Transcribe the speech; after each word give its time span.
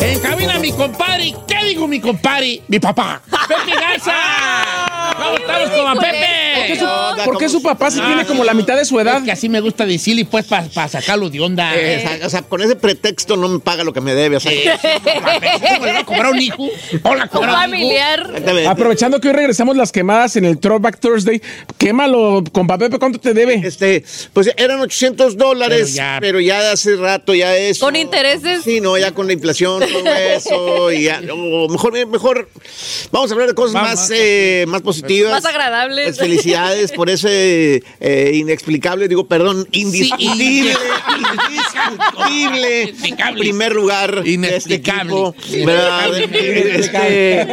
En 0.00 0.18
cabina 0.20 0.58
mi 0.58 0.72
compadre. 0.72 1.32
¿Qué 1.46 1.64
digo 1.64 1.86
mi 1.86 2.00
compadre? 2.00 2.60
Mi 2.66 2.80
papá. 2.80 3.22
¡Pepe 3.48 3.78
Garza! 3.78 4.14
¡Vamos, 5.16 5.40
estamos 5.40 5.70
con 5.70 5.98
Pepe! 5.98 6.45
¿Por 6.56 6.66
qué 6.66 6.76
su, 6.76 7.24
por 7.24 7.38
qué 7.38 7.48
su 7.48 7.62
papá 7.62 7.90
si 7.90 8.00
tiene 8.00 8.24
como 8.26 8.44
la 8.44 8.54
mitad 8.54 8.76
de 8.76 8.84
su 8.84 8.98
edad? 9.00 9.18
Es 9.18 9.24
que 9.24 9.32
así 9.32 9.48
me 9.48 9.60
gusta 9.60 9.84
decirle, 9.86 10.24
pues, 10.24 10.46
para 10.46 10.88
sacarlo 10.88 11.28
de 11.30 11.40
onda. 11.40 11.72
Eh, 11.76 12.20
o 12.24 12.30
sea, 12.30 12.42
con 12.42 12.62
ese 12.62 12.76
pretexto 12.76 13.36
no 13.36 13.48
me 13.48 13.58
paga 13.58 13.84
lo 13.84 13.92
que 13.92 14.00
me 14.00 14.14
debe. 14.14 14.36
O 14.36 14.40
sea, 14.40 14.52
¿Cómo 15.02 15.86
le 15.86 15.92
va 15.92 15.98
a 16.00 16.04
cobrar 16.04 16.32
un 16.32 16.40
hijo? 16.40 16.68
Hola, 17.02 17.24
Un 17.24 17.28
cobrar 17.28 17.50
un 17.68 17.74
hijo. 17.74 17.90
familiar. 17.94 18.66
Aprovechando 18.68 19.20
que 19.20 19.28
hoy 19.28 19.34
regresamos 19.34 19.76
las 19.76 19.92
quemadas 19.92 20.36
en 20.36 20.44
el 20.44 20.58
Throwback 20.58 20.98
Thursday, 21.00 21.40
quémalo, 21.78 22.42
compa 22.52 22.78
Pepe, 22.78 22.98
¿cuánto 22.98 23.18
te 23.18 23.34
debe? 23.34 23.54
Este, 23.64 24.04
pues 24.32 24.50
eran 24.56 24.80
800 24.80 25.36
dólares, 25.36 25.94
Pero 25.96 26.20
pero 26.20 26.40
ya- 26.40 26.60
ya, 26.60 26.72
hace 26.72 26.96
rato 26.96 27.34
ya 27.34 27.56
es. 27.56 27.78
Con 27.78 27.96
intereses. 27.96 28.62
Sí, 28.64 28.80
no, 28.80 28.96
ya 28.98 29.12
con 29.12 29.26
la 29.26 29.32
inflación, 29.32 29.80
todo 29.80 30.14
eso. 30.14 30.92
y 30.92 31.04
ya, 31.04 31.20
o 31.32 31.68
mejor, 31.68 32.06
mejor, 32.06 32.48
vamos 33.10 33.30
a 33.30 33.34
hablar 33.34 33.48
de 33.48 33.54
cosas 33.54 33.74
Vamos. 33.74 33.90
más, 33.90 34.10
eh, 34.14 34.64
más 34.68 34.82
positivas. 34.82 35.32
Más 35.32 35.44
agradables. 35.44 36.16
Pues 36.16 36.18
felicidades 36.46 36.92
por 36.92 37.10
ese 37.10 37.82
eh, 38.00 38.32
inexplicable, 38.34 39.08
digo, 39.08 39.26
perdón, 39.26 39.66
indiscutible, 39.72 40.74
indiscutible 41.48 42.94
primer 43.36 43.74
lugar 43.74 44.14
de 44.14 44.20
este 44.20 44.30
Inexplicable. 44.32 45.12
equipo. 45.12 45.66
¿verdad? 45.66 46.18
Este, 46.18 47.46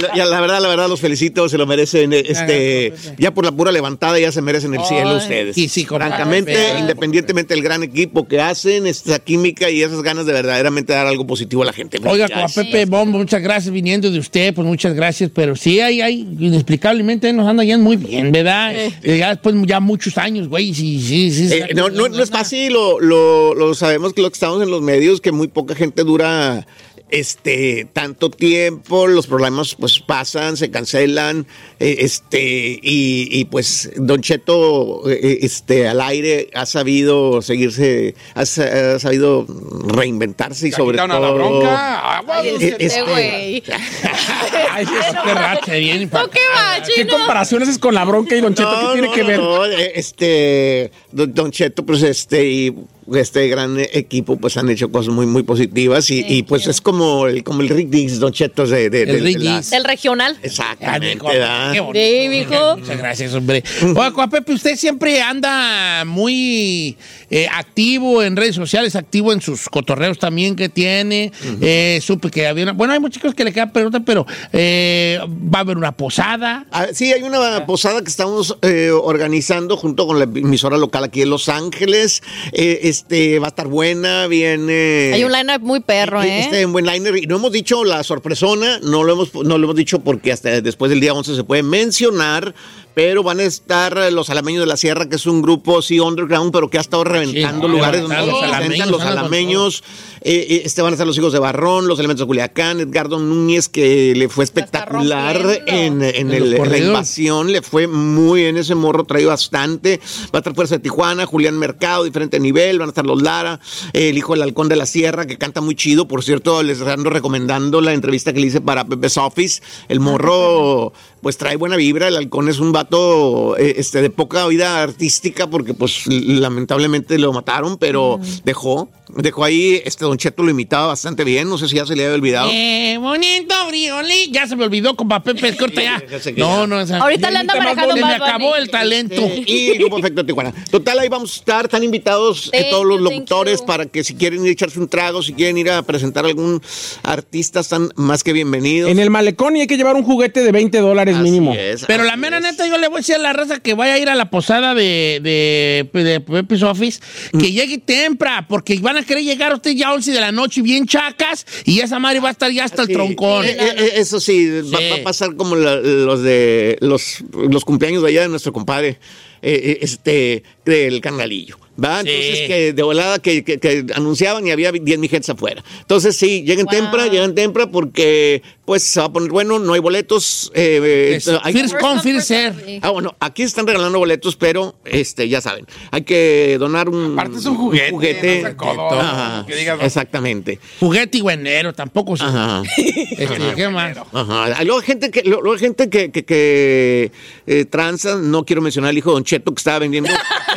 la, 0.00 0.14
ya, 0.14 0.24
la 0.26 0.40
verdad, 0.40 0.60
la 0.60 0.68
verdad, 0.68 0.88
los 0.88 1.00
felicito, 1.00 1.48
se 1.48 1.58
lo 1.58 1.66
merecen. 1.66 2.12
eh, 2.12 2.24
Este, 2.26 2.92
ya 3.18 3.32
por 3.32 3.44
la 3.44 3.52
pura 3.52 3.72
levantada 3.72 4.18
ya 4.18 4.32
se 4.32 4.42
merecen 4.42 4.74
el 4.74 4.84
cielo 4.84 5.10
Ay, 5.10 5.16
ustedes. 5.16 5.56
sí. 5.56 5.84
Francamente, 5.84 6.56
independientemente 6.78 7.54
del 7.54 7.62
gran 7.62 7.82
equipo 7.82 8.26
que 8.26 8.40
hacen, 8.40 8.86
esa 8.86 9.18
química 9.18 9.70
y 9.70 9.82
esas 9.82 10.02
ganas 10.02 10.26
de 10.26 10.32
verdaderamente 10.32 10.92
dar 10.92 11.06
algo 11.06 11.26
positivo 11.26 11.62
a 11.62 11.66
la 11.66 11.72
gente. 11.72 11.98
Oiga, 12.04 12.26
a 12.26 12.42
Muchas. 12.42 12.54
Pepe 12.54 12.84
Bombo, 12.86 13.18
muchas 13.18 13.42
gracias 13.42 13.72
viniendo 13.72 14.10
de 14.10 14.18
usted, 14.18 14.54
pues 14.54 14.66
muchas 14.66 14.94
gracias, 14.94 15.30
pero 15.34 15.56
sí, 15.56 15.80
hay, 15.80 16.00
hay, 16.00 16.20
inexplicablemente 16.38 17.32
nos 17.32 17.48
anda 17.48 17.64
yendo 17.64 17.84
muy 17.84 17.96
bien, 17.96 18.29
¿verdad? 18.30 18.74
Eh, 18.74 19.18
ya 19.18 19.30
después, 19.30 19.54
ya 19.66 19.80
muchos 19.80 20.16
años, 20.18 20.48
güey, 20.48 20.74
sí, 20.74 21.00
sí, 21.00 21.30
sí. 21.30 21.54
Eh, 21.54 21.68
no, 21.74 21.88
no, 21.88 22.08
no 22.08 22.22
es 22.22 22.30
fácil, 22.30 22.72
lo, 22.72 23.00
lo, 23.00 23.54
lo 23.54 23.74
sabemos 23.74 24.12
que 24.12 24.22
lo 24.22 24.30
que 24.30 24.34
estamos 24.34 24.62
en 24.62 24.70
los 24.70 24.82
medios, 24.82 25.20
que 25.20 25.32
muy 25.32 25.48
poca 25.48 25.74
gente 25.74 26.04
dura 26.04 26.66
este 27.10 27.86
tanto 27.92 28.30
tiempo, 28.30 29.06
los 29.06 29.26
problemas 29.26 29.74
pues 29.74 29.98
pasan, 30.00 30.56
se 30.56 30.70
cancelan, 30.70 31.46
eh, 31.78 31.96
este, 32.00 32.78
y, 32.82 33.28
y, 33.30 33.44
pues 33.46 33.90
Don 33.96 34.20
Cheto 34.20 35.08
eh, 35.10 35.38
este 35.42 35.88
al 35.88 36.00
aire 36.00 36.48
ha 36.54 36.66
sabido 36.66 37.42
seguirse, 37.42 38.14
ha, 38.34 38.42
ha 38.42 38.98
sabido 38.98 39.46
reinventarse 39.86 40.68
y 40.68 40.72
sobre 40.72 40.98
todo. 40.98 41.08
la 41.08 41.30
bronca. 41.30 42.16
Agua, 42.18 42.44
Eh, 42.44 42.56
Este, 42.60 42.84
este, 42.86 43.02
güey. 43.02 43.62
Ay, 44.72 44.86
qué 44.86 45.34
racha, 45.34 45.74
bien. 45.74 46.08
¿Tú 46.08 46.16
qué 46.32 46.40
va, 46.54 46.82
¿Qué 46.84 47.02
chino? 47.02 47.16
comparación 47.16 47.62
haces 47.62 47.78
con 47.78 47.94
la 47.94 48.04
bronca 48.04 48.36
y 48.36 48.40
Don 48.40 48.54
Cheto? 48.54 48.70
¿Qué 48.70 48.92
tiene 48.92 49.08
no, 49.08 49.12
que 49.14 49.22
no, 49.22 49.28
ver? 49.28 49.38
no, 49.40 49.66
eh, 49.66 49.92
este, 49.94 50.90
don, 51.12 51.34
Don 51.34 51.50
Cheto, 51.50 51.84
pues 51.84 52.02
este, 52.02 52.48
y 52.48 52.74
este 53.14 53.48
gran 53.48 53.78
equipo, 53.92 54.36
pues 54.36 54.56
han 54.56 54.68
hecho 54.70 54.90
cosas 54.90 55.12
muy, 55.12 55.26
muy 55.26 55.42
positivas 55.42 56.10
y, 56.10 56.24
y, 56.26 56.42
pues 56.44 56.66
es 56.66 56.80
como 56.80 56.99
el, 57.26 57.42
como 57.44 57.60
el 57.62 57.68
Rick 57.68 57.88
Dix, 57.88 58.18
Don 58.18 58.32
Cheto 58.32 58.66
de, 58.66 58.90
de, 58.90 59.06
de- 59.06 59.12
El 59.18 59.24
Rick 59.24 59.38
de 59.38 59.44
la- 59.44 59.56
Dix. 59.56 59.72
El 59.72 59.84
regional. 59.84 60.34
Ah, 60.36 60.40
Exactamente, 60.42 61.22
bonito. 61.22 61.92
Sí, 61.94 62.28
mijo. 62.28 62.76
Muchas 62.76 62.98
gracias, 62.98 63.34
hombre. 63.34 63.62
Oiga, 63.82 64.10
Juan 64.10 64.30
Pepe, 64.30 64.52
usted 64.52 64.76
siempre 64.76 65.20
anda 65.22 66.04
muy 66.04 66.96
eh, 67.30 67.46
activo 67.52 68.22
en 68.22 68.36
redes 68.36 68.54
sociales, 68.54 68.96
activo 68.96 69.32
en 69.32 69.40
sus 69.40 69.68
cotorreos 69.68 70.18
también 70.18 70.56
que 70.56 70.68
tiene. 70.68 71.32
Eh, 71.60 72.00
supe 72.02 72.30
que 72.30 72.46
había 72.46 72.64
una... 72.64 72.72
Bueno, 72.72 72.92
hay 72.92 73.00
muchos 73.00 73.14
chicos 73.20 73.34
que 73.34 73.44
le 73.44 73.52
quedan 73.52 73.72
preguntas, 73.72 74.02
pero 74.04 74.26
eh, 74.52 75.18
va 75.52 75.58
a 75.58 75.62
haber 75.62 75.76
una 75.76 75.92
posada. 75.92 76.66
Ah, 76.70 76.86
sí, 76.92 77.12
hay 77.12 77.22
una 77.22 77.66
posada 77.66 78.02
que 78.02 78.08
estamos 78.08 78.56
eh, 78.62 78.90
organizando 78.90 79.76
junto 79.76 80.06
con 80.06 80.18
la 80.18 80.24
emisora 80.24 80.76
local 80.76 81.04
aquí 81.04 81.22
en 81.22 81.30
Los 81.30 81.48
Ángeles. 81.48 82.22
Eh, 82.52 82.80
este 82.84 83.38
va 83.38 83.46
a 83.46 83.50
estar 83.50 83.68
buena, 83.68 84.26
viene. 84.26 85.12
Hay 85.14 85.24
un 85.24 85.32
line-up 85.32 85.60
muy 85.62 85.80
perro, 85.80 86.22
¿eh? 86.22 86.40
Este 86.40 86.60
en 86.60 86.72
buen 86.72 86.86
Y 86.96 87.00
no 87.00 87.36
hemos 87.36 87.52
dicho 87.52 87.84
la 87.84 88.02
sorpresona, 88.02 88.78
no 88.82 89.02
lo 89.02 89.12
hemos, 89.12 89.34
no 89.34 89.58
lo 89.58 89.64
hemos 89.64 89.76
dicho 89.76 90.00
porque 90.00 90.32
hasta 90.32 90.60
después 90.60 90.90
del 90.90 91.00
día 91.00 91.12
11 91.14 91.36
se 91.36 91.44
puede 91.44 91.62
mencionar. 91.62 92.54
Pero 92.92 93.22
van 93.22 93.38
a 93.38 93.44
estar 93.44 93.96
eh, 93.98 94.10
los 94.10 94.30
Alameños 94.30 94.62
de 94.62 94.66
la 94.66 94.76
Sierra, 94.76 95.08
que 95.08 95.14
es 95.14 95.24
un 95.24 95.42
grupo 95.42 95.80
sí 95.80 96.00
underground, 96.00 96.52
pero 96.52 96.68
que 96.68 96.76
ha 96.76 96.80
estado 96.80 97.04
reventando 97.04 97.68
Sí, 97.68 97.72
lugares 97.72 98.02
donde 98.02 98.16
los 98.16 98.26
se 98.26 98.30
presentan 98.32 98.54
alameños, 98.54 98.90
los 98.90 99.00
andan 99.00 99.14
con 99.14 99.18
alameños. 99.18 99.84
Eh, 100.22 100.46
eh, 100.50 100.62
este 100.66 100.82
van 100.82 100.92
a 100.92 100.94
estar 100.94 101.06
los 101.06 101.16
hijos 101.16 101.32
de 101.32 101.38
Barrón, 101.38 101.88
los 101.88 101.98
elementos 101.98 102.24
de 102.24 102.26
Culiacán, 102.26 102.78
Edgardo 102.80 103.18
Núñez, 103.18 103.68
que 103.68 104.12
le 104.14 104.28
fue 104.28 104.44
espectacular 104.44 105.36
en, 105.66 106.02
en 106.02 106.14
En 106.14 106.30
el- 106.32 106.54
en 106.54 106.70
la 106.70 106.78
invasión, 106.88 107.52
le 107.52 107.62
fue 107.62 107.86
muy 107.86 108.42
bien 108.42 108.56
ese 108.58 108.74
morro, 108.74 109.04
trae 109.04 109.24
bastante. 109.24 109.98
Va 110.26 110.30
a 110.34 110.38
estar 110.38 110.54
Fuerza 110.54 110.74
de 110.76 110.80
Tijuana, 110.80 111.24
Julián 111.26 111.58
Mercado, 111.58 112.04
diferente 112.04 112.38
nivel, 112.38 112.78
van 112.78 112.88
a 112.88 112.90
estar 112.90 113.06
los 113.06 113.22
Lara, 113.22 113.60
el 113.94 114.18
hijo 114.18 114.34
del 114.34 114.42
halcón 114.42 114.68
de 114.68 114.76
la 114.76 114.84
sierra, 114.86 115.26
que 115.26 115.38
canta 115.38 115.60
muy 115.62 115.74
chido. 115.74 116.06
Por 116.06 116.22
cierto, 116.22 116.62
les 116.62 116.80
ando 116.82 117.08
recomendando 117.10 117.80
la 117.80 117.92
entrevista 117.94 118.32
que 118.32 118.40
le 118.40 118.48
hice 118.48 118.60
para 118.60 118.84
Pepe's 118.84 119.16
Office. 119.16 119.62
El 119.88 120.00
morro, 120.00 120.92
pues 121.22 121.38
trae 121.38 121.56
buena 121.56 121.76
vibra, 121.76 122.08
el 122.08 122.16
halcón 122.16 122.48
es 122.48 122.58
un 122.60 122.72
vato 122.72 123.56
eh, 123.56 123.74
este, 123.78 124.02
de 124.02 124.10
poca 124.10 124.46
vida 124.48 124.82
artística, 124.82 125.48
porque 125.48 125.72
pues 125.74 126.06
lamentablemente 126.06 127.18
lo 127.18 127.32
mataron, 127.32 127.76
pero 127.78 128.18
dejó, 128.44 128.88
dejó 129.08 129.44
ahí, 129.44 129.80
este 129.84 130.04
Don 130.10 130.18
Cheto 130.18 130.42
lo 130.42 130.50
imitaba 130.50 130.88
bastante 130.88 131.22
bien, 131.22 131.48
no 131.48 131.56
sé 131.56 131.68
si 131.68 131.76
ya 131.76 131.86
se 131.86 131.94
le 131.94 132.04
había 132.04 132.16
olvidado. 132.16 132.50
Eh, 132.52 132.98
bonito, 133.00 133.54
brioli. 133.68 134.28
Ya 134.32 134.44
se 134.48 134.56
me 134.56 134.64
olvidó, 134.64 134.96
compa 134.96 135.22
Pepe, 135.22 135.56
corta 135.56 135.80
ya. 135.82 136.02
Ya 136.08 136.32
No, 136.36 136.66
no, 136.66 136.80
esa- 136.80 136.98
Ahorita 136.98 137.30
le 137.30 137.38
anda 137.38 137.54
me 137.54 137.60
manejando 137.60 137.94
Se 137.94 138.00
me 138.00 138.02
Bad 138.02 138.18
Bunny. 138.18 138.28
acabó 138.30 138.56
el 138.56 138.70
talento. 138.70 139.22
Eh, 139.22 139.44
y 139.46 139.78
Grupo 139.78 139.98
Efecto 139.98 140.26
Tijuana. 140.26 140.52
Total, 140.70 140.98
ahí 140.98 141.08
vamos 141.08 141.32
a 141.32 141.36
estar, 141.36 141.64
están 141.66 141.84
invitados 141.84 142.50
eh, 142.52 142.62
Thank 142.62 142.70
todos 142.70 142.86
los 142.86 143.00
locutores 143.00 143.62
para 143.62 143.86
que 143.86 144.02
si 144.02 144.14
quieren 144.16 144.42
ir 144.42 144.48
a 144.48 144.52
echarse 144.52 144.80
un 144.80 144.88
trago, 144.88 145.22
si 145.22 145.32
quieren 145.32 145.56
ir 145.58 145.70
a 145.70 145.82
presentar 145.82 146.24
a 146.24 146.28
algún 146.28 146.60
artista, 147.04 147.60
están 147.60 147.90
más 147.94 148.24
que 148.24 148.32
bienvenidos. 148.32 148.90
En 148.90 148.98
el 148.98 149.10
malecón 149.10 149.56
y 149.56 149.60
hay 149.60 149.66
que 149.68 149.76
llevar 149.76 149.94
un 149.94 150.02
juguete 150.02 150.42
de 150.42 150.50
20 150.50 150.78
dólares 150.80 151.14
Así 151.14 151.22
mínimo. 151.22 151.54
es, 151.54 151.84
Pero 151.86 152.02
la 152.04 152.16
mera 152.16 152.38
es. 152.38 152.42
neta, 152.42 152.66
yo 152.66 152.78
le 152.78 152.88
voy 152.88 152.96
a 152.96 152.98
decir 152.98 153.14
a 153.14 153.18
la 153.18 153.32
raza 153.32 153.60
que 153.60 153.74
vaya 153.74 153.94
a 153.94 153.98
ir 153.98 154.08
a 154.08 154.14
la 154.16 154.28
posada 154.30 154.74
de, 154.74 155.20
de, 155.22 156.00
de 156.02 156.20
Pepe's 156.20 156.62
Office, 156.64 157.00
Mm. 157.32 157.38
que 157.38 157.52
llegue 157.52 157.78
temprano, 157.78 158.46
porque 158.48 158.76
van 158.80 158.96
a 158.96 159.04
querer 159.04 159.22
llegar 159.22 159.52
ustedes 159.54 159.76
ya 159.76 159.88
a 159.90 159.94
11 160.00 160.12
de 160.12 160.20
la 160.20 160.32
noche 160.32 160.62
bien 160.62 160.86
chacas, 160.86 161.44
y 161.66 161.80
esa 161.80 161.98
madre 161.98 162.20
va 162.20 162.28
a 162.28 162.32
estar 162.32 162.50
ya 162.50 162.64
hasta 162.64 162.86
Sí, 162.86 162.92
el 162.92 162.96
troncón. 162.96 163.44
eh, 163.44 163.56
eh, 163.58 163.90
eso 163.96 164.18
sí, 164.18 164.48
Va, 164.72 164.78
Sí. 164.78 164.88
va 164.90 164.96
a 164.96 165.02
pasar 165.02 165.36
como 165.36 165.56
la- 165.56 165.76
los 165.76 166.22
de 166.22 166.78
los, 166.80 167.18
los 167.32 167.64
cumpleaños 167.66 168.02
de 168.02 168.08
allá 168.08 168.22
de 168.22 168.28
nuestro 168.28 168.52
compadre. 168.52 168.98
Eh, 169.42 169.78
este, 169.82 170.42
del 170.64 171.00
canalillo. 171.00 171.56
¿Va? 171.82 172.02
Sí. 172.02 172.10
Entonces, 172.10 172.46
que 172.48 172.72
de 172.74 172.82
volada 172.82 173.18
que, 173.20 173.42
que- 173.42 173.58
que 173.58 173.86
anunciaban 173.94 174.46
y 174.46 174.50
había 174.50 174.70
10 174.70 174.98
mil 174.98 175.08
gentes 175.08 175.30
afuera. 175.30 175.64
Entonces, 175.80 176.14
sí, 176.14 176.42
lleguen 176.42 176.66
Wow. 176.66 176.74
temprano, 176.74 177.10
lleguen 177.10 177.34
temprano 177.34 177.70
porque 177.72 178.42
pues 178.66 178.82
se 178.84 179.00
va 179.00 179.06
a 179.06 179.12
poner 179.12 179.30
bueno, 179.30 179.58
no 179.58 179.72
hay 179.72 179.80
boletos. 179.80 180.52
eh, 180.54 181.14
Es 181.16 181.26
eh, 181.26 181.38
hay- 181.42 181.54
first 181.54 181.76
come, 181.80 182.02
first 182.02 182.28
serve. 182.28 182.62
Sí. 182.66 182.80
Ah, 182.82 182.90
bueno, 182.90 183.16
aquí 183.18 183.44
están 183.44 183.66
regalando 183.66 183.98
boletos, 183.98 184.36
pero 184.36 184.76
este, 184.84 185.26
ya 185.30 185.40
saben, 185.40 185.64
hay 185.90 186.02
que 186.02 186.56
donar 186.58 186.88
un, 186.90 187.14
Aparte 187.18 187.38
es 187.38 187.46
un 187.46 187.56
juguete, 187.56 188.34
no 188.36 188.40
sea 188.42 188.56
codo, 188.58 188.90
Ajá, 189.00 189.44
que 189.46 189.56
digas, 189.56 189.78
exactamente. 189.82 190.58
Juguete 190.80 191.18
y 191.18 191.20
güenero, 191.22 191.72
tampoco 191.72 192.14
se. 192.16 192.24
Ajá. 192.24 192.62
Este, 192.76 193.54
¿Qué 193.56 193.68
más? 193.68 193.96
Ajá. 194.12 194.62
Luego 194.64 194.80
hay 194.80 194.86
gente 194.86 195.10
que, 195.10 195.22
luego 195.22 195.52
hay 195.52 195.58
gente 195.58 195.88
que, 195.90 196.10
que, 196.10 196.24
que, 196.24 197.10
eh, 197.46 197.64
tranza, 197.64 198.16
no 198.16 198.44
quiero 198.44 198.60
mencionar 198.62 198.90
al 198.90 198.98
hijo 198.98 199.10
de 199.10 199.14
Don 199.14 199.24
Cheto 199.30 199.54
que 199.54 199.60
estaba 199.60 199.78
vendiendo 199.78 200.10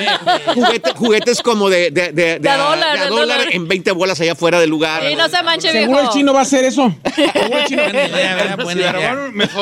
juguete- 0.56 0.94
juguetes 0.96 1.42
como 1.44 1.70
de, 1.70 1.92
de, 1.92 2.12
de, 2.12 2.40
De 2.40 2.50
a 2.50 2.58
dólar, 2.58 2.94
de 2.94 3.00
a 3.00 3.04
de 3.04 3.10
dólar 3.12 3.38
dólar. 3.38 3.54
en 3.54 3.68
20 3.68 3.92
bolas 3.92 4.20
allá 4.20 4.32
afuera 4.32 4.60
del 4.60 4.72
lugar. 4.72 5.04
Sí, 5.08 5.16
no 5.16 5.30
se 5.30 5.44
manche, 5.44 5.72
Seguro 5.72 6.02
el 6.02 6.10
chino 6.10 6.34
va 6.34 6.40
a 6.40 6.42
hacer 6.42 6.64
eso. 6.66 6.92
Seguro 7.16 7.60
el 7.60 7.66
chino. 7.66 7.84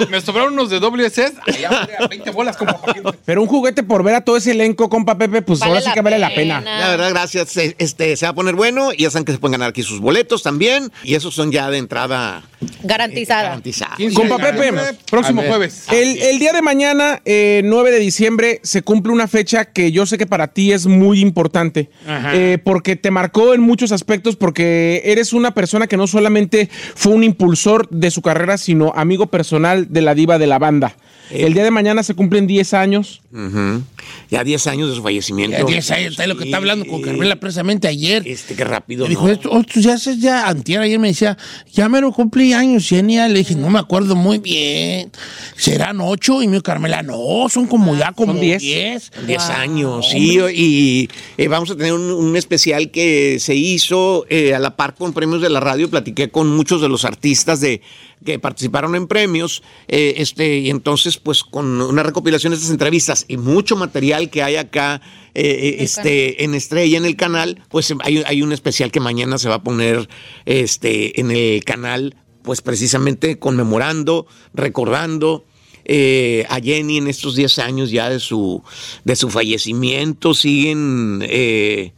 Me 0.10 0.22
sobraron, 0.22 0.54
unos 0.54 0.70
de 0.70 0.80
WSS. 0.80 1.34
Allá 1.46 1.88
a 2.00 2.08
20 2.08 2.32
bolas 2.32 2.56
como. 2.56 2.80
Pero 3.26 3.42
un 3.42 3.48
juguete 3.50 3.84
por 3.84 4.02
ver 4.04 4.16
a 4.16 4.22
todo 4.22 4.38
ese 4.38 4.52
elenco, 4.52 4.90
compa 4.90 5.18
Pepe, 5.18 5.42
pues 5.42 5.60
Vale 5.60 5.72
ahora 5.74 5.82
sí 5.86 5.92
que 5.94 6.02
vale 6.02 6.18
la 6.20 6.34
pena. 6.34 6.62
La 6.62 6.88
verdad, 6.90 7.10
gracias. 7.10 7.58
Eh, 7.58 7.76
Este, 7.80 8.16
se 8.16 8.26
va 8.26 8.30
a 8.32 8.36
poner 8.36 8.56
bueno 8.56 8.94
y 8.94 9.04
ya 9.04 9.12
saben 9.12 9.26
que 9.26 9.34
se 9.34 9.40
pueden 9.40 9.54
ganar 9.54 9.70
aquí 9.72 9.84
sus 9.84 10.00
boletos 10.00 10.42
también. 10.44 10.90
Y 11.04 11.16
esos 11.16 11.34
son 11.36 11.52
ya 11.52 11.70
de 11.70 11.78
entrada 11.80 12.44
Garantizada. 12.84 13.44
garantizados. 13.44 13.98
Compa 14.14 14.38
Pepe. 14.38 14.72
Próximo 15.10 15.42
jueves. 15.44 15.86
El, 15.92 16.18
el 16.22 16.40
día 16.40 16.54
de 16.54 16.62
mañana, 16.62 17.22
eh, 17.26 17.62
9 17.66 17.92
de 17.92 18.00
diciembre, 18.00 18.60
se 18.64 18.82
cumple 18.84 19.01
una 19.10 19.28
fecha 19.28 19.66
que 19.66 19.92
yo 19.92 20.06
sé 20.06 20.18
que 20.18 20.28
para 20.28 20.50
ti 20.50 20.72
es 20.72 20.86
muy 20.86 21.22
importante, 21.22 21.90
eh, 22.34 22.60
porque 22.64 22.96
te 22.96 23.10
marcó 23.10 23.54
en 23.54 23.62
muchos 23.62 23.92
aspectos, 23.92 24.36
porque 24.36 25.02
eres 25.06 25.34
una 25.34 25.54
persona 25.54 25.88
que 25.88 25.98
no 25.98 26.06
solamente 26.06 26.70
fue 26.96 27.14
un 27.14 27.24
impulsor 27.24 27.90
de 27.90 28.12
su 28.12 28.22
carrera, 28.22 28.58
sino 28.58 28.92
amigo 28.96 29.28
personal 29.28 29.92
de 29.92 30.02
la 30.02 30.14
diva 30.14 30.38
de 30.38 30.48
la 30.48 30.60
banda. 30.60 30.96
El 31.32 31.54
día 31.54 31.64
de 31.64 31.72
mañana 31.72 32.04
se 32.04 32.14
cumplen 32.14 32.46
10 32.46 32.74
años. 32.74 33.21
Ujú. 33.34 33.82
Ya 34.30 34.44
10 34.44 34.68
años 34.68 34.90
de 34.90 34.96
su 34.96 35.04
fallecimiento. 35.04 35.58
Ya 35.58 35.64
10 35.64 35.92
años, 35.92 36.12
está 36.12 36.28
lo 36.28 36.36
que 36.36 36.46
está 36.46 36.58
hablando 36.58 36.86
con 36.86 37.02
Carmela 37.02 37.38
precisamente 37.38 37.88
ayer. 37.88 38.24
Este, 38.26 38.56
qué 38.56 38.64
rápido. 38.66 39.06
Me 39.06 39.10
dijo, 39.10 39.26
¿no? 39.26 39.32
esto, 39.32 39.50
tú 39.72 39.80
ya 39.80 39.94
haces 39.94 40.20
ya, 40.20 40.48
antier 40.48 40.82
ayer 40.82 41.00
me 41.00 41.08
decía, 41.10 41.38
ya 41.72 41.88
me 41.88 42.02
lo 42.02 42.12
cumplí 42.12 42.52
años, 42.54 42.88
Genia. 42.88 43.28
Le 43.30 43.40
dije, 43.40 43.56
no 43.56 43.70
me 43.70 43.80
acuerdo 43.80 44.16
muy 44.16 44.40
bien. 44.40 45.12
¿Serán 45.56 46.02
ocho? 46.02 46.42
Y 46.42 46.48
me 46.48 46.54
dijo, 46.54 46.64
Carmela, 46.64 47.04
no, 47.04 47.48
son 47.50 47.68
como 47.68 47.96
ya 47.96 48.12
como 48.12 48.34
Son 48.34 48.42
diez. 48.42 48.62
10. 48.62 49.12
10 49.28 49.42
años, 49.50 50.10
sí, 50.10 50.40
y 50.54 51.10
eh, 51.38 51.48
vamos 51.48 51.72
a 51.72 51.78
tener 51.78 51.94
un, 51.94 52.12
un 52.12 52.36
especial 52.36 52.92
que 52.92 53.38
se 53.40 53.56
hizo 53.56 54.26
eh, 54.30 54.54
a 54.54 54.60
la 54.60 54.76
par 54.76 54.96
con 54.96 55.14
premios 55.14 55.42
de 55.42 55.50
la 55.50 55.60
radio. 55.60 55.90
Platiqué 55.90 56.30
con 56.30 56.50
muchos 56.56 56.82
de 56.82 56.90
los 56.90 57.06
artistas 57.06 57.62
de 57.62 57.82
que 58.26 58.40
participaron 58.40 58.96
en 58.96 59.08
premios, 59.08 59.64
eh, 59.88 60.16
este, 60.18 60.60
y 60.60 60.70
entonces, 60.70 61.18
pues, 61.18 61.44
con 61.44 61.82
una 61.82 62.04
recopilación 62.04 62.52
de 62.52 62.58
estas 62.58 62.72
entrevistas 62.72 63.21
y 63.28 63.38
mucho 63.38 63.76
material 63.76 64.30
que 64.30 64.44
hay 64.44 64.56
acá, 64.56 65.02
eh, 65.34 65.44
eh, 65.44 65.76
este, 65.80 66.44
en 66.44 66.56
Estrella, 66.56 66.98
en 66.98 67.06
el 67.06 67.16
canal, 67.16 67.64
pues 67.70 67.94
hay, 68.04 68.24
hay 68.26 68.42
un 68.42 68.52
especial 68.52 68.92
que 68.92 69.00
mañana 69.00 69.38
se 69.38 69.50
va 69.50 69.56
a 69.56 69.64
poner, 69.64 70.10
este, 70.46 71.20
en 71.20 71.32
el 71.32 71.64
canal, 71.64 72.16
pues, 72.44 72.62
precisamente 72.62 73.40
conmemorando, 73.40 74.28
recordando 74.54 75.46
eh, 75.86 76.46
a 76.50 76.60
Jenny 76.60 76.98
en 76.98 77.08
estos 77.08 77.36
10 77.36 77.60
años 77.60 77.92
ya 77.92 78.10
de 78.10 78.20
su, 78.20 78.64
de 79.04 79.16
su 79.16 79.30
fallecimiento, 79.30 80.34
siguen 80.34 81.24
eh, 81.24 81.94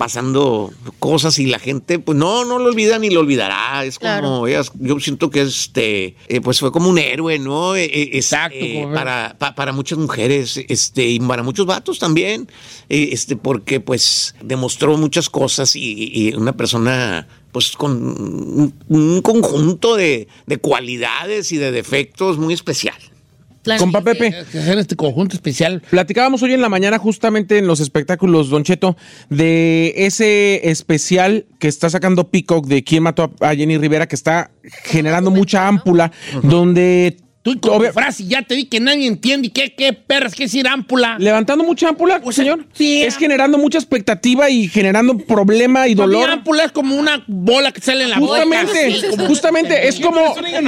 pasando 0.00 0.72
cosas 0.98 1.38
y 1.38 1.44
la 1.44 1.58
gente, 1.58 1.98
pues 1.98 2.16
no, 2.16 2.46
no 2.46 2.58
lo 2.58 2.70
olvida 2.70 2.98
ni 2.98 3.10
lo 3.10 3.20
olvidará. 3.20 3.84
Es 3.84 3.98
como, 3.98 4.10
Claro. 4.10 4.46
ellas- 4.46 4.72
yo 4.80 4.98
siento 4.98 5.28
que 5.28 5.42
este, 5.42 6.16
eh, 6.28 6.40
pues 6.40 6.58
fue 6.58 6.72
como 6.72 6.88
un 6.88 6.96
héroe, 6.98 7.38
¿no? 7.38 7.76
Eh, 7.76 7.84
eh, 7.84 8.10
Exacto, 8.14 8.56
este, 8.56 8.80
como- 8.82 8.94
para, 8.94 9.36
pa- 9.38 9.54
para 9.54 9.72
muchas 9.72 9.98
mujeres, 9.98 10.58
este, 10.70 11.06
y 11.06 11.20
para 11.20 11.42
muchos 11.42 11.66
vatos 11.66 11.98
también, 11.98 12.48
eh, 12.88 13.10
este, 13.12 13.36
porque 13.36 13.80
pues 13.80 14.34
demostró 14.42 14.96
muchas 14.96 15.28
cosas 15.28 15.76
y, 15.76 16.10
y 16.14 16.32
una 16.34 16.56
persona 16.56 17.28
pues 17.52 17.72
con 17.72 17.90
un, 17.92 18.74
un 18.88 19.20
conjunto 19.20 19.96
de, 19.96 20.28
de 20.46 20.56
cualidades 20.56 21.52
y 21.52 21.58
de 21.58 21.72
defectos 21.72 22.38
muy 22.38 22.54
especial. 22.54 22.96
Compa. 23.78 24.00
Pepe. 24.00 24.34
Que 24.50 24.58
hacer 24.58 24.78
este 24.78 24.96
conjunto 24.96 25.34
especial. 25.34 25.82
Platicábamos 25.90 26.42
hoy 26.42 26.54
en 26.54 26.62
la 26.62 26.68
mañana 26.68 26.98
justamente 26.98 27.58
en 27.58 27.66
los 27.66 27.80
espectáculos, 27.80 28.48
Don 28.48 28.64
Cheto, 28.64 28.96
de 29.28 29.92
ese 29.96 30.70
especial 30.70 31.46
que 31.58 31.68
está 31.68 31.90
sacando 31.90 32.30
Peacock 32.30 32.66
de 32.66 32.82
quién 32.82 33.02
mató 33.02 33.32
a 33.40 33.54
Jenny 33.54 33.76
Rivera, 33.78 34.08
que 34.08 34.16
está 34.16 34.50
generando 34.84 35.30
mucha 35.30 35.68
ámpula, 35.68 36.12
donde 36.42 37.16
Tú 37.42 37.52
y 37.52 37.58
con 37.58 37.72
Obvio- 37.80 37.92
frase, 37.94 38.24
ya 38.26 38.42
te 38.42 38.54
di 38.54 38.66
que 38.66 38.80
nadie 38.80 39.06
entiende. 39.06 39.46
¿Y 39.46 39.50
qué, 39.50 39.74
qué 39.74 39.94
perras, 39.94 40.34
qué 40.34 40.42
decir 40.42 40.68
ámpula? 40.68 41.16
levantando 41.18 41.64
mucha 41.64 41.88
ámpula, 41.88 42.20
O 42.22 42.32
sea, 42.32 42.44
señor, 42.44 42.66
sí, 42.74 43.02
es 43.02 43.16
generando 43.16 43.56
mucha 43.56 43.78
expectativa 43.78 44.50
y 44.50 44.68
generando 44.68 45.16
problema 45.16 45.88
y 45.88 45.94
dolor. 45.94 46.28
ámpula 46.28 46.64
es 46.64 46.72
como 46.72 46.94
una 46.96 47.24
bola 47.26 47.72
que 47.72 47.80
sale 47.80 48.04
en 48.04 48.10
la 48.10 48.18
boca. 48.18 48.34
Justamente, 48.42 48.86
así, 48.94 49.06
como- 49.10 49.26
justamente, 49.26 49.88
es 49.88 50.00
como, 50.00 50.20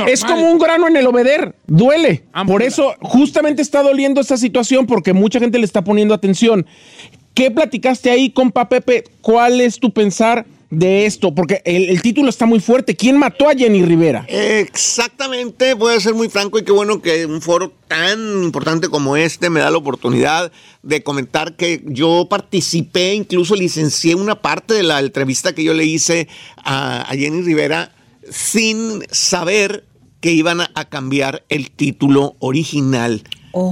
Es 0.06 0.12
es 0.14 0.24
como 0.24 0.50
un 0.50 0.58
grano 0.58 0.88
en 0.88 0.96
el 0.96 1.06
obeder, 1.06 1.54
duele. 1.66 2.24
Ámpula. 2.32 2.54
Por 2.54 2.62
eso, 2.62 2.94
justamente 3.02 3.60
está 3.60 3.82
doliendo 3.82 4.22
esta 4.22 4.38
situación 4.38 4.86
porque 4.86 5.12
mucha 5.12 5.38
gente 5.40 5.58
le 5.58 5.66
está 5.66 5.84
poniendo 5.84 6.14
atención. 6.14 6.64
¿Qué 7.34 7.50
platicaste 7.50 8.10
ahí, 8.10 8.30
compa 8.30 8.68
Pepe? 8.70 9.04
¿Cuál 9.20 9.60
es 9.60 9.78
tu 9.78 9.92
pensar 9.92 10.46
de 10.72 11.04
esto? 11.04 11.34
Porque 11.34 11.60
el, 11.66 11.90
el 11.90 12.00
título 12.00 12.30
está 12.30 12.46
muy 12.46 12.58
fuerte. 12.58 12.96
¿Quién 12.96 13.18
mató 13.18 13.46
a 13.48 13.54
Jenny 13.54 13.84
Rivera? 13.84 14.24
Exactamente, 14.26 15.74
voy 15.74 15.94
a 15.94 16.00
ser 16.00 16.14
muy 16.14 16.30
franco 16.30 16.58
y 16.58 16.64
qué 16.64 16.72
bueno 16.72 17.02
que 17.02 17.26
un 17.26 17.42
foro 17.42 17.74
tan 17.88 18.42
importante 18.42 18.88
como 18.88 19.16
este 19.16 19.50
me 19.50 19.60
da 19.60 19.70
la 19.70 19.76
oportunidad 19.76 20.50
de 20.82 21.02
comentar 21.02 21.56
que 21.56 21.82
yo 21.84 22.26
participé, 22.30 23.12
incluso 23.14 23.54
licencié 23.54 24.14
una 24.14 24.40
parte 24.40 24.72
de 24.72 24.82
la 24.82 25.00
entrevista 25.00 25.54
que 25.54 25.62
yo 25.62 25.74
le 25.74 25.84
hice 25.84 26.26
a, 26.56 27.02
a 27.02 27.14
Jenny 27.14 27.42
Rivera 27.42 27.94
sin 28.30 29.04
saber 29.10 29.84
que 30.20 30.32
iban 30.32 30.62
a, 30.62 30.70
a 30.74 30.88
cambiar 30.88 31.44
el 31.50 31.70
título 31.70 32.36
original 32.38 33.22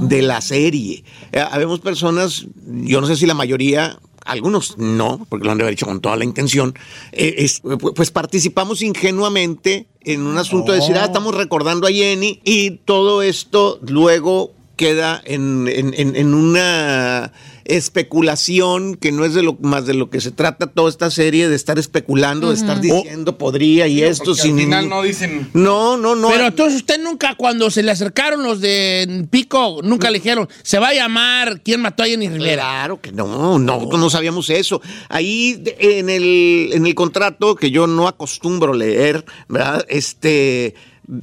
de 0.03 0.21
la 0.21 0.39
serie. 0.41 1.03
Eh, 1.31 1.43
habemos 1.49 1.79
personas, 1.79 2.45
yo 2.83 3.01
no 3.01 3.07
sé 3.07 3.15
si 3.15 3.25
la 3.25 3.33
mayoría, 3.33 3.97
algunos 4.25 4.77
no, 4.77 5.25
porque 5.29 5.45
lo 5.45 5.51
han 5.51 5.57
de 5.57 5.63
haber 5.63 5.73
hecho 5.73 5.85
con 5.85 5.99
toda 6.01 6.15
la 6.15 6.23
intención, 6.25 6.73
eh, 7.11 7.35
es- 7.39 7.61
pu- 7.63 7.93
pues 7.93 8.11
participamos 8.11 8.81
ingenuamente 8.81 9.87
en 10.01 10.21
un 10.21 10.37
asunto 10.37 10.71
de 10.71 10.79
decir, 10.79 10.95
ah, 10.97 11.05
estamos 11.05 11.35
recordando 11.35 11.87
a 11.87 11.91
Jenny 11.91 12.39
y 12.43 12.71
todo 12.85 13.21
esto 13.21 13.79
luego 13.87 14.51
queda 14.85 15.21
en, 15.25 15.67
en- 15.67 15.93
en- 15.95 16.15
en 16.15 16.33
una 16.33 17.31
especulación 17.65 18.95
que 18.95 19.11
no 19.11 19.23
es 19.25 19.33
de 19.33 19.43
lo 19.43 19.57
más 19.61 19.85
de 19.85 19.93
lo 19.93 20.09
que 20.09 20.19
se 20.19 20.31
trata 20.31 20.67
toda 20.67 20.89
esta 20.89 21.11
serie 21.11 21.47
de 21.47 21.55
estar 21.55 21.77
especulando, 21.77 22.49
de 22.49 22.55
estar 22.55 22.81
diciendo 22.81 23.37
podría 23.37 23.87
y 23.87 24.01
esto 24.01 24.33
sin 24.33 24.53
al 24.57 24.63
final 24.63 24.89
no 24.89 25.03
dicen. 25.03 25.49
no, 25.53 25.97
no, 25.97 26.15
no. 26.15 26.29
Pero 26.29 26.47
entonces 26.47 26.77
usted 26.81 26.99
nunca, 27.01 27.35
cuando 27.35 27.69
se 27.69 27.83
le 27.83 27.91
acercaron 27.91 28.43
los 28.43 28.59
de 28.61 29.25
Pico, 29.29 29.79
nunca 29.83 30.09
le 30.09 30.17
dijeron, 30.17 30.49
se 30.63 30.79
va 30.79 30.89
a 30.89 30.93
llamar 30.93 31.61
¿Quién 31.63 31.81
mató 31.81 32.03
a 32.03 32.07
Jenny 32.07 32.27
Rivera? 32.29 32.63
Claro 32.63 32.99
que 33.01 33.11
no, 33.11 33.59
no, 33.59 33.79
no 33.85 34.09
sabíamos 34.09 34.49
eso. 34.49 34.81
Ahí 35.09 35.63
en 35.79 36.09
el, 36.09 36.69
en 36.73 36.85
el 36.87 36.95
contrato, 36.95 37.55
que 37.55 37.69
yo 37.71 37.85
no 37.87 38.07
acostumbro 38.07 38.73
leer, 38.73 39.23
¿verdad? 39.47 39.85
Este, 39.89 40.73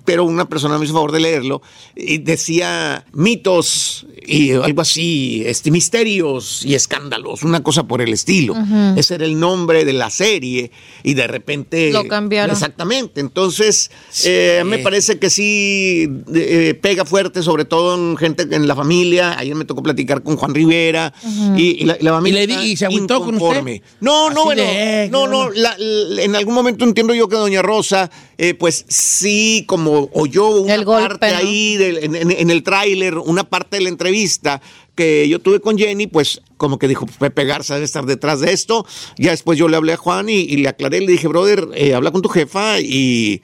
pero 0.05 0.25
una 0.25 0.49
persona 0.49 0.79
me 0.79 0.85
hizo 0.85 0.95
favor 0.95 1.13
de 1.13 1.21
leerlo, 1.21 1.63
y 1.97 2.19
decía 2.19 3.05
mitos 3.13 4.07
y 4.27 4.53
algo 4.53 4.83
así, 4.83 5.43
este, 5.47 5.71
misterios 5.71 6.63
y 6.65 6.75
escándalos, 6.75 7.43
una 7.43 7.63
cosa 7.63 7.85
por 7.85 8.03
el 8.03 8.13
estilo. 8.13 8.55
Ese 8.97 9.15
era 9.15 9.25
el 9.25 9.39
nombre 9.41 9.85
de 9.87 9.93
la 9.95 10.11
serie 10.11 10.71
y 11.03 11.15
de 11.15 11.27
repente... 11.27 11.91
Lo 11.93 12.07
cambiaron. 12.07 12.55
Exactamente, 12.55 13.21
entonces 13.21 13.91
eh, 14.25 14.63
me 14.67 14.79
parece 14.81 15.19
que 15.19 15.31
sí 15.31 16.07
eh, 16.35 16.79
pega 16.81 17.05
fuerte, 17.07 17.43
sobre 17.43 17.65
todo 17.65 17.95
en 17.95 18.17
gente 18.19 18.43
en 18.51 18.69
la 18.69 18.77
familia. 18.77 19.39
Ayer 19.39 19.55
me 19.55 19.65
tocó 19.65 19.83
platicar 19.83 20.23
con 20.23 20.37
Juan 20.37 20.55
Rivera 20.55 21.15
y, 21.57 21.83
y 21.83 21.85
la, 21.85 21.97
la 22.01 22.13
familia 22.13 22.43
¿Y 22.43 22.47
le 22.47 22.57
di- 22.59 22.71
y 22.73 22.77
se 22.77 22.85
agüitó 22.85 23.21
con 23.21 23.35
inconforme. 23.37 23.77
usted? 23.77 23.87
No, 24.01 24.29
no, 24.31 24.41
Así 24.41 24.45
bueno, 24.45 24.63
de, 24.63 25.05
eh, 25.05 25.09
no, 25.11 25.27
no. 25.27 25.47
bueno. 25.47 25.53
la- 25.55 25.77
la- 25.79 26.23
en 26.23 26.37
algún 26.37 26.55
momento 26.55 26.85
entiendo 26.85 27.15
yo 27.15 27.29
que 27.29 27.37
Doña 27.37 27.63
Rosa, 27.63 28.11
eh, 28.39 28.55
pues 28.55 28.85
sí, 28.89 29.65
como 29.67 30.09
oyó 30.15 30.49
una 30.49 30.75
El 30.75 30.85
golpe, 30.85 31.09
parte 31.09 31.31
¿no? 31.33 31.37
ahí 31.39 31.77
del- 31.77 31.99
en, 31.99 32.15
en- 32.17 32.31
en 32.31 32.51
el 32.51 32.63
tráiler, 32.63 33.19
una 33.19 33.45
parte 33.45 33.77
de 33.77 33.83
la 33.83 33.89
entrevista. 33.91 34.61
que 34.95 35.29
yo 35.29 35.39
tuve 35.39 35.61
con 35.61 35.79
Jenny, 35.79 36.09
pues 36.09 36.41
como 36.57 36.77
que 36.77 36.89
dijo, 36.89 37.07
Pepe 37.21 37.45
Garza 37.45 37.75
debe 37.75 37.85
estar 37.85 38.05
detrás 38.05 38.41
de 38.41 38.53
esto. 38.53 38.85
Ya 39.17 39.31
después 39.31 39.57
yo 39.57 39.69
le 39.69 39.77
hablé 39.77 39.93
a 39.93 39.97
Juan 39.97 40.29
y, 40.29 40.39
y 40.41 40.57
le 40.57 40.69
aclaré, 40.69 40.99
le 41.01 41.13
dije, 41.13 41.29
brother, 41.29 41.69
eh, 41.77 41.95
habla 41.95 42.11
con 42.11 42.21
tu 42.21 42.29
jefa 42.29 42.81
y, 42.81 43.41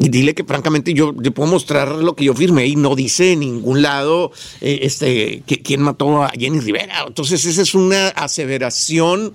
y 0.00 0.08
dile 0.10 0.34
que 0.34 0.44
francamente 0.44 0.92
yo 0.92 1.14
le 1.18 1.30
puedo 1.30 1.50
mostrar 1.50 1.88
lo 1.92 2.14
que 2.14 2.24
yo 2.26 2.34
firmé 2.34 2.66
y 2.66 2.76
no 2.76 2.94
dice 2.94 3.32
en 3.32 3.40
ningún 3.40 3.80
lado 3.80 4.32
eh, 4.60 4.80
este, 4.82 5.42
que- 5.46 5.62
quién 5.62 5.80
mató 5.80 6.22
a 6.24 6.28
Jenny 6.38 6.60
Rivera. 6.60 7.04
Entonces 7.06 7.42
esa 7.46 7.62
es 7.62 7.74
una 7.74 8.08
aseveración. 8.08 9.32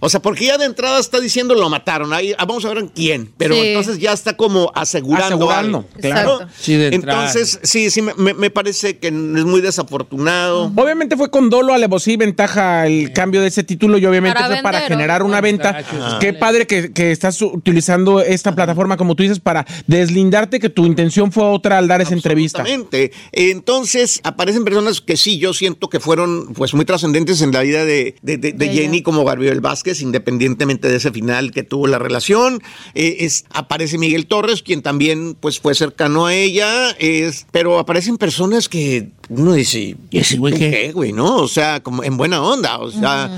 O 0.00 0.08
sea, 0.08 0.20
porque 0.20 0.46
ya 0.46 0.58
de 0.58 0.64
entrada 0.64 0.98
está 0.98 1.20
diciendo 1.20 1.54
lo 1.54 1.68
mataron. 1.68 2.12
Ahí, 2.12 2.34
ah, 2.38 2.44
vamos 2.46 2.64
a 2.64 2.72
ver 2.72 2.86
quién. 2.94 3.32
Pero 3.36 3.54
Sí. 3.54 3.60
entonces 3.68 3.98
ya 3.98 4.12
está 4.12 4.36
como 4.36 4.72
asegurando. 4.74 5.26
Asegurando, 5.26 5.86
claro. 6.00 6.38
Sí, 6.58 6.74
de 6.74 6.88
entrada. 6.94 7.26
Entonces, 7.26 7.60
sí, 7.62 7.90
sí, 7.90 8.00
me, 8.02 8.50
parece 8.50 8.98
que 8.98 9.08
es 9.08 9.12
muy 9.12 9.60
desafortunado. 9.60 10.72
Obviamente 10.74 11.16
fue 11.16 11.30
con 11.30 11.50
dolo, 11.50 11.72
alevosía 11.74 12.14
y 12.14 12.16
ventaja 12.16 12.86
el 12.86 13.12
cambio 13.12 13.40
de 13.42 13.48
ese 13.48 13.62
título 13.62 13.98
y 13.98 14.06
obviamente 14.06 14.34
Para 14.40 14.54
fue 14.54 14.62
para 14.62 14.80
generar 14.82 15.22
una 15.22 15.40
venta. 15.40 15.72
Muchachos. 15.72 16.16
Qué 16.20 16.32
padre 16.32 16.66
que, 16.66 16.92
que 16.92 17.10
estás 17.12 17.40
utilizando 17.42 18.20
esta 18.22 18.54
plataforma, 18.54 18.96
como 18.96 19.14
tú 19.14 19.22
dices, 19.22 19.38
para 19.40 19.66
deslindarte 19.86 20.60
que 20.60 20.70
tu 20.70 20.86
intención 20.86 21.30
fue 21.32 21.44
otra 21.44 21.78
al 21.78 21.88
dar 21.88 22.00
esa 22.00 22.14
entrevista. 22.14 22.60
Absolutamente. 22.62 23.12
Entonces, 23.32 24.20
aparecen 24.24 24.64
personas 24.64 25.00
que 25.00 25.16
sí, 25.16 25.38
yo 25.38 25.52
siento 25.52 25.88
que 25.88 26.00
fueron 26.00 26.52
pues 26.54 26.72
muy 26.74 26.84
trascendentes 26.84 27.42
en 27.42 27.52
la 27.52 27.60
vida 27.62 27.84
de, 27.84 28.14
de- 28.22 28.36
de- 28.38 28.52
de 28.52 28.58
De 28.60 28.64
ella. 28.66 28.82
Jenny 28.82 29.02
como 29.02 29.24
Gabriel 29.24 29.60
Vázquez, 29.60 29.89
independientemente 30.00 30.88
de 30.88 30.96
ese 30.96 31.10
final 31.10 31.50
que 31.50 31.64
tuvo 31.64 31.86
la 31.88 31.98
relación. 31.98 32.62
Eh, 32.94 33.16
es, 33.20 33.44
aparece 33.50 33.98
Miguel 33.98 34.26
Torres, 34.26 34.62
quien 34.62 34.82
también 34.82 35.34
pues 35.38 35.58
fue 35.58 35.74
cercano 35.74 36.26
a 36.26 36.34
ella, 36.34 36.90
es, 37.00 37.46
pero 37.50 37.78
aparecen 37.80 38.16
personas 38.16 38.68
que 38.68 39.10
uno 39.28 39.52
dice, 39.54 39.96
¿Y 40.10 40.18
ese 40.18 40.36
güey 40.38 40.52
¿tú 40.54 40.60
qué? 40.60 40.70
qué, 40.70 40.92
güey? 40.92 41.12
¿No? 41.12 41.36
O 41.38 41.48
sea, 41.48 41.82
como 41.82 42.04
en 42.04 42.16
buena 42.16 42.40
onda, 42.42 42.78
o 42.78 42.90
sea, 42.92 43.30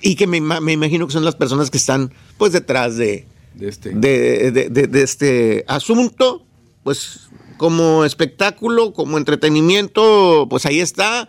y 0.00 0.14
que 0.14 0.26
me, 0.26 0.38
ima- 0.40 0.60
me 0.62 0.72
imagino 0.72 1.06
que 1.06 1.12
son 1.12 1.24
las 1.24 1.36
personas 1.36 1.70
que 1.70 1.76
están 1.78 2.12
pues 2.38 2.52
detrás 2.52 2.96
de, 2.96 3.26
De 3.54 3.68
este. 3.68 3.90
de, 3.90 4.50
de- 4.52 4.68
de- 4.70 4.86
de 4.86 5.02
este 5.02 5.64
asunto, 5.68 6.44
pues 6.84 7.20
como 7.56 8.04
espectáculo, 8.04 8.92
como 8.92 9.18
entretenimiento, 9.18 10.46
pues 10.48 10.64
ahí 10.66 10.78
está, 10.80 11.28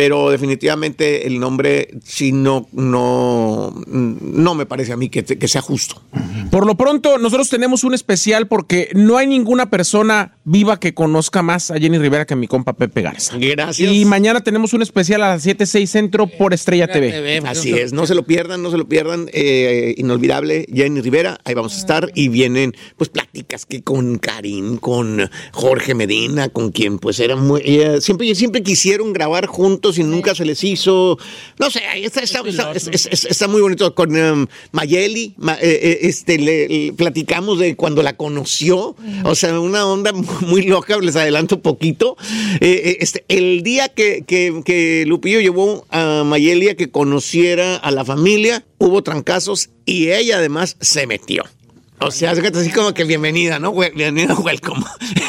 pero 0.00 0.30
definitivamente 0.30 1.26
el 1.26 1.38
nombre 1.38 1.90
sí 2.02 2.32
no, 2.32 2.66
no, 2.72 3.70
no 3.86 4.54
me 4.54 4.64
parece 4.64 4.94
a 4.94 4.96
mí 4.96 5.10
que, 5.10 5.22
que 5.22 5.46
sea 5.46 5.60
justo. 5.60 6.00
Por 6.50 6.64
lo 6.64 6.74
pronto, 6.74 7.18
nosotros 7.18 7.50
tenemos 7.50 7.84
un 7.84 7.92
especial 7.92 8.48
porque 8.48 8.88
no 8.94 9.18
hay 9.18 9.26
ninguna 9.26 9.68
persona 9.68 10.38
viva 10.44 10.80
que 10.80 10.94
conozca 10.94 11.42
más 11.42 11.70
a 11.70 11.78
Jenny 11.78 11.98
Rivera 11.98 12.24
que 12.24 12.34
mi 12.34 12.46
compa 12.46 12.72
Pepe 12.72 13.02
Garza. 13.02 13.36
Gracias. 13.36 13.92
Y 13.92 14.06
mañana 14.06 14.42
tenemos 14.42 14.72
un 14.72 14.80
especial 14.80 15.22
a 15.22 15.28
las 15.28 15.44
7.6 15.44 15.86
Centro 15.86 16.26
por 16.28 16.54
Estrella 16.54 16.88
TV. 16.88 17.42
Así 17.44 17.74
es, 17.74 17.92
no 17.92 18.06
se 18.06 18.14
lo 18.14 18.24
pierdan, 18.24 18.62
no 18.62 18.70
se 18.70 18.78
lo 18.78 18.88
pierdan. 18.88 19.28
eh, 19.34 19.94
inolvidable, 19.98 20.64
Jenny 20.72 21.02
Rivera, 21.02 21.38
ahí 21.44 21.52
vamos 21.52 21.74
a 21.74 21.78
estar 21.78 22.10
y 22.14 22.28
vienen 22.30 22.72
pues 22.96 23.10
pláticas 23.10 23.66
que 23.66 23.82
con 23.82 24.16
Karim, 24.16 24.78
con 24.78 25.28
Jorge 25.52 25.94
Medina, 25.94 26.48
con 26.48 26.72
quien 26.72 26.98
pues 26.98 27.20
eran 27.20 27.46
muy, 27.46 27.60
eh, 27.66 28.00
siempre, 28.00 28.34
siempre 28.34 28.62
quisieron 28.62 29.12
grabar 29.12 29.44
juntos 29.44 29.89
y 29.98 30.02
nunca 30.04 30.34
se 30.34 30.44
les 30.44 30.62
hizo. 30.64 31.18
No 31.58 31.70
sé, 31.70 31.80
está, 32.02 32.20
está, 32.20 32.40
está- 32.46 32.72
es- 32.72 32.88
es- 32.88 33.08
es- 33.10 33.24
está 33.26 33.48
muy 33.48 33.60
bonito 33.60 33.94
con 33.94 34.14
um, 34.16 34.46
Mayeli, 34.72 35.34
ma- 35.36 35.54
eh, 35.60 35.78
eh, 35.82 35.98
este, 36.02 36.38
le, 36.38 36.68
le 36.68 36.92
platicamos 36.92 37.58
de 37.58 37.76
cuando 37.76 38.02
la 38.02 38.16
conoció, 38.16 38.96
o 39.24 39.34
sea, 39.34 39.58
una 39.60 39.86
onda 39.86 40.12
muy, 40.42 40.62
loca, 40.62 40.98
les 40.98 41.16
adelanto 41.16 41.60
poquito. 41.60 42.16
Eh, 42.60 42.98
este, 43.00 43.24
el 43.28 43.62
día 43.62 43.88
que, 43.88 44.24
que, 44.26 44.62
que 44.64 45.04
Lupillo 45.06 45.40
llevó 45.40 45.86
a 45.90 46.22
Mayeli 46.24 46.68
a 46.68 46.76
que 46.76 46.90
conociera 46.90 47.76
a 47.76 47.90
la 47.90 48.04
familia, 48.04 48.64
hubo 48.78 49.02
trancazos 49.02 49.70
y 49.86 50.10
ella 50.10 50.38
además 50.38 50.76
se 50.80 51.06
metió. 51.06 51.44
O 52.02 52.10
sea, 52.10 52.34
fíjate, 52.34 52.58
así 52.58 52.70
como 52.70 52.94
que 52.94 53.04
bienvenida, 53.04 53.58
¿no? 53.58 53.74
Bienvenida, 53.74 54.34
welcome. 54.34 54.82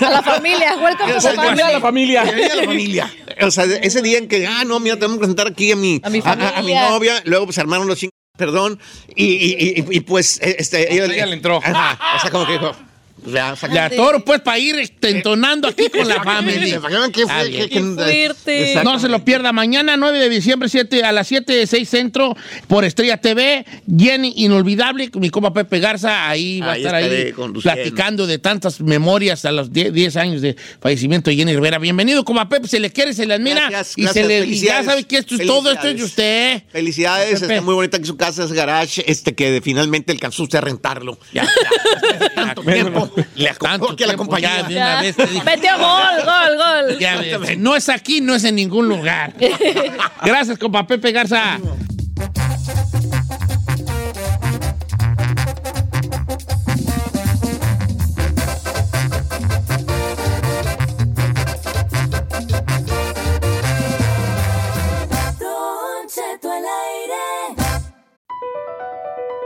A 0.05 0.09
la 0.09 0.23
familia, 0.23 0.77
welcome 0.81 1.13
Bienvenida 1.19 1.67
a 1.67 1.71
la 1.73 1.81
familia. 1.81 2.23
Bienvenida 2.23 2.53
a 2.53 2.55
la 2.55 2.63
familia. 2.63 3.13
O 3.41 3.51
sea, 3.51 3.65
ese 3.65 4.01
día 4.01 4.17
en 4.17 4.29
que, 4.29 4.47
ah, 4.47 4.63
no, 4.65 4.79
mira, 4.79 4.95
tenemos 4.95 5.15
que 5.15 5.19
presentar 5.19 5.47
aquí 5.47 5.73
a 5.73 5.75
mi, 5.75 5.99
A 6.01 6.09
mi 6.09 6.21
a, 6.23 6.31
a 6.31 6.61
mi 6.61 6.73
novia, 6.73 7.21
luego 7.25 7.45
pues 7.45 7.57
armaron 7.57 7.87
los 7.87 7.99
chingos, 7.99 8.15
perdón, 8.37 8.79
y, 9.15 9.25
y, 9.25 9.73
y, 9.79 9.97
y, 9.97 9.99
pues, 10.01 10.39
eh, 10.41 10.55
este, 10.59 10.93
ella 10.93 11.25
le 11.25 11.33
entró. 11.33 11.57
Ajá, 11.57 11.99
o 12.15 12.19
sea, 12.21 12.31
como 12.31 12.45
que 12.45 12.53
dijo, 12.53 12.73
ya, 13.25 13.55
saca- 13.55 13.73
Ya, 13.73 13.89
toro, 13.89 14.23
pues, 14.23 14.41
para 14.41 14.59
ir 14.59 14.75
este, 14.77 15.09
entonando 15.09 15.67
aquí 15.67 15.87
con 15.89 16.07
la 16.07 16.23
familia. 16.23 16.79
Que. 17.11 18.69
Exacto. 18.69 18.89
No 18.91 18.99
se 18.99 19.09
lo 19.09 19.23
pierda. 19.23 19.51
Mañana, 19.51 19.97
9 19.97 20.19
de 20.19 20.29
diciembre, 20.29 20.69
7, 20.69 21.03
a 21.03 21.11
las 21.11 21.27
7, 21.27 21.65
6 21.67 21.89
centro, 21.89 22.35
por 22.67 22.85
Estrella 22.85 23.17
TV. 23.17 23.65
Jenny, 23.97 24.33
inolvidable. 24.37 25.09
Mi 25.13 25.29
compa 25.29 25.53
Pepe 25.53 25.79
Garza, 25.79 26.29
ahí 26.29 26.59
va 26.61 26.73
Ahí 26.73 26.83
a 26.85 26.87
estar 26.87 26.95
ahí 26.95 27.33
platicando 27.61 28.27
de 28.27 28.39
tantas 28.39 28.79
memorias 28.81 29.45
a 29.45 29.51
los 29.51 29.71
10, 29.71 29.93
10 29.93 30.15
años 30.17 30.41
de 30.41 30.55
fallecimiento 30.79 31.29
de 31.29 31.35
Jenny 31.35 31.53
Rivera. 31.55 31.77
Bienvenido, 31.77 32.23
compa 32.23 32.47
Pepe. 32.49 32.67
Se 32.67 32.79
le 32.79 32.91
quiere, 32.91 33.13
se 33.13 33.25
le 33.25 33.35
admira. 33.35 33.69
Gracias, 33.69 33.97
y, 33.97 34.03
gracias, 34.03 34.25
se 34.27 34.29
le, 34.41 34.45
y 34.45 34.59
ya 34.59 34.83
sabe 34.83 35.03
que 35.03 35.17
esto 35.17 35.35
es 35.35 35.45
todo 35.45 35.71
esto 35.71 35.87
es 35.87 35.97
de 35.97 36.03
usted. 36.03 36.63
Felicidades, 36.71 37.39
Pepe. 37.41 37.53
está 37.53 37.61
muy 37.65 37.73
bonita 37.73 37.97
aquí 37.97 38.05
su 38.05 38.17
casa, 38.17 38.43
es 38.43 38.51
garage, 38.51 39.03
este 39.09 39.35
que 39.35 39.61
finalmente 39.63 40.11
alcanzó 40.11 40.43
usted 40.43 40.57
a 40.59 40.61
rentarlo. 40.61 41.17
Ya, 41.33 41.43
ya. 41.43 42.29
Tanto 42.35 42.63
tiempo, 42.63 43.10
le 43.35 43.45
Tanto 43.53 43.65
acompañó 43.67 43.95
que 43.95 44.05
la 44.07 44.15
compañía. 44.15 44.63
de 44.63 44.75
una 44.77 45.01
vez 45.01 45.15
te 45.15 45.25
dije. 45.27 45.43
Metió 45.43 45.77
gol, 45.77 46.25
gol, 46.25 46.57
gol. 46.57 46.99
Ya 46.99 47.17
ves, 47.17 47.57
no 47.57 47.75
es 47.75 47.89
aquí, 47.89 48.21
no 48.21 48.35
es 48.35 48.43
en 48.43 48.55
ningún 48.55 48.87
lugar. 48.87 49.33
Gracias, 50.23 50.57
compa 50.57 50.85
Pepe 50.87 51.11
Garza. 51.11 51.59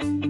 Thank 0.00 0.24
you. 0.24 0.29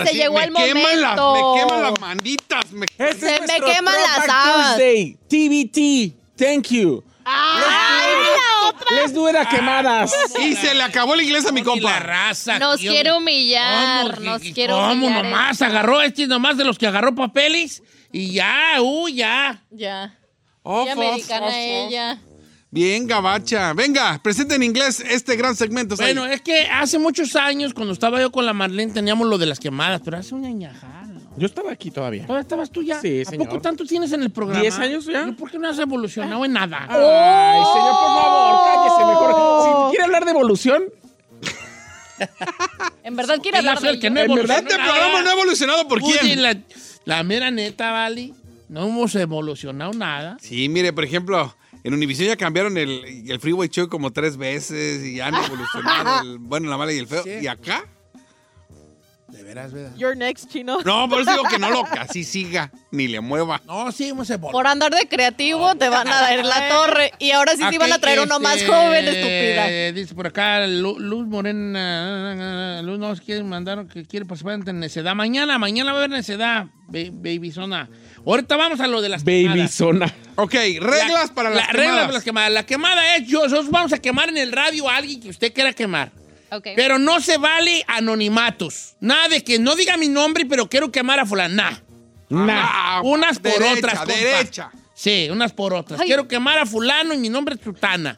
ahora 0.00 0.06
se 0.06 0.12
sí, 0.12 0.16
llegó 0.18 0.34
me 0.38 0.44
el 0.44 0.52
queman 0.54 1.00
las, 1.02 1.16
momento. 1.16 1.54
me 1.54 1.60
queman 1.60 1.82
las 1.82 2.00
manitas. 2.00 2.72
me- 2.72 2.86
Este 2.98 3.36
Se 3.36 3.40
me 3.40 3.60
queman 3.72 3.94
las 3.94 4.28
habas. 4.28 4.76
Tuesday, 4.76 5.16
TBT. 5.28 6.16
Thank 6.36 6.68
you. 6.68 7.02
¡Ay, 7.28 8.12
la 8.36 8.68
otra! 8.68 8.96
Les 9.02 9.12
do 9.12 9.28
it 9.28 9.34
a 9.36 9.48
quemadas. 9.48 10.14
Y 10.40 10.54
se 10.54 10.74
le 10.74 10.82
acabó 10.84 11.14
el 11.14 11.22
inglés 11.22 11.44
a 11.46 11.50
mi 11.52 11.60
Y 11.60 11.64
la 11.64 11.70
compa. 11.70 11.98
raza. 11.98 12.58
Nos 12.58 12.78
tío. 12.78 12.92
quiere 12.92 13.12
humillar, 13.12 14.14
¿Cómo? 14.14 14.24
nos 14.30 14.42
¿Qué- 14.42 14.52
quiere 14.52 14.72
¿Cómo 14.72 14.92
humillar. 14.92 15.24
nomás? 15.24 15.60
Agarró 15.62 16.00
este 16.02 16.26
nomás 16.28 16.56
de 16.56 16.64
los 16.64 16.78
que 16.78 16.86
agarró 16.86 17.14
papeles 17.14 17.82
y 18.12 18.32
ya, 18.32 18.74
uh, 18.80 19.08
ya. 19.08 19.60
Ya. 19.70 20.16
Oh, 20.62 20.84
Qué 20.84 20.94
fos, 20.94 21.04
americana 21.04 21.46
fos, 21.46 21.54
fos. 21.54 21.62
ella. 21.64 22.18
Bien, 22.76 23.06
gabacha. 23.06 23.72
Venga, 23.72 24.20
presente 24.22 24.54
en 24.54 24.62
inglés 24.62 25.00
este 25.00 25.34
gran 25.34 25.56
segmento. 25.56 25.96
Bueno, 25.96 26.26
es 26.26 26.42
que 26.42 26.66
hace 26.66 26.98
muchos 26.98 27.34
años, 27.34 27.72
cuando 27.72 27.94
estaba 27.94 28.20
yo 28.20 28.30
con 28.30 28.44
la 28.44 28.52
Marlene, 28.52 28.92
teníamos 28.92 29.26
lo 29.28 29.38
de 29.38 29.46
las 29.46 29.58
quemadas, 29.58 30.02
pero 30.04 30.18
hace 30.18 30.34
una 30.34 30.48
añajada. 30.48 31.06
¿no? 31.06 31.22
Yo 31.38 31.46
estaba 31.46 31.72
aquí 31.72 31.90
todavía. 31.90 32.26
¿Todavía 32.26 32.42
estabas 32.42 32.70
tú 32.70 32.82
ya? 32.82 33.00
Sí, 33.00 33.22
¿A 33.22 33.30
señor. 33.30 33.48
poco 33.48 33.62
tanto 33.62 33.86
tienes 33.86 34.12
en 34.12 34.22
el 34.24 34.30
programa? 34.30 34.60
¿Diez 34.60 34.78
años 34.78 35.06
ya? 35.06 35.26
¿Y 35.26 35.32
¿Por 35.32 35.50
qué 35.50 35.58
no 35.58 35.70
has 35.70 35.78
evolucionado 35.78 36.44
en 36.44 36.52
nada? 36.52 36.80
Ay, 36.82 37.64
señor, 37.72 37.94
por 37.96 38.14
favor, 38.14 38.60
cállese 38.66 39.04
mejor. 39.06 39.30
Si 39.86 39.90
quiere 39.90 40.04
hablar 40.04 40.24
de 40.26 40.30
evolución, 40.32 40.82
En 43.02 43.16
verdad 43.16 43.38
quiere 43.40 43.56
hablar 43.56 43.80
de 43.80 43.98
que 43.98 44.10
no 44.10 44.20
¿En 44.20 44.34
verdad 44.34 44.58
Este 44.58 44.74
programa 44.74 45.22
no 45.22 45.30
ha 45.30 45.32
evolucionado 45.32 45.88
por 45.88 46.02
Oye, 46.02 46.18
quién. 46.20 46.42
La, 46.42 46.58
la 47.06 47.22
mera 47.22 47.50
neta, 47.50 47.90
Vali, 47.90 48.34
no 48.68 48.86
hemos 48.86 49.14
evolucionado 49.14 49.92
nada. 49.94 50.36
Sí, 50.40 50.68
mire, 50.68 50.92
por 50.92 51.04
ejemplo, 51.04 51.56
en 51.86 51.94
Univision 51.94 52.28
ya 52.28 52.36
cambiaron 52.36 52.76
el, 52.76 53.24
el 53.30 53.40
Freeway 53.40 53.68
Show 53.68 53.88
como 53.88 54.12
tres 54.12 54.36
veces 54.36 55.04
y 55.04 55.16
ya 55.16 55.28
han 55.28 55.34
evolucionado 55.36 56.22
el 56.22 56.38
bueno, 56.38 56.68
la 56.68 56.76
mala 56.76 56.92
y 56.92 56.98
el 56.98 57.06
feo. 57.06 57.22
Sí. 57.22 57.30
¿Y 57.42 57.46
acá? 57.46 57.84
De 59.28 59.42
veras, 59.42 59.72
¿verdad? 59.72 59.92
Your 59.96 60.16
next 60.16 60.48
chino. 60.50 60.78
No, 60.84 61.08
por 61.08 61.20
eso 61.20 61.32
digo 61.32 61.42
que 61.50 61.58
no 61.58 61.68
lo 61.70 61.84
así 61.98 62.22
siga, 62.22 62.70
ni 62.92 63.08
le 63.08 63.20
mueva. 63.20 63.60
No, 63.66 63.90
sí 63.90 64.08
hemos 64.08 64.30
evolucionado. 64.30 64.52
Por 64.52 64.66
andar 64.68 64.94
de 64.94 65.08
creativo 65.08 65.74
te 65.74 65.88
van 65.88 66.06
a 66.06 66.20
dar 66.20 66.44
la 66.44 66.68
torre. 66.68 67.10
Y 67.18 67.32
ahora 67.32 67.52
sí 67.56 67.62
te 67.68 67.76
van 67.76 67.92
a 67.92 67.98
traer 67.98 68.20
uno 68.20 68.38
más 68.38 68.56
Este, 68.58 68.68
joven, 68.68 69.04
estúpida. 69.08 69.92
Dice 69.92 70.14
por 70.14 70.28
acá 70.28 70.64
Lu- 70.68 70.98
Luz 71.00 71.26
Morena. 71.26 72.80
Luz 72.82 72.98
nos 73.00 73.20
quiere 73.20 73.42
mandar 73.42 73.86
que 73.88 74.04
quiere 74.06 74.26
participar 74.26 74.60
en 74.68 74.78
necedad. 74.78 75.14
Mañana, 75.16 75.58
mañana 75.58 75.92
va 75.92 75.98
a 75.98 76.04
haber 76.04 76.10
necedad, 76.10 76.66
ba- 76.86 77.10
baby 77.12 77.50
zona. 77.50 77.90
Ahorita 78.26 78.56
vamos 78.56 78.80
a 78.80 78.86
lo 78.88 79.00
de 79.00 79.08
las 79.08 79.22
baby 79.24 79.42
quemadas. 79.44 79.72
zona. 79.74 80.14
Ok, 80.34 80.52
reglas 80.80 81.28
La- 81.28 81.34
para 81.34 81.50
la 81.50 81.56
las 81.56 81.68
reglas 81.72 81.84
quemadas. 81.86 82.00
para 82.06 82.12
las 82.12 82.24
quemadas. 82.24 82.52
La 82.52 82.66
quemada 82.66 83.16
es 83.16 83.26
yo, 83.28 83.42
nosotros 83.44 83.70
vamos 83.70 83.92
a 83.92 83.98
quemar 83.98 84.28
en 84.28 84.36
el 84.36 84.52
radio 84.52 84.88
a 84.90 84.96
alguien 84.96 85.20
que 85.20 85.28
usted 85.30 85.52
quiera 85.52 85.72
quemar. 85.72 86.10
Ok. 86.50 86.68
Pero 86.76 86.98
no 86.98 87.20
se 87.20 87.38
vale 87.38 87.84
anonimatos. 87.86 88.96
Nada 89.00 89.28
de 89.28 89.42
que 89.44 89.58
no 89.58 89.74
diga 89.76 89.96
mi 89.96 90.08
nombre, 90.08 90.44
pero 90.46 90.68
quiero 90.68 90.90
quemar 90.92 91.20
a 91.20 91.26
fulana. 91.26 91.82
Nah. 92.28 92.44
Nah. 92.46 92.62
Ah, 92.66 93.00
Unas 93.04 93.38
por 93.38 93.52
derecha, 93.52 93.72
otras, 93.78 93.98
compa. 94.00 94.14
derecha. 94.14 94.70
Sí, 94.94 95.28
unas 95.30 95.52
por 95.52 95.72
otras. 95.74 96.00
Ay. 96.00 96.06
Quiero 96.06 96.26
quemar 96.28 96.58
a 96.58 96.66
fulano 96.66 97.14
y 97.14 97.18
mi 97.18 97.28
nombre 97.28 97.54
es 97.54 97.60
Tutana. 97.60 98.16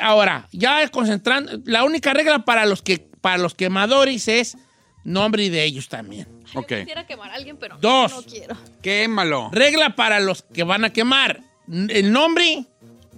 Ahora, 0.00 0.48
ya 0.52 0.86
concentrando, 0.88 1.60
la 1.64 1.84
única 1.84 2.12
regla 2.12 2.44
para 2.44 2.66
los 2.66 2.82
que 2.82 2.98
para 3.20 3.36
los 3.38 3.54
quemadores 3.54 4.28
es 4.28 4.56
nombre 5.04 5.50
de 5.50 5.64
ellos 5.64 5.88
también. 5.88 6.26
Ok, 6.54 6.66
Quisiera 6.68 7.06
quemar 7.06 7.30
a 7.30 7.34
alguien, 7.34 7.56
pero 7.58 7.76
Dos. 7.80 8.12
no 8.12 8.22
quiero. 8.22 8.56
quémalo. 8.82 9.50
Regla 9.52 9.94
para 9.96 10.20
los 10.20 10.42
que 10.42 10.64
van 10.64 10.84
a 10.84 10.92
quemar. 10.92 11.40
El 11.68 12.12
nombre, 12.12 12.64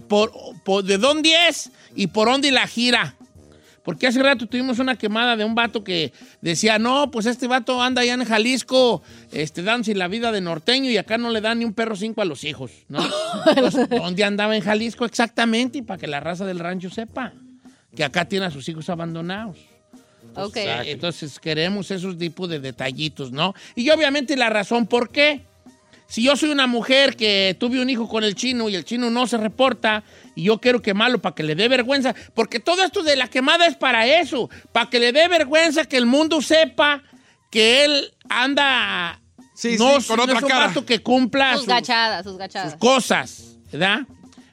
por, 0.09 0.33
por- 0.65 0.85
de 0.85 0.99
dónde 0.99 1.49
es 1.49 1.71
y 1.95 2.09
por 2.09 2.29
dónde 2.29 2.51
la 2.53 2.67
gira. 2.67 3.15
Porque 3.85 4.07
hace 4.07 4.23
rato 4.23 4.47
tuvimos 4.47 4.79
una 4.79 4.95
quemada 4.97 5.35
de 5.37 5.45
un 5.45 5.57
vato 5.57 5.83
que 5.83 6.13
decía, 6.41 6.79
no, 6.79 7.11
pues 7.11 7.27
este 7.27 7.49
vato 7.49 7.83
anda 7.83 8.03
allá 8.03 8.15
en 8.15 8.25
Jalisco, 8.25 9.03
este, 9.33 9.63
dándose 9.65 9.95
la 9.97 10.07
vida 10.07 10.31
de 10.31 10.41
norteño 10.41 10.89
y 10.89 10.97
acá 10.99 11.19
no 11.19 11.31
le 11.31 11.41
dan 11.41 11.59
ni 11.59 11.65
un 11.65 11.73
perro 11.73 11.97
cinco 11.97 12.23
a 12.23 12.25
los 12.25 12.45
hijos, 12.45 12.71
¿no? 12.89 13.05
Entonces, 13.47 13.89
¿dónde 13.91 14.23
andaba 14.23 14.55
en 14.55 14.63
Jalisco 14.63 15.05
exactamente? 15.05 15.79
Y 15.79 15.83
para 15.83 15.99
que 15.99 16.07
la 16.07 16.21
raza 16.21 16.45
del 16.47 16.61
rancho 16.61 16.91
sepa 16.91 17.33
que 17.97 18.05
acá 18.05 18.25
tiene 18.27 18.47
a 18.47 18.51
sus 18.53 18.69
hijos 18.69 18.89
abandonados. 18.89 19.59
Ok. 20.37 20.57
Ah, 20.69 20.83
Entonces 20.85 21.39
queremos 21.39 21.91
esos 21.91 22.17
tipos 22.19 22.49
de 22.49 22.61
detallitos, 22.61 23.33
¿no? 23.33 23.55
Y 23.75 23.89
obviamente 23.91 24.37
la 24.37 24.51
razón 24.51 24.87
por 24.87 25.11
qué. 25.11 25.43
Si 26.07 26.23
yo 26.23 26.37
soy 26.37 26.51
una 26.51 26.67
mujer 26.67 27.17
que 27.17 27.57
tuve 27.59 27.81
un 27.81 27.89
hijo 27.89 28.07
con 28.07 28.23
el 28.23 28.35
chino 28.35 28.69
y 28.69 28.75
el 28.75 28.85
chino 28.85 29.09
no 29.09 29.27
se 29.27 29.39
reporta 29.39 30.05
y 30.35 30.43
yo 30.45 30.59
quiero 30.59 30.83
quemarlo 30.83 31.21
para 31.21 31.35
que 31.35 31.43
le 31.43 31.55
dé 31.55 31.69
vergüenza, 31.69 32.15
porque 32.35 32.61
todo 32.61 32.85
esto 32.85 33.03
de 33.03 33.17
la 33.17 33.29
quemada 33.29 33.67
es 33.67 33.77
para 33.77 34.07
eso, 34.07 34.51
para 34.73 34.91
que 34.91 35.01
le 35.01 35.13
dé 35.13 35.27
vergüenza 35.29 35.87
que 35.87 35.97
el 35.97 36.05
mundo 36.05 36.43
sepa 36.43 37.03
que 37.51 37.85
él 37.87 38.13
anda 38.29 39.19
Sí, 39.55 39.77
no, 39.79 40.01
sí, 40.01 40.09
con 40.09 40.17
no 40.19 40.23
otra 40.25 40.37
es 40.37 40.43
un 40.43 40.49
cara. 40.51 40.67
vato 40.67 40.85
que 40.85 40.99
cumpla 41.03 41.53
Sus 41.53 41.61
sus, 41.61 41.69
gachadas, 41.69 42.25
sus 42.25 42.37
gachadas. 42.37 42.73
sus 42.73 42.79
cosas, 42.81 43.57
¿verdad? 43.71 44.01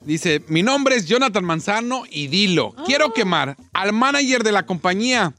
Dice, 0.00 0.42
mi 0.48 0.62
nombre 0.62 0.94
es 0.96 1.06
Jonathan 1.06 1.44
Manzano 1.44 2.04
y 2.08 2.28
dilo, 2.28 2.74
Ah. 2.76 2.84
quiero 2.86 3.12
quemar 3.12 3.56
al 3.72 3.92
manager 3.92 4.44
de 4.44 4.52
la 4.52 4.64
compañía, 4.64 5.34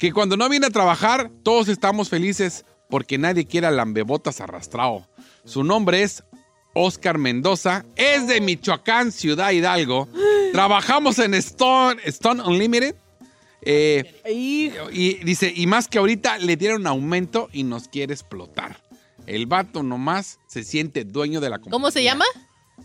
que 0.00 0.12
cuando 0.12 0.36
no 0.36 0.48
viene 0.48 0.66
a 0.66 0.70
trabajar, 0.70 1.30
todos 1.44 1.68
estamos 1.68 2.08
felices 2.08 2.64
porque 2.88 3.18
nadie 3.18 3.46
quiere 3.46 3.68
al 3.68 3.76
lambebotas 3.76 4.40
arrastrado. 4.40 5.06
Su 5.44 5.62
nombre 5.62 6.02
es 6.02 6.24
Oscar 6.72 7.18
Mendoza, 7.18 7.84
es 7.96 8.26
de 8.26 8.40
Michoacán, 8.40 9.12
Ciudad 9.12 9.50
Hidalgo. 9.50 10.08
Trabajamos 10.52 11.18
en 11.18 11.34
Stone, 11.34 12.00
Stone 12.04 12.42
Unlimited. 12.42 12.94
Eh, 13.62 14.22
y 14.30 14.70
dice, 15.24 15.52
y 15.54 15.66
más 15.66 15.88
que 15.88 15.98
ahorita 15.98 16.38
le 16.38 16.56
dieron 16.56 16.86
aumento 16.86 17.48
y 17.52 17.64
nos 17.64 17.88
quiere 17.88 18.14
explotar. 18.14 18.80
El 19.26 19.46
vato 19.46 19.82
nomás 19.82 20.38
se 20.46 20.64
siente 20.64 21.04
dueño 21.04 21.40
de 21.40 21.50
la 21.50 21.58
compañía. 21.58 21.72
¿Cómo 21.72 21.90
se 21.90 22.02
llama? 22.02 22.24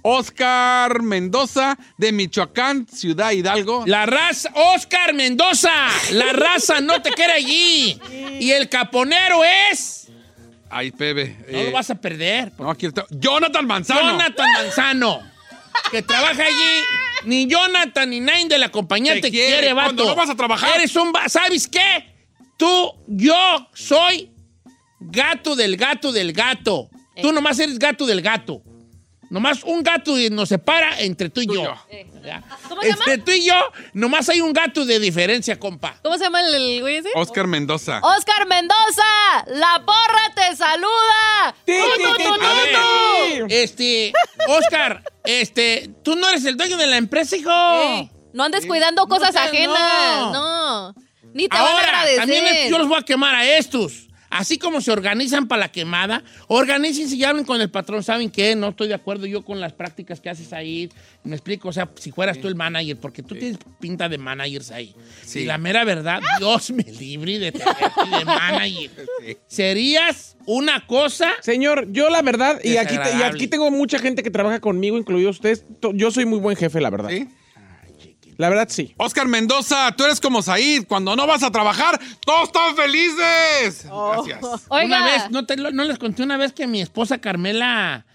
Oscar 0.02 1.02
Mendoza 1.02 1.78
de 1.98 2.12
Michoacán, 2.12 2.88
Ciudad 2.88 3.32
Hidalgo. 3.32 3.84
La 3.88 4.06
raza, 4.06 4.52
Oscar 4.76 5.13
Mendoza, 5.13 5.71
la 6.12 6.34
raza 6.34 6.82
no 6.82 7.02
te 7.02 7.12
quiere 7.12 7.34
allí. 7.34 8.00
Y 8.39 8.52
el 8.52 8.69
caponero 8.69 9.41
es, 9.71 10.10
Ay, 10.69 10.91
Pepe. 10.91 11.38
no 11.51 11.60
eh, 11.60 11.65
lo 11.65 11.71
vas 11.71 11.89
a 11.89 11.95
perder. 11.95 12.51
no, 12.58 12.69
aquí 12.69 12.86
está. 12.86 13.06
Jonathan 13.10 13.65
Manzano. 13.65 14.01
Jonathan 14.01 14.51
Manzano, 14.54 15.21
que 15.91 16.01
trabaja 16.01 16.43
allí. 16.43 16.84
Ni 17.25 17.47
Jonathan 17.47 18.10
ni 18.10 18.19
nadie 18.19 18.47
de 18.47 18.58
la 18.58 18.69
compañía 18.69 19.13
Te 19.15 19.21
te, 19.21 19.32
quiere. 19.32 19.54
quiere, 19.60 19.73
vato. 19.73 19.88
Cuando 19.88 20.06
no 20.06 20.15
vas 20.15 20.30
a 20.30 20.36
trabajar. 20.36 20.75
Eres 20.75 20.95
un... 20.95 21.12
¿Sabes 21.28 21.67
qué? 21.67 22.13
Tú, 22.58 22.93
yo 23.08 23.69
soy 23.73 24.32
gato 24.99 25.56
del 25.56 25.75
gato 25.75 26.12
del 26.12 26.34
gato. 26.34 26.89
Tú 27.21 27.32
nomás 27.32 27.58
eres 27.60 27.80
gato 27.80 28.06
del 28.06 28.21
gato. 28.21 28.62
Nomás 29.30 29.64
un 29.64 29.82
gato 29.84 30.18
y 30.20 30.30
nos 30.30 30.50
separa 30.50 31.00
entre 31.00 31.30
tú 31.30 31.42
y 31.42 31.48
yo. 31.48 31.64
yo. 31.64 31.76
¿Ya? 32.24 32.44
¿Cómo 32.70 32.82
se 32.82 32.90
llama? 32.90 33.04
Entre 33.08 33.18
tú 33.20 33.32
y 33.32 33.46
yo, 33.46 33.56
nomás 33.94 34.30
hay 34.30 34.42
un 34.42 34.54
gato 34.54 34.86
de 34.86 35.00
diferencia, 35.00 35.60
compa. 35.60 35.96
¿Cómo 36.04 36.18
se 36.18 36.24
llama 36.26 36.42
el, 36.42 36.82
güey 36.82 36.98
ese? 36.98 37.10
Oscar 37.16 37.48
Mendoza. 37.48 38.00
Oscar 38.04 38.48
Mendoza, 38.48 39.04
la 39.48 39.84
porra 39.86 40.32
te 40.36 40.56
saluda. 40.56 41.56
Ti, 41.66 41.74
este, 43.50 44.14
Oscar, 44.48 45.04
este, 45.24 45.90
tú 46.04 46.16
no 46.16 46.28
eres 46.30 46.46
el 46.46 46.58
dueño 46.58 46.78
de 46.78 46.88
la 46.88 46.98
empresa, 46.98 47.36
hijo. 47.36 47.52
Eh, 47.52 48.10
No 48.34 48.44
andes 48.44 48.66
cuidando 48.66 49.08
cosas 49.08 49.36
ajenas. 49.36 50.32
No. 50.32 50.94
Ni 51.34 51.48
te 51.50 51.58
van 51.58 51.66
a 51.66 51.70
Ahora, 51.70 51.88
agradecer. 51.88 52.18
también 52.20 52.70
yo 52.70 52.78
los 52.78 52.88
voy 52.88 52.98
a 53.00 53.02
quemar 53.02 53.36
a 53.36 53.46
estos. 53.58 54.05
Así 54.38 54.58
como 54.58 54.82
se 54.82 54.91
organizan 54.91 55.48
para 55.48 55.62
la 55.62 55.71
quemada, 55.71 56.24
organícense 56.48 57.15
y 57.15 57.24
hablen 57.24 57.45
con 57.45 57.62
el 57.62 57.69
patrón. 57.69 58.04
¿Saben 58.04 58.30
qué? 58.30 58.56
No 58.56 58.69
estoy 58.69 58.88
de 58.89 58.93
acuerdo 58.93 59.26
yo 59.26 59.43
con 59.45 59.62
las 59.62 59.71
prácticas 59.74 60.19
que 60.19 60.30
haces 60.30 60.52
ahí. 60.54 60.89
Me 61.24 61.36
explico, 61.36 61.69
o 61.69 61.74
sea, 61.74 61.89
si 61.95 62.12
fueras 62.12 62.39
tú 62.39 62.48
el 62.48 62.56
manager, 62.56 62.98
porque 62.98 63.24
tú 63.24 63.36
tienes 63.36 63.58
pinta 63.80 64.10
de 64.10 64.17
managers 64.17 64.71
ahí. 64.71 64.93
Sí. 65.26 65.39
Y 65.39 65.45
la 65.45 65.58
mera 65.58 65.84
verdad, 65.86 66.21
Dios 66.39 66.71
me 66.71 66.84
libre 66.84 67.39
de 67.39 67.52
tenerte 67.52 68.10
de 68.19 68.26
manager. 68.26 68.91
Sí. 69.26 69.38
Serías 69.48 70.36
una 70.45 70.86
cosa 70.86 71.32
Señor, 71.41 71.91
yo 71.91 72.10
la 72.10 72.21
verdad, 72.21 72.60
y 72.63 72.78
aquí, 72.78 72.89
te- 72.89 72.93
y 72.93 72.98
Desagradable. 72.98 73.26
aquí 73.38 73.48
tengo 73.48 73.71
mucha 73.71 73.98
gente 74.00 74.21
que 74.21 74.30
trabaja 74.30 74.60
conmigo, 74.60 74.98
incluido 74.98 75.30
ustedes. 75.32 75.65
Yo 75.93 76.12
soy 76.12 76.26
muy 76.26 76.39
buen 76.39 76.56
jefe, 76.58 76.80
la 76.82 76.89
verdad. 76.89 77.10
¿Sí? 77.10 77.28
La 78.38 78.50
verdad, 78.50 78.67
sí. 78.69 78.93
Oscar 78.98 79.28
Mendoza, 79.28 79.93
tú 79.98 80.04
eres 80.06 80.19
como 80.19 80.41
Said. 80.41 80.86
Cuando 80.88 81.15
no 81.15 81.26
vas 81.28 81.43
a 81.43 81.52
trabajar, 81.52 82.00
todos 82.26 82.43
están 82.50 82.76
felices. 82.76 83.86
Gracias. 83.86 84.39
Oiga. 84.69 84.86
Una 84.98 85.06
vez, 85.06 85.32
no, 85.32 85.45
te 85.45 85.58
lo- 85.58 85.71
no 85.71 85.84
les 85.84 85.98
conté 85.98 86.24
una 86.24 86.38
vez 86.38 86.52
que 86.54 86.67
mi 86.67 86.82
esposa 86.82 87.17
Carmela, 87.19 88.06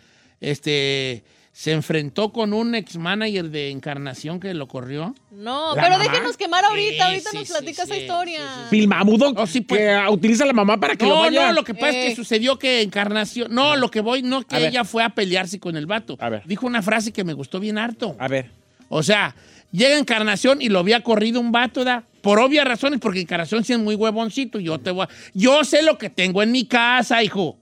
este, 0.41 1.25
se 1.53 1.73
enfrentó 1.73 2.33
con 2.33 2.53
un 2.53 2.75
ex 2.75 2.97
manager 2.97 3.51
de 3.51 3.71
Encarnación 3.71 4.41
que 4.41 4.55
lo 4.55 4.69
corrió. 4.69 5.15
No, 5.31 5.73
pero 5.75 5.91
mamá. 5.91 6.05
déjenos 6.05 6.37
quemar 6.37 6.65
ahorita. 6.65 6.95
Sí, 6.95 7.01
ahorita 7.01 7.31
sí, 7.31 7.37
nos 7.37 7.47
sí, 7.47 7.53
platica 7.53 7.83
esa 7.83 7.95
sí, 7.95 8.01
historia. 8.01 8.41
sí, 8.41 8.61
Bill 8.71 8.89
Mamudo, 8.89 9.33
Oh, 9.37 9.47
sí, 9.47 9.61
pues. 9.61 9.81
que 9.81 9.91
ah, 9.91 10.11
utiliza 10.11 10.45
a 10.45 10.47
la 10.47 10.53
mamá 10.53 10.79
para 10.79 10.97
que 10.97 11.05
lo 11.05 11.15
No, 11.17 11.21
vaya. 11.21 11.47
no, 11.49 11.53
lo 11.55 11.65
que 11.65 11.75
pasa 11.75 11.89
es 11.91 11.95
que 12.07 12.13
Eh. 12.13 12.17
sucedió 12.17 12.59
que 12.59 12.83
Encarnación. 12.83 13.53
No, 13.55 13.77
lo 13.77 13.91
que 13.91 14.01
voy, 14.01 14.23
no 14.23 14.43
que 14.43 14.57
A 14.57 14.59
ver. 14.59 14.69
ella 14.69 14.85
fue 14.85 15.03
a 15.03 15.11
pelearse 15.11 15.59
con 15.61 15.77
el 15.77 15.87
vato. 15.87 16.17
A 16.21 16.29
ver. 16.29 16.43
Dijo 16.47 16.67
una 16.67 16.83
frase 16.83 17.13
que 17.13 17.25
me 17.25 17.33
gustó 17.35 17.59
bien 17.61 17.79
harto. 17.79 18.17
A 18.19 18.29
ver. 18.29 18.51
O 18.89 19.03
sea, 19.03 19.35
llega 19.73 19.99
Encarnación 19.99 20.61
y 20.63 20.69
lo 20.69 20.79
había 20.79 21.03
corrido 21.03 21.41
un 21.41 21.53
vato, 21.53 21.85
¿da? 21.85 22.05
Por 22.23 22.39
obvias 22.39 22.67
razones, 22.67 23.01
porque 23.01 23.21
Encarnación 23.21 23.65
sí 23.65 23.73
es 23.73 23.79
muy 23.79 23.95
huevoncito. 23.95 24.61
Yo 24.61 24.79
te 24.79 24.91
voy 24.91 25.05
a- 25.05 25.09
Yo 25.35 25.65
sé 25.65 25.83
lo 25.83 25.97
que 25.99 26.11
tengo 26.11 26.43
en 26.43 26.53
mi 26.53 26.67
casa, 26.67 27.23
hijo. 27.23 27.57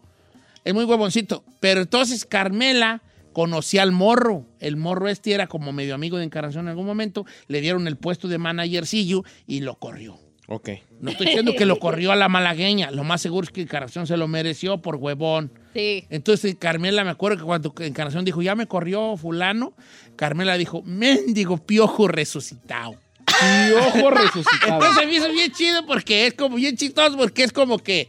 Es 0.64 0.75
muy 0.75 0.85
huevoncito. 0.85 1.44
Pero 1.61 1.81
entonces 1.83 2.25
Carmela 2.25 3.03
conocía 3.33 3.83
al 3.83 3.92
morro. 3.92 4.44
El 4.59 4.77
morro 4.77 5.09
este 5.09 5.33
era 5.33 5.47
como 5.47 5.73
medio 5.73 5.94
amigo 5.94 6.18
de 6.18 6.25
Encarnación 6.25 6.64
en 6.64 6.71
algún 6.71 6.87
momento. 6.87 7.25
Le 7.47 7.61
dieron 7.61 7.87
el 7.87 7.97
puesto 7.97 8.27
de 8.29 8.38
managercillo 8.38 9.23
y 9.47 9.61
lo 9.61 9.77
corrió. 9.77 10.18
Ok. 10.51 10.71
No 11.01 11.11
estoy 11.11 11.27
diciendo 11.27 11.53
que 11.57 11.67
lo 11.67 11.79
corrió 11.81 12.11
a 12.11 12.17
la 12.17 12.29
malagueña. 12.29 12.91
Lo 12.91 13.05
más 13.05 13.21
seguro 13.21 13.45
es 13.45 13.53
que 13.53 13.61
Encarnación 13.61 14.07
se 14.07 14.17
lo 14.17 14.27
mereció 14.29 14.79
por 14.79 14.97
huevón. 14.97 15.53
Sí. 15.75 16.07
Entonces 16.09 16.57
Carmela, 16.59 17.05
me 17.05 17.11
acuerdo 17.11 17.37
que 17.37 17.45
cuando 17.45 17.75
Encarnación 17.81 18.25
dijo, 18.25 18.41
ya 18.41 18.55
me 18.55 18.67
corrió 18.67 19.17
fulano, 19.17 19.75
Carmela 20.17 20.57
dijo, 20.57 20.83
mendigo 20.85 21.59
piojo 21.59 22.09
resucitado. 22.09 22.97
Piojo 23.27 24.11
resucitado. 24.11 24.75
Entonces 24.75 25.07
me 25.07 25.15
hizo 25.15 25.31
bien 25.31 25.53
chido 25.53 25.85
porque 25.87 26.27
es 26.27 26.35
como 26.35 26.57
bien 26.57 26.77
chistoso, 26.77 27.17
porque 27.17 27.45
es 27.45 27.53
como 27.53 27.79
que... 27.79 28.09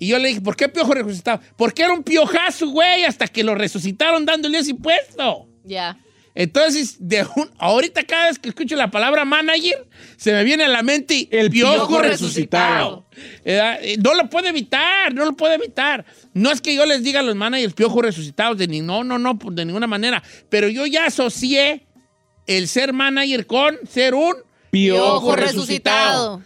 Y 0.00 0.08
yo 0.08 0.18
le 0.18 0.28
dije, 0.28 0.40
¿por 0.40 0.56
qué 0.56 0.68
piojo 0.68 0.94
resucitado? 0.94 1.40
Porque 1.56 1.82
era 1.82 1.92
un 1.92 2.02
piojazo, 2.02 2.68
güey, 2.68 3.04
hasta 3.04 3.26
que 3.28 3.44
lo 3.44 3.54
resucitaron 3.54 4.24
dándole 4.26 4.58
ese 4.58 4.74
puesto. 4.74 5.48
Ya. 5.64 5.96
Entonces, 6.40 6.96
de 7.00 7.26
un- 7.34 7.50
ahorita 7.58 8.04
cada 8.04 8.28
vez 8.28 8.38
que 8.38 8.48
escucho 8.50 8.76
la 8.76 8.92
palabra 8.92 9.24
manager, 9.24 9.88
se 10.16 10.30
me 10.32 10.44
viene 10.44 10.62
a 10.62 10.68
la 10.68 10.84
mente 10.84 11.26
El 11.32 11.50
piojo, 11.50 11.88
piojo 11.88 12.00
resucitado. 12.00 13.06
¿Verdad? 13.44 13.80
Eh, 13.82 13.96
No 14.00 14.14
lo 14.14 14.30
puede 14.30 14.50
evitar, 14.50 15.12
no 15.12 15.24
lo 15.24 15.32
puede 15.32 15.56
evitar. 15.56 16.04
No 16.34 16.52
es 16.52 16.60
que 16.60 16.76
yo 16.76 16.86
les 16.86 17.02
diga 17.02 17.18
a 17.18 17.22
los 17.24 17.34
managers 17.34 17.74
piojo 17.74 18.00
resucitados, 18.02 18.56
de 18.56 18.68
ni, 18.68 18.80
no, 18.82 19.02
no, 19.02 19.18
no, 19.18 19.36
de 19.50 19.64
ninguna 19.64 19.88
manera. 19.88 20.22
Pero 20.48 20.68
yo 20.68 20.86
ya 20.86 21.06
asocié 21.06 21.84
el 22.46 22.68
ser 22.68 22.92
manager 22.92 23.44
con 23.44 23.76
ser 23.90 24.14
un... 24.14 24.34
Piojo 24.70 25.34
resucitado. 25.34 26.42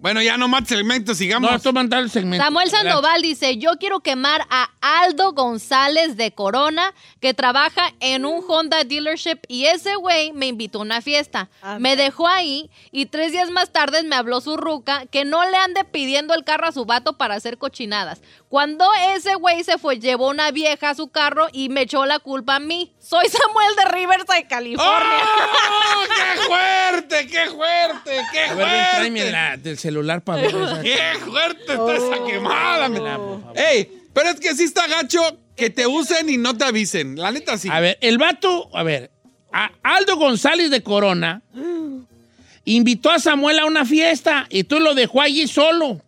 Bueno, 0.00 0.22
ya 0.22 0.36
no 0.36 0.46
más 0.46 0.68
segmentos, 0.68 1.18
sigamos. 1.18 1.50
No, 1.50 1.56
esto 1.56 1.72
mandar 1.72 2.02
el 2.02 2.10
segmento. 2.10 2.44
Samuel. 2.44 2.70
Sandoval 2.70 3.22
dice, 3.22 3.56
yo 3.56 3.72
quiero 3.80 4.00
quemar 4.00 4.46
a 4.50 4.70
Aldo 4.80 5.32
González 5.32 6.16
de 6.16 6.32
Corona, 6.32 6.94
que 7.20 7.34
trabaja 7.34 7.92
en 8.00 8.24
un 8.24 8.44
Honda 8.46 8.84
dealership 8.84 9.38
y 9.48 9.64
ese 9.64 9.96
güey 9.96 10.32
me 10.32 10.46
invitó 10.46 10.78
a 10.78 10.82
una 10.82 11.00
fiesta. 11.00 11.48
Me 11.80 11.96
dejó 11.96 12.28
ahí 12.28 12.70
y 12.92 13.06
tres 13.06 13.32
días 13.32 13.50
más 13.50 13.72
tarde 13.72 14.02
me 14.04 14.16
habló 14.16 14.40
su 14.40 14.56
ruca 14.56 15.06
que 15.06 15.24
no 15.24 15.48
le 15.48 15.56
ande 15.56 15.84
pidiendo 15.84 16.34
el 16.34 16.44
carro 16.44 16.68
a 16.68 16.72
su 16.72 16.84
vato 16.84 17.16
para 17.16 17.34
hacer 17.34 17.58
cochinadas. 17.58 18.20
Cuando 18.48 18.86
ese 19.14 19.34
güey 19.34 19.62
se 19.62 19.76
fue, 19.76 19.98
llevó 19.98 20.28
una 20.30 20.50
vieja 20.52 20.90
a 20.90 20.94
su 20.94 21.08
carro 21.08 21.48
y 21.52 21.68
me 21.68 21.82
echó 21.82 22.06
la 22.06 22.18
culpa 22.18 22.56
a 22.56 22.60
mí. 22.60 22.94
Soy 22.98 23.26
Samuel 23.28 23.76
de 23.76 23.84
Riverside, 23.92 24.46
California. 24.48 24.88
¡Oh! 24.88 26.04
¡Qué 26.06 26.40
fuerte! 26.46 27.26
¡Qué 27.26 27.50
fuerte! 27.50 28.22
¡Qué 28.32 28.40
A 28.40 28.54
ver, 28.54 28.66
ven, 28.66 28.84
tráeme 28.94 29.20
fuerte! 29.20 29.32
la- 29.32 29.56
del 29.58 29.78
celular 29.78 30.22
para 30.22 30.40
ver 30.42 30.54
esa- 30.54 30.80
¡Qué 30.82 30.98
fuerte 31.26 31.72
está 31.74 31.94
esa 31.94 32.24
quemada! 32.24 32.78
Dámela, 32.78 33.16
por 33.18 33.40
favor. 33.42 33.58
Ey, 33.58 34.02
pero 34.14 34.30
es 34.30 34.40
que 34.40 34.54
sí 34.54 34.64
está 34.64 34.86
gacho 34.86 35.20
que 35.54 35.68
te 35.68 35.86
usen 35.86 36.30
y 36.30 36.38
no 36.38 36.56
te 36.56 36.64
avisen. 36.64 37.16
La 37.16 37.30
neta 37.30 37.58
sí. 37.58 37.68
A 37.70 37.80
ver, 37.80 37.98
el 38.00 38.16
vato, 38.16 38.70
a 38.74 38.82
ver, 38.82 39.10
a- 39.52 39.72
Aldo 39.82 40.16
González 40.16 40.70
de 40.70 40.82
Corona 40.82 41.42
invitó 42.64 43.10
a 43.10 43.18
Samuel 43.18 43.58
a 43.58 43.66
una 43.66 43.84
fiesta 43.84 44.46
y 44.48 44.64
tú 44.64 44.80
lo 44.80 44.94
dejó 44.94 45.20
allí 45.20 45.46
solo. 45.48 46.00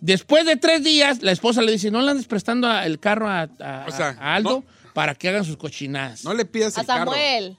Después 0.00 0.46
de 0.46 0.56
tres 0.56 0.82
días, 0.82 1.22
la 1.22 1.32
esposa 1.32 1.60
le 1.62 1.72
dice, 1.72 1.90
no 1.90 2.00
le 2.00 2.10
andes 2.10 2.26
prestando 2.26 2.66
a- 2.68 2.86
el 2.86 2.98
carro 2.98 3.28
a, 3.28 3.42
a- 3.42 3.84
O 3.86 3.90
sea, 3.92 4.16
a 4.20 4.34
Aldo 4.36 4.64
no. 4.66 4.92
para 4.94 5.14
que 5.14 5.28
hagan 5.28 5.44
sus 5.44 5.56
cochinadas. 5.56 6.24
No 6.24 6.32
le 6.34 6.44
pidas 6.46 6.76
A 6.78 6.80
el 6.82 6.86
carro. 6.86 7.12
Samuel. 7.12 7.56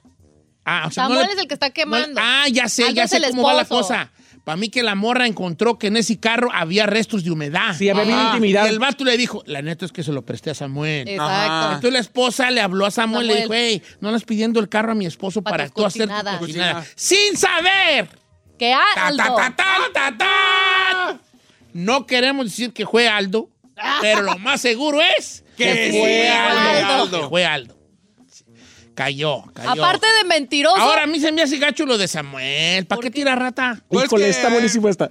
Ah, 0.65 0.85
o 0.87 0.91
sea, 0.91 1.03
no 1.03 1.09
Samuel 1.09 1.27
le- 1.27 1.33
es 1.33 1.39
el 1.39 1.47
que 1.47 1.53
está 1.53 1.67
no- 1.67 1.73
quemando. 1.73 2.21
ah, 2.23 2.45
ya 2.51 2.67
sé, 2.67 2.83
Aldo 2.83 2.95
ya 2.95 3.03
es 3.03 3.09
sé 3.11 3.17
el 3.17 3.25
cómo 3.29 3.43
va 3.43 3.53
la 3.53 3.61
esposo. 3.63 3.81
cosa. 3.89 4.11
Para 4.43 4.57
mí 4.57 4.69
que 4.69 4.81
la 4.81 4.95
morra 4.95 5.27
encontró 5.27 5.77
que 5.77 5.87
en 5.87 5.97
ese 5.97 6.19
carro 6.19 6.49
había 6.51 6.87
restos 6.87 7.23
de 7.23 7.29
humedad. 7.29 7.75
Sí, 7.77 7.89
había 7.89 8.05
bien 8.05 8.17
Ajá. 8.17 8.29
intimidad. 8.29 8.65
Y 8.65 8.69
el 8.69 8.79
vato 8.79 9.03
le 9.03 9.15
dijo, 9.15 9.43
la 9.45 9.61
neta 9.61 9.85
es 9.85 9.91
que 9.91 10.01
se 10.01 10.11
lo 10.11 10.23
presté 10.25 10.49
a 10.49 10.55
Samuel. 10.55 11.07
Exacto. 11.07 11.65
Entonces 11.75 11.93
la 11.93 11.99
esposa 11.99 12.49
le 12.49 12.59
habló 12.59 12.87
a 12.87 12.91
Samuel, 12.91 13.27
le 13.27 13.33
Samuel. 13.43 13.49
dijo, 13.49 13.53
hey, 13.53 13.95
no 13.99 14.07
andas 14.07 14.23
pidiendo 14.23 14.59
el 14.59 14.67
carro 14.67 14.93
a 14.93 14.95
mi 14.95 15.05
esposo 15.05 15.43
Para 15.43 15.57
para, 15.57 15.65
tus 15.69 15.75
tú 15.75 15.85
hacer 15.85 16.07
tu 16.07 16.13
cochinadas. 16.15 16.39
cochinada. 16.39 16.85
Sin 16.95 17.37
saber. 17.37 18.09
Que 18.57 18.73
Ta, 18.95 19.07
Aldo. 19.07 19.23
ta, 19.23 19.35
ta, 19.35 19.55
ta, 19.55 19.77
ta, 19.93 20.17
ta. 20.17 21.19
No 21.73 22.05
queremos 22.05 22.45
decir 22.45 22.73
que 22.73 22.85
fue 22.85 23.07
Aldo, 23.07 23.49
pero 24.01 24.21
lo 24.23 24.37
más 24.39 24.61
seguro 24.61 24.99
es 25.17 25.43
Que 25.57 25.65
que 25.65 25.99
fue 25.99 26.21
sí, 26.23 26.27
Aldo. 26.27 27.03
Aldo. 27.03 27.21
Que 27.21 27.29
fue 27.29 27.45
Aldo. 27.45 27.77
Cayó, 28.93 29.43
cayó. 29.53 29.71
Aparte 29.71 30.05
de 30.05 30.25
mentiroso. 30.25 30.75
Ahora 30.77 31.03
a 31.03 31.07
mí 31.07 31.19
se 31.19 31.31
me 31.31 31.41
hace 31.41 31.57
gacho 31.57 31.85
lo 31.85 31.97
de 31.97 32.07
Samuel. 32.07 32.85
¿Para 32.85 33.01
qué 33.01 33.09
tira 33.09 33.35
rata? 33.35 33.81
Pues 33.87 34.05
Híjole, 34.05 34.25
que- 34.25 34.29
está 34.31 34.49
buenísimo 34.49 34.89
esta. 34.89 35.09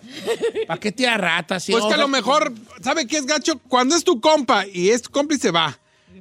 ¿Para 0.66 0.78
qué 0.78 0.92
tira 0.92 1.16
rata? 1.16 1.56
Pues 1.66 1.84
que 1.84 1.94
a 1.94 1.96
lo 1.96 2.08
mejor, 2.08 2.52
¿sabe 2.82 3.06
qué 3.06 3.16
es 3.16 3.26
gacho? 3.26 3.58
Cuando 3.68 3.96
es 3.96 4.04
tu 4.04 4.20
compa 4.20 4.66
y 4.66 4.90
es 4.90 5.02
tu 5.02 5.10
cómplice, 5.10 5.50
va. 5.50 5.78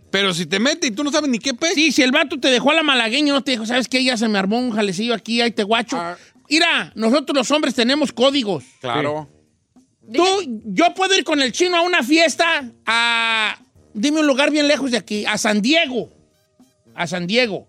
Pero 0.09 0.33
si 0.33 0.45
te 0.45 0.59
mete 0.59 0.87
y 0.87 0.91
tú 0.91 1.03
no 1.03 1.11
sabes 1.11 1.29
ni 1.29 1.37
qué 1.37 1.53
pe... 1.53 1.73
Sí, 1.75 1.91
si 1.91 2.01
el 2.01 2.11
vato 2.11 2.39
te 2.39 2.49
dejó 2.49 2.71
a 2.71 2.75
la 2.75 2.81
malagueña, 2.83 3.33
no 3.33 3.43
te 3.43 3.51
dijo, 3.51 3.65
¿sabes 3.65 3.87
qué? 3.87 4.03
Ya 4.03 4.17
se 4.17 4.27
me 4.27 4.39
armó 4.39 4.57
un 4.57 4.71
jalecillo 4.71 5.13
aquí, 5.13 5.41
ahí 5.41 5.51
te 5.51 5.63
guacho. 5.63 5.97
Ah. 5.99 6.17
Mira, 6.49 6.91
nosotros 6.95 7.35
los 7.37 7.51
hombres 7.51 7.75
tenemos 7.75 8.11
códigos. 8.11 8.63
Claro. 8.79 9.29
Tú, 10.13 10.61
yo 10.65 10.93
puedo 10.95 11.15
ir 11.17 11.23
con 11.23 11.41
el 11.41 11.51
chino 11.51 11.77
a 11.77 11.81
una 11.81 12.03
fiesta 12.03 12.69
a. 12.85 13.59
Dime 13.93 14.19
un 14.19 14.27
lugar 14.27 14.51
bien 14.51 14.67
lejos 14.67 14.91
de 14.91 14.97
aquí, 14.97 15.25
a 15.25 15.37
San 15.37 15.61
Diego. 15.61 16.09
A 16.95 17.07
San 17.07 17.27
Diego. 17.27 17.67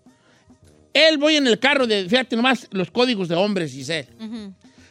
Él 0.93 1.17
voy 1.17 1.35
en 1.35 1.47
el 1.47 1.59
carro 1.59 1.87
de. 1.87 2.07
Fíjate 2.09 2.35
nomás 2.35 2.67
los 2.71 2.91
códigos 2.91 3.27
de 3.27 3.35
hombres, 3.35 3.71
Giselle. 3.71 4.07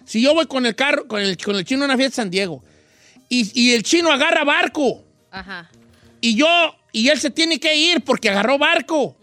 Si 0.04 0.20
yo 0.20 0.34
voy 0.34 0.46
con 0.46 0.66
el 0.66 0.74
carro, 0.74 1.06
con 1.06 1.20
el, 1.20 1.36
con 1.36 1.56
el 1.56 1.64
chino 1.64 1.82
a 1.82 1.84
una 1.86 1.96
fiesta 1.96 2.22
a 2.22 2.24
San 2.24 2.30
Diego, 2.30 2.64
y, 3.28 3.50
y 3.60 3.72
el 3.74 3.82
chino 3.82 4.10
agarra 4.10 4.44
barco, 4.44 5.04
Ajá. 5.30 5.70
y 6.20 6.34
yo. 6.34 6.46
Y 6.92 7.08
él 7.08 7.20
se 7.20 7.30
tiene 7.30 7.60
que 7.60 7.76
ir 7.76 8.00
porque 8.00 8.28
agarró 8.30 8.58
barco. 8.58 9.16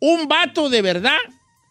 Un 0.00 0.28
vato 0.28 0.68
de 0.68 0.82
verdad 0.82 1.16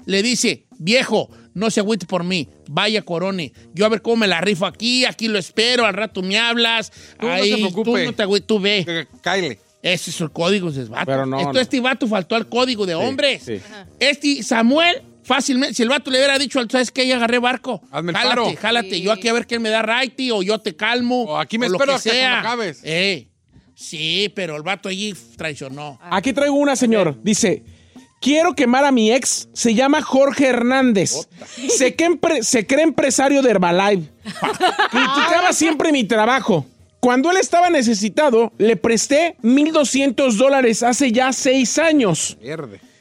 le 0.06 0.24
dice, 0.24 0.66
viejo, 0.80 1.30
no 1.60 1.70
se 1.70 1.80
agüite 1.82 2.06
por 2.06 2.24
mí, 2.24 2.48
vaya 2.68 3.02
corone, 3.04 3.54
yo 3.74 3.86
a 3.86 3.90
ver 3.90 4.02
cómo 4.02 4.16
me 4.18 4.28
la 4.28 4.42
rifo 4.42 4.66
aquí, 4.66 5.06
aquí 5.06 5.28
lo 5.28 5.38
espero, 5.38 5.86
al 5.86 5.94
rato 5.94 6.22
me 6.22 6.38
hablas, 6.40 6.92
Tú 7.20 7.28
no 7.28 7.32
ahí, 7.34 7.52
te 7.52 7.58
preocupes. 7.58 8.04
tú 8.04 8.06
no 8.12 8.14
te 8.16 8.24
agüites, 8.24 8.48
tú 8.48 8.60
ve. 8.60 8.84
Que- 8.86 9.08
Cáele. 9.22 9.60
Ese 9.82 10.10
es 10.10 10.20
el 10.20 10.32
código 10.32 10.72
de 10.72 10.84
vato. 10.86 11.06
Pero 11.06 11.26
no, 11.26 11.38
Entonces 11.38 11.56
no. 11.56 11.62
este 11.62 11.80
vato 11.80 12.06
faltó 12.08 12.36
al 12.36 12.50
código 12.50 12.86
de 12.86 12.96
hombres. 12.96 13.44
sí. 13.44 13.60
Este 14.00 14.44
Samuel, 14.44 15.02
fácilmente, 15.24 15.74
si 15.74 15.84
el 15.84 15.90
vato 15.90 16.12
le 16.12 16.18
hubiera 16.18 16.38
dicho, 16.38 16.60
¿sabes 16.70 16.92
qué? 16.92 17.08
Ya 17.08 17.16
agarré 17.16 17.40
barco. 17.40 17.82
Hazme 17.90 18.12
el 18.12 18.18
jálate, 18.18 18.36
paro. 18.36 18.56
jálate. 18.60 18.90
Sí. 18.96 19.02
Yo 19.04 19.12
aquí 19.14 19.30
a 19.30 19.34
ver 19.34 19.48
quién 19.48 19.62
me 19.62 19.70
da 19.70 19.82
righty, 19.82 20.32
o 20.32 20.42
yo 20.44 20.60
te 20.60 20.76
calmo. 20.76 21.24
O 21.24 21.38
aquí 21.38 21.58
me 21.58 21.70
lo 21.70 21.76
espero 21.76 21.94
que 21.94 21.96
hasta 21.96 22.10
sea. 22.10 22.30
cuando 22.30 22.48
acabes. 22.50 22.82
Eh, 22.84 23.30
sí, 23.74 24.30
pero 24.36 24.58
el 24.58 24.64
vato 24.64 24.90
allí 24.90 25.14
traicionó. 25.38 25.98
Aquí 26.02 26.34
traigo 26.34 26.56
una, 26.56 26.76
señor. 26.76 27.18
Dice, 27.24 27.64
quiero 28.20 28.54
quemar 28.56 28.86
a 28.86 28.92
mi 28.92 29.12
ex. 29.12 29.50
Se 29.54 29.74
llama 29.74 30.02
Jorge 30.02 30.48
Hernández. 30.48 31.28
Se, 31.70 31.96
que 31.96 32.08
empre- 32.08 32.44
se 32.44 32.66
cree 32.68 32.84
empresario 32.84 33.42
de 33.42 33.52
Herbalife. 33.52 34.10
Criticaba 34.92 35.54
siempre 35.54 35.92
mi 35.92 36.04
trabajo. 36.04 36.66
Cuando 37.00 37.32
él 37.32 37.38
estaba 37.38 37.70
necesitado, 37.70 38.52
le 38.58 38.76
presté 38.76 39.36
1.200 39.42 40.34
dólares 40.34 40.84
hace 40.84 41.12
ya 41.12 41.32
seis 41.32 41.78
años. 41.80 42.38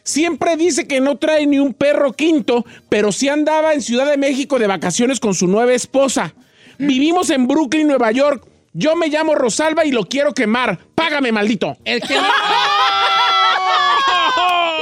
Siempre 0.04 0.56
dice 0.56 0.86
que 0.86 1.00
no 1.00 1.16
trae 1.18 1.46
ni 1.46 1.58
un 1.58 1.74
perro 1.74 2.12
quinto, 2.12 2.64
pero 2.88 3.12
sí 3.12 3.28
andaba 3.28 3.74
en 3.74 3.82
Ciudad 3.82 4.08
de 4.08 4.16
México 4.16 4.58
de 4.58 4.66
vacaciones 4.66 5.20
con 5.20 5.34
su 5.34 5.48
nueva 5.48 5.74
esposa. 5.74 6.32
Vivimos 6.78 7.28
en 7.30 7.46
Brooklyn, 7.48 7.88
Nueva 7.88 8.12
York. 8.12 8.46
Yo 8.72 8.94
me 8.94 9.08
llamo 9.08 9.34
Rosalba 9.34 9.84
y 9.84 9.90
lo 9.90 10.04
quiero 10.04 10.32
quemar. 10.32 10.78
Págame, 10.94 11.32
maldito. 11.32 11.76
El 11.84 12.00
que 12.00 12.14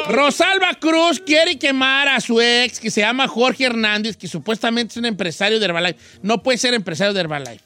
Rosalba 0.08 0.74
Cruz 0.80 1.20
quiere 1.20 1.58
quemar 1.58 2.08
a 2.08 2.20
su 2.20 2.40
ex, 2.40 2.78
que 2.80 2.90
se 2.90 3.00
llama 3.00 3.26
Jorge 3.28 3.64
Hernández, 3.64 4.16
que 4.16 4.28
supuestamente 4.28 4.92
es 4.92 4.96
un 4.96 5.06
empresario 5.06 5.58
de 5.58 5.64
Herbalife. 5.64 5.98
No 6.22 6.42
puede 6.42 6.58
ser 6.58 6.74
empresario 6.74 7.12
de 7.12 7.20
Herbalife. 7.20 7.60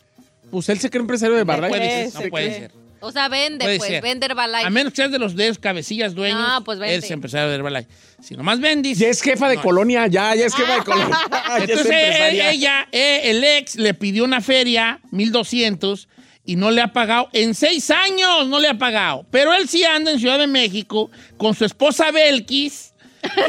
Pues 0.51 0.69
él 0.69 0.79
se 0.81 0.91
cree 0.91 1.01
empresario 1.01 1.37
de 1.37 1.45
No 1.45 1.53
Herbalife. 1.53 1.79
puede, 1.79 1.91
ser, 1.91 2.11
se 2.11 2.25
no 2.25 2.31
puede 2.31 2.55
ser. 2.55 2.71
O 3.03 3.13
sea, 3.13 3.29
vende, 3.29 3.65
Puede 3.65 3.79
pues, 3.79 3.91
ser. 3.91 4.03
vende 4.03 4.27
Herbalife. 4.27 4.67
A 4.67 4.71
menos 4.71 4.93
que 4.93 4.97
seas 4.97 5.11
de 5.11 5.19
los 5.19 5.35
de 5.35 5.49
los 5.49 5.59
cabecillas 5.59 6.15
dueños, 6.15 6.39
Ah, 6.43 6.61
pues 6.65 6.79
vende. 6.79 6.97
eres 6.97 7.11
empresario 7.11 7.49
de 7.49 7.55
Herbalife. 7.57 7.89
Si 8.23 8.35
nomás 8.37 8.61
vendis... 8.61 8.99
Ya 8.99 9.09
es 9.09 9.23
jefa 9.23 9.49
de 9.49 9.57
no. 9.57 9.63
colonia, 9.63 10.07
ya, 10.07 10.35
ya 10.35 10.47
es 10.47 10.55
jefa 10.55 10.75
de 10.77 10.85
colonia. 10.85 11.19
Ya 11.31 11.57
es 11.65 11.71
Entonces 11.71 11.95
ella, 12.33 12.89
eh, 12.93 13.21
el 13.25 13.43
ex, 13.45 13.77
le 13.77 13.95
pidió 13.95 14.25
una 14.25 14.41
feria, 14.43 15.01
1200, 15.13 16.09
y 16.51 16.57
no 16.57 16.73
le 16.73 16.83
ha 16.83 16.93
pagado. 16.93 17.29
En 17.33 17.55
seis 17.55 17.93
años 17.93 18.49
no 18.49 18.59
le 18.59 18.67
ha 18.67 18.75
pagado. 18.77 19.25
Pero 19.31 19.55
él 19.55 19.69
sí 19.69 19.85
anda 19.85 20.11
en 20.11 20.19
Ciudad 20.19 20.37
de 20.37 20.49
México 20.49 21.09
con 21.37 21.55
su 21.55 21.65
esposa 21.65 22.11
Belkis. 22.11 22.93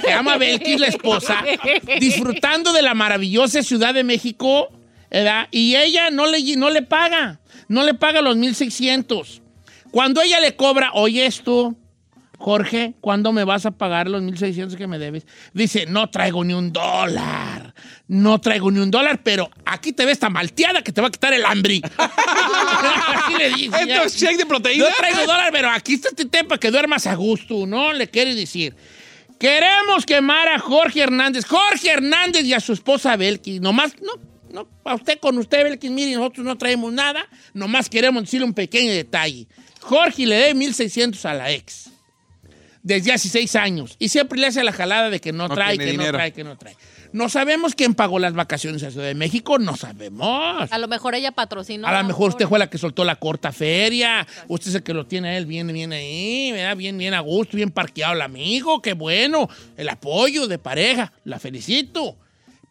Se 0.04 0.08
llama 0.08 0.38
Belkis 0.38 0.80
la 0.80 0.86
esposa. 0.86 1.44
Disfrutando 2.00 2.72
de 2.72 2.84
la 2.84 2.94
maravillosa 2.94 3.64
Ciudad 3.64 3.96
de 3.96 4.04
México. 4.04 4.70
¿verdad? 5.10 5.48
Y 5.50 5.76
ella 5.78 6.12
no 6.12 6.28
le, 6.28 6.44
no 6.58 6.70
le 6.70 6.84
paga. 6.84 7.40
No 7.68 7.84
le 7.84 7.96
paga 7.96 8.22
los 8.22 8.38
1,600. 8.38 9.42
Cuando 9.90 10.22
ella 10.22 10.40
le 10.40 10.56
cobra, 10.56 10.92
oye 10.94 11.26
esto, 11.26 11.76
Jorge, 12.42 12.96
¿cuándo 13.02 13.32
me 13.34 13.44
vas 13.44 13.68
a 13.68 13.72
pagar 13.72 14.10
los 14.10 14.24
1,600 14.24 14.76
que 14.76 14.88
me 14.88 14.98
debes? 14.98 15.28
Dice, 15.54 15.86
no 15.86 16.10
traigo 16.10 16.44
ni 16.44 16.56
un 16.56 16.74
dólar. 16.74 17.76
No 18.08 18.42
traigo 18.42 18.72
ni 18.72 18.80
un 18.80 18.90
dólar, 18.90 19.22
pero 19.22 19.52
aquí 19.64 19.94
te 19.94 20.08
ves 20.08 20.18
tan 20.18 20.34
malteada 20.34 20.82
que 20.82 20.92
te 20.92 21.02
va 21.02 21.10
a 21.10 21.12
quitar 21.12 21.36
el 21.36 21.46
hambre. 21.46 21.82
Así 21.98 23.36
le 23.38 23.50
dice. 23.52 23.78
¿Esto 23.82 24.04
es 24.06 24.16
shake 24.20 24.38
de 24.40 24.46
proteína? 24.48 24.86
No 24.86 24.96
traigo 24.98 25.20
dólar, 25.20 25.52
pero 25.52 25.70
aquí 25.70 25.94
está 25.94 26.10
este 26.10 26.26
tema 26.26 26.58
que 26.58 26.72
duermas 26.72 27.06
a 27.06 27.14
gusto, 27.14 27.68
¿no? 27.68 27.94
Le 27.94 28.10
quiere 28.10 28.34
decir. 28.34 28.76
Queremos 29.38 30.08
quemar 30.08 30.48
a 30.48 30.58
Jorge 30.58 31.02
Hernández. 31.02 31.46
Jorge 31.46 31.92
Hernández 31.92 32.44
y 32.44 32.56
a 32.56 32.60
su 32.60 32.74
esposa 32.74 33.18
Belkis. 33.18 33.62
Nomás, 33.62 33.94
no, 34.02 34.14
no, 34.52 34.68
a 34.84 34.96
usted 34.96 35.20
con 35.20 35.38
usted, 35.38 35.64
Belkis, 35.64 35.92
mire, 35.92 36.16
nosotros 36.16 36.44
no 36.44 36.58
traemos 36.58 36.92
nada. 36.92 37.24
Nomás 37.54 37.88
queremos 37.88 38.24
decirle 38.24 38.48
un 38.48 38.56
pequeño 38.56 38.92
detalle. 38.92 39.48
Jorge 39.80 40.26
le 40.26 40.38
debe 40.38 40.56
1,600 40.56 41.24
a 41.26 41.36
la 41.36 41.52
ex. 41.52 41.92
Desde 42.84 43.12
hace 43.12 43.30
seis 43.30 43.56
años. 43.56 43.96
Y 44.00 44.10
siempre 44.10 44.40
le 44.40 44.48
hace 44.48 44.64
la 44.64 44.72
jalada 44.72 45.10
de 45.10 45.20
que 45.20 45.32
no, 45.32 45.48
No 45.48 45.54
trae, 45.54 45.78
que 45.78 45.94
no 45.94 46.12
trae, 46.12 46.34
que 46.34 46.44
no 46.44 46.58
trae. 46.58 46.76
No 47.14 47.28
sabemos 47.28 47.76
quién 47.76 47.94
pagó 47.94 48.20
las 48.20 48.34
vacaciones 48.34 48.84
a 48.84 48.92
Ciudad 48.92 49.06
de 49.06 49.16
México. 49.16 49.60
No 49.60 49.76
sabemos. 49.76 50.72
A 50.72 50.78
lo 50.78 50.88
mejor 50.88 51.14
ella 51.14 51.32
patrocinó. 51.32 51.88
A 51.88 52.02
lo 52.02 52.08
mejor 52.08 52.30
usted 52.30 52.48
fue 52.48 52.58
la 52.58 52.70
que 52.70 52.78
soltó 52.78 53.04
la 53.04 53.18
corta 53.18 53.52
feria. 53.52 54.26
Usted 54.48 54.70
es 54.70 54.76
el 54.76 54.84
que 54.84 54.94
lo 54.94 55.06
tiene 55.06 55.30
a 55.30 55.38
él 55.38 55.46
bien, 55.46 55.68
bien 55.68 55.92
ahí, 55.92 56.52
¿verdad? 56.54 56.78
Bien, 56.78 56.98
bien 56.98 57.14
a 57.14 57.20
gusto, 57.20 57.58
bien 57.58 57.70
parqueado 57.72 58.14
el 58.14 58.22
amigo. 58.22 58.82
Qué 58.82 58.94
bueno. 58.94 59.50
El 59.76 59.90
apoyo 59.90 60.48
de 60.48 60.58
pareja. 60.58 61.12
La 61.26 61.38
felicito. 61.40 62.16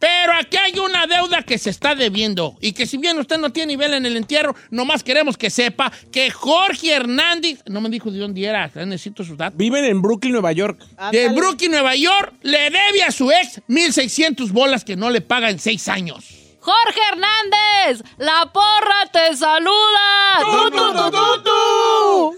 Pero 0.00 0.32
aquí 0.32 0.56
hay 0.56 0.78
una 0.78 1.06
deuda 1.06 1.42
que 1.42 1.58
se 1.58 1.68
está 1.68 1.94
debiendo. 1.94 2.56
Y 2.60 2.72
que 2.72 2.86
si 2.86 2.96
bien 2.96 3.18
usted 3.18 3.38
no 3.38 3.52
tiene 3.52 3.74
nivel 3.74 3.92
en 3.92 4.06
el 4.06 4.16
entierro, 4.16 4.56
nomás 4.70 5.04
queremos 5.04 5.36
que 5.36 5.50
sepa 5.50 5.92
que 6.10 6.30
Jorge 6.30 6.94
Hernández, 6.94 7.62
no 7.66 7.82
me 7.82 7.90
dijo 7.90 8.10
de 8.10 8.18
dónde 8.18 8.42
era, 8.42 8.70
necesito 8.86 9.22
sus 9.22 9.36
datos. 9.36 9.58
Viven 9.58 9.84
en 9.84 10.00
Brooklyn, 10.00 10.32
Nueva 10.32 10.52
York. 10.52 10.80
De 11.12 11.28
Brooklyn, 11.28 11.70
Nueva 11.70 11.94
York, 11.94 12.32
le 12.42 12.70
debe 12.70 13.02
a 13.06 13.12
su 13.12 13.30
ex 13.30 13.60
1.600 13.68 14.50
bolas 14.50 14.84
que 14.84 14.96
no 14.96 15.10
le 15.10 15.20
paga 15.20 15.50
en 15.50 15.58
seis 15.58 15.86
años. 15.86 16.24
Jorge 16.60 17.00
Hernández, 17.12 18.02
la 18.18 18.50
porra 18.52 19.06
te 19.12 19.36
saluda. 19.36 20.38
¡Tu, 20.40 20.70
tu, 20.70 20.92
tu, 20.92 21.10
tu, 21.10 21.42
tu! 21.42 22.36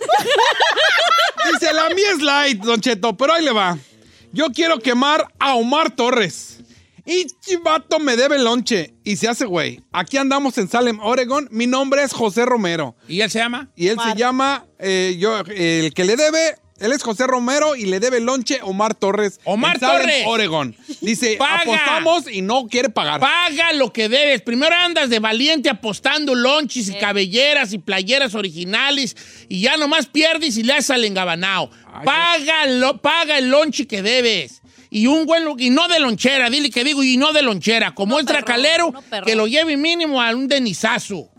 Dice, 1.52 1.72
la 1.72 1.88
mía 1.90 2.10
es 2.12 2.22
light, 2.22 2.62
Don 2.62 2.80
Cheto, 2.80 3.16
pero 3.16 3.34
ahí 3.34 3.44
le 3.44 3.52
va. 3.52 3.78
Yo 4.32 4.50
quiero 4.50 4.78
quemar 4.78 5.26
a 5.38 5.54
Omar 5.54 5.90
Torres. 5.90 6.61
Y 7.04 7.26
chivato 7.40 7.98
me 7.98 8.16
debe 8.16 8.38
lonche. 8.38 8.94
Y 9.04 9.16
se 9.16 9.28
hace 9.28 9.44
güey. 9.44 9.80
Aquí 9.92 10.16
andamos 10.16 10.56
en 10.58 10.68
Salem, 10.68 11.00
Oregon. 11.00 11.48
Mi 11.50 11.66
nombre 11.66 12.02
es 12.02 12.12
José 12.12 12.44
Romero. 12.44 12.94
¿Y 13.08 13.20
él 13.22 13.30
se 13.30 13.38
llama? 13.40 13.68
Y 13.76 13.88
él 13.88 13.98
se 14.02 14.16
llama, 14.16 14.66
eh, 14.78 15.16
yo, 15.18 15.40
el 15.40 15.92
que 15.94 16.04
le 16.04 16.16
debe, 16.16 16.56
él 16.78 16.92
es 16.92 17.02
José 17.02 17.26
Romero 17.26 17.76
y 17.76 17.86
le 17.86 18.00
debe 18.00 18.20
lonche 18.20 18.60
Omar 18.62 18.94
Torres. 18.94 19.40
Omar 19.44 19.74
en 19.74 19.80
Salem, 19.80 20.00
Torres. 20.02 20.22
Oregon. 20.26 20.76
Dice, 21.00 21.36
Paga. 21.38 21.62
apostamos 21.62 22.30
y 22.32 22.42
no 22.42 22.66
quiere 22.68 22.88
pagar. 22.88 23.20
Paga 23.20 23.72
lo 23.72 23.92
que 23.92 24.08
debes. 24.08 24.42
Primero 24.42 24.74
andas 24.74 25.10
de 25.10 25.18
valiente 25.18 25.70
apostando 25.70 26.34
lonchis 26.36 26.88
y 26.88 26.94
cabelleras 26.94 27.72
y 27.72 27.78
playeras 27.78 28.34
originales 28.34 29.16
y 29.48 29.60
ya 29.62 29.76
nomás 29.76 30.06
pierdes 30.06 30.56
y 30.56 30.62
le 30.62 30.72
haces 30.74 30.90
al 30.90 31.04
engabanao. 31.04 31.70
Ay, 31.92 32.04
Paga, 32.06 32.66
lo- 32.66 33.00
paga 33.02 33.38
el 33.38 33.50
lonchi 33.50 33.86
que 33.86 34.02
debes. 34.02 34.61
Y 34.94 35.06
un 35.06 35.24
buen 35.24 35.44
y 35.58 35.70
no 35.70 35.88
de 35.88 35.98
lonchera, 35.98 36.50
dile 36.50 36.68
que 36.70 36.84
digo, 36.84 37.02
y 37.02 37.16
no 37.16 37.32
de 37.32 37.40
lonchera. 37.40 37.94
Como 37.94 38.12
No, 38.12 38.18
el 38.20 38.26
perro, 38.26 38.44
tracalero, 38.44 38.92
no, 38.92 39.22
que 39.22 39.34
lo 39.34 39.46
lleve 39.46 39.74
mínimo 39.78 40.20
a 40.20 40.34
un 40.34 40.46
denizazo. 40.46 41.30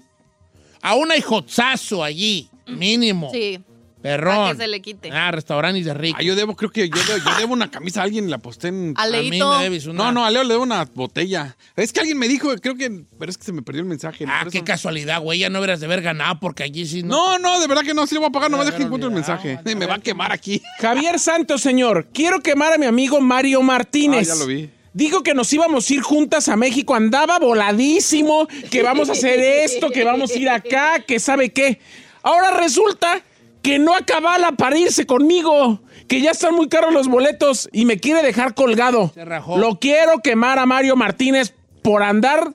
A 0.81 0.95
un 0.95 1.11
hijotazo 1.15 2.03
allí, 2.03 2.49
mínimo. 2.65 3.29
Sí, 3.31 3.59
Perrón. 4.03 4.35
para 4.35 4.51
que 4.51 4.57
se 4.57 4.67
le 4.67 4.81
quite. 4.81 5.09
Ah, 5.11 5.31
restaurantes 5.31 5.85
de 5.85 5.93
rico. 5.93 6.17
Ah, 6.19 6.23
yo 6.23 6.35
debo, 6.35 6.55
creo 6.55 6.69
que 6.69 6.89
yo 6.89 6.95
debo, 7.07 7.17
yo 7.17 7.37
debo 7.37 7.53
una 7.53 7.71
camisa 7.71 8.01
a 8.01 8.03
alguien 8.03 8.25
y 8.27 8.29
la 8.29 8.37
posté 8.37 8.67
en... 8.67 8.93
A 8.97 9.03
a 9.03 9.07
mí 9.07 9.29
Leito. 9.31 9.57
me 9.57 9.63
debes 9.63 9.85
una. 9.87 10.03
No, 10.03 10.11
no, 10.11 10.25
a 10.25 10.29
Leo 10.29 10.43
le 10.43 10.49
debo 10.49 10.63
una 10.63 10.83
botella. 10.93 11.55
Es 11.75 11.91
que 11.93 12.01
alguien 12.01 12.19
me 12.19 12.27
dijo, 12.27 12.53
creo 12.61 12.75
que, 12.75 13.05
pero 13.17 13.31
es 13.31 13.37
que 13.37 13.45
se 13.45 13.53
me 13.53 13.61
perdió 13.61 13.81
el 13.81 13.87
mensaje. 13.87 14.25
Ah, 14.27 14.45
qué 14.51 14.57
eso- 14.59 14.65
casualidad, 14.65 15.21
güey. 15.21 15.39
Ya 15.39 15.49
no 15.49 15.55
deberías 15.59 15.79
de 15.79 15.85
haber 15.85 16.01
ganado 16.01 16.39
porque 16.39 16.63
allí 16.63 16.85
sí 16.85 17.01
no. 17.01 17.37
No, 17.37 17.39
no, 17.39 17.59
de 17.61 17.67
verdad 17.67 17.83
que 17.83 17.93
no, 17.93 18.05
sí 18.05 18.13
le 18.15 18.19
voy 18.19 18.27
a 18.27 18.31
pagar, 18.31 18.51
nomás 18.51 18.65
Ya 18.65 18.71
deja 18.71 18.77
que 18.77 18.83
me 18.83 18.87
encuentro 18.87 19.07
el 19.09 19.15
mensaje. 19.15 19.59
a 19.65 19.75
Me 19.75 19.85
va 19.85 19.95
a 19.95 19.99
quemar 19.99 20.31
aquí. 20.31 20.61
Javier 20.79 21.17
Santos, 21.17 21.61
señor. 21.61 22.07
Quiero 22.13 22.41
quemar 22.41 22.73
a 22.73 22.77
mi 22.77 22.85
amigo 22.85 23.19
Mario 23.21 23.61
Martínez. 23.61 24.29
Ah, 24.29 24.33
ya 24.33 24.39
lo 24.39 24.47
vi. 24.47 24.69
Dijo 24.93 25.23
que 25.23 25.33
nos 25.33 25.51
íbamos 25.51 25.89
a 25.89 25.93
ir 25.93 26.01
juntas 26.01 26.49
a 26.49 26.55
México. 26.55 26.93
Andaba 26.93 27.39
voladísimo, 27.39 28.47
que 28.69 28.83
vamos 28.83 29.09
a 29.09 29.13
hacer 29.13 29.39
esto, 29.39 29.89
que 29.89 30.03
vamos 30.03 30.31
a 30.31 30.37
ir 30.37 30.49
acá, 30.49 30.99
que 30.99 31.19
sabe 31.19 31.51
qué. 31.51 31.79
Ahora 32.21 32.51
resulta 32.51 33.23
que 33.63 33.79
no 33.79 33.95
acabala 33.95 34.51
para 34.51 34.77
irse 34.77 35.07
conmigo, 35.07 35.81
que 36.07 36.21
ya 36.21 36.31
están 36.31 36.53
muy 36.53 36.67
caros 36.69 36.93
los 36.93 37.07
boletos 37.07 37.67
y 37.71 37.85
me 37.85 37.97
quiere 37.97 38.21
dejar 38.21 38.53
colgado. 38.53 39.11
Se 39.15 39.25
rajó. 39.25 39.57
Lo 39.57 39.79
quiero 39.79 40.19
quemar 40.19 40.59
a 40.59 40.65
Mario 40.67 40.95
Martínez 40.95 41.55
por 41.81 42.03
andar 42.03 42.53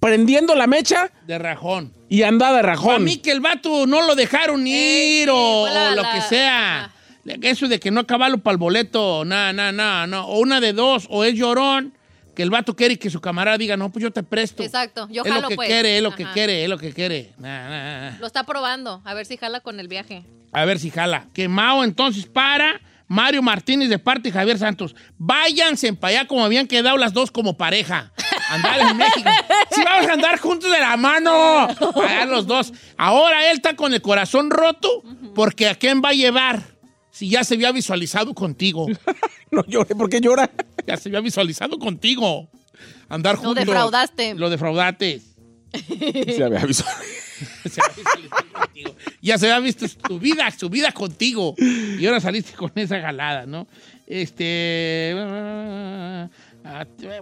prendiendo 0.00 0.54
la 0.54 0.66
mecha 0.66 1.10
De 1.26 1.38
rajón. 1.38 1.92
y 2.08 2.22
anda 2.22 2.52
de 2.52 2.58
A 2.58 2.62
rajón. 2.62 3.04
mí 3.04 3.16
que 3.18 3.30
el 3.32 3.40
vato 3.40 3.86
no 3.86 4.02
lo 4.06 4.14
dejaron 4.14 4.66
ir 4.66 5.24
sí, 5.24 5.30
o, 5.32 5.66
lo 5.66 6.02
la- 6.02 6.12
que 6.14 6.20
sea. 6.20 6.90
Eso 7.40 7.68
de 7.68 7.80
que 7.80 7.90
no 7.90 8.00
acabalo 8.00 8.36
para 8.38 8.52
el 8.52 8.58
boleto, 8.58 9.24
no, 9.24 9.52
no, 9.54 9.72
no, 9.72 10.06
no. 10.06 10.26
O 10.26 10.40
una 10.40 10.60
de 10.60 10.74
dos, 10.74 11.06
o 11.08 11.24
es 11.24 11.32
llorón, 11.34 11.94
que 12.34 12.42
el 12.42 12.50
vato 12.50 12.74
quiere 12.74 12.98
que 12.98 13.10
su 13.10 13.20
camarada 13.20 13.56
diga, 13.56 13.76
no, 13.76 13.90
pues 13.90 14.02
yo 14.02 14.10
te 14.10 14.22
presto. 14.22 14.62
Exacto, 14.62 15.08
yo 15.10 15.22
es 15.22 15.28
lo 15.28 15.34
jalo, 15.34 15.48
que 15.48 15.56
pues. 15.56 15.68
quiere, 15.68 15.96
es 15.96 16.02
lo 16.02 16.14
que 16.14 16.26
quiere, 16.26 16.64
es 16.64 16.68
lo 16.68 16.78
que 16.78 16.92
quiere. 16.92 17.32
Nah, 17.38 17.68
nah, 17.68 18.10
nah. 18.10 18.18
Lo 18.18 18.26
está 18.26 18.44
probando, 18.44 19.00
a 19.04 19.14
ver 19.14 19.26
si 19.26 19.36
jala 19.36 19.60
con 19.60 19.80
el 19.80 19.88
viaje. 19.88 20.24
A 20.52 20.64
ver 20.64 20.78
si 20.78 20.90
jala. 20.90 21.26
Quemado 21.32 21.84
entonces 21.84 22.26
para 22.26 22.80
Mario 23.08 23.42
Martínez 23.42 23.88
de 23.88 23.98
parte 23.98 24.28
de 24.28 24.32
Javier 24.32 24.58
Santos. 24.58 24.94
Váyanse 25.18 25.92
para 25.92 26.18
allá 26.18 26.28
como 26.28 26.44
habían 26.44 26.66
quedado 26.66 26.96
las 26.96 27.12
dos 27.12 27.30
como 27.30 27.56
pareja. 27.56 28.12
Andar 28.50 28.80
en 28.80 28.96
México. 28.96 29.30
Si 29.70 29.82
vamos 29.82 30.08
a 30.08 30.12
andar 30.12 30.38
juntos 30.38 30.70
de 30.70 30.80
la 30.80 30.96
mano. 30.96 31.66
Allá 31.66 32.26
los 32.26 32.46
dos. 32.46 32.72
Ahora 32.96 33.50
él 33.50 33.56
está 33.56 33.76
con 33.76 33.94
el 33.94 34.02
corazón 34.02 34.50
roto 34.50 35.02
porque 35.34 35.68
¿a 35.68 35.74
quién 35.74 36.02
va 36.04 36.10
a 36.10 36.14
llevar? 36.14 36.62
Si 37.10 37.28
ya 37.28 37.44
se 37.44 37.54
había 37.54 37.72
visualizado 37.72 38.34
contigo. 38.34 38.86
No 39.50 39.64
llore, 39.66 39.94
¿por 39.94 40.10
qué 40.10 40.20
llora? 40.20 40.50
Ya 40.86 40.96
se 40.96 41.08
había 41.08 41.20
visualizado 41.20 41.78
contigo. 41.78 42.48
Andar 43.08 43.36
Lo 43.36 43.42
juntos. 43.42 43.64
defraudaste. 43.66 44.34
Lo 44.34 44.50
defraudaste. 44.50 45.20
Se 45.72 46.44
había 46.44 46.60
avisado. 46.60 46.90
Se 47.68 47.80
había 47.80 47.96
visualizado 47.96 48.52
contigo. 48.52 48.96
Ya 49.20 49.38
se 49.38 49.46
había 49.50 49.58
visto 49.64 49.86
su 49.88 50.18
vida, 50.20 50.48
su 50.52 50.68
vida 50.70 50.92
contigo. 50.92 51.54
Y 51.58 52.06
ahora 52.06 52.20
saliste 52.20 52.52
con 52.52 52.70
esa 52.76 53.00
jalada, 53.00 53.44
¿no? 53.46 53.66
Este. 54.06 55.14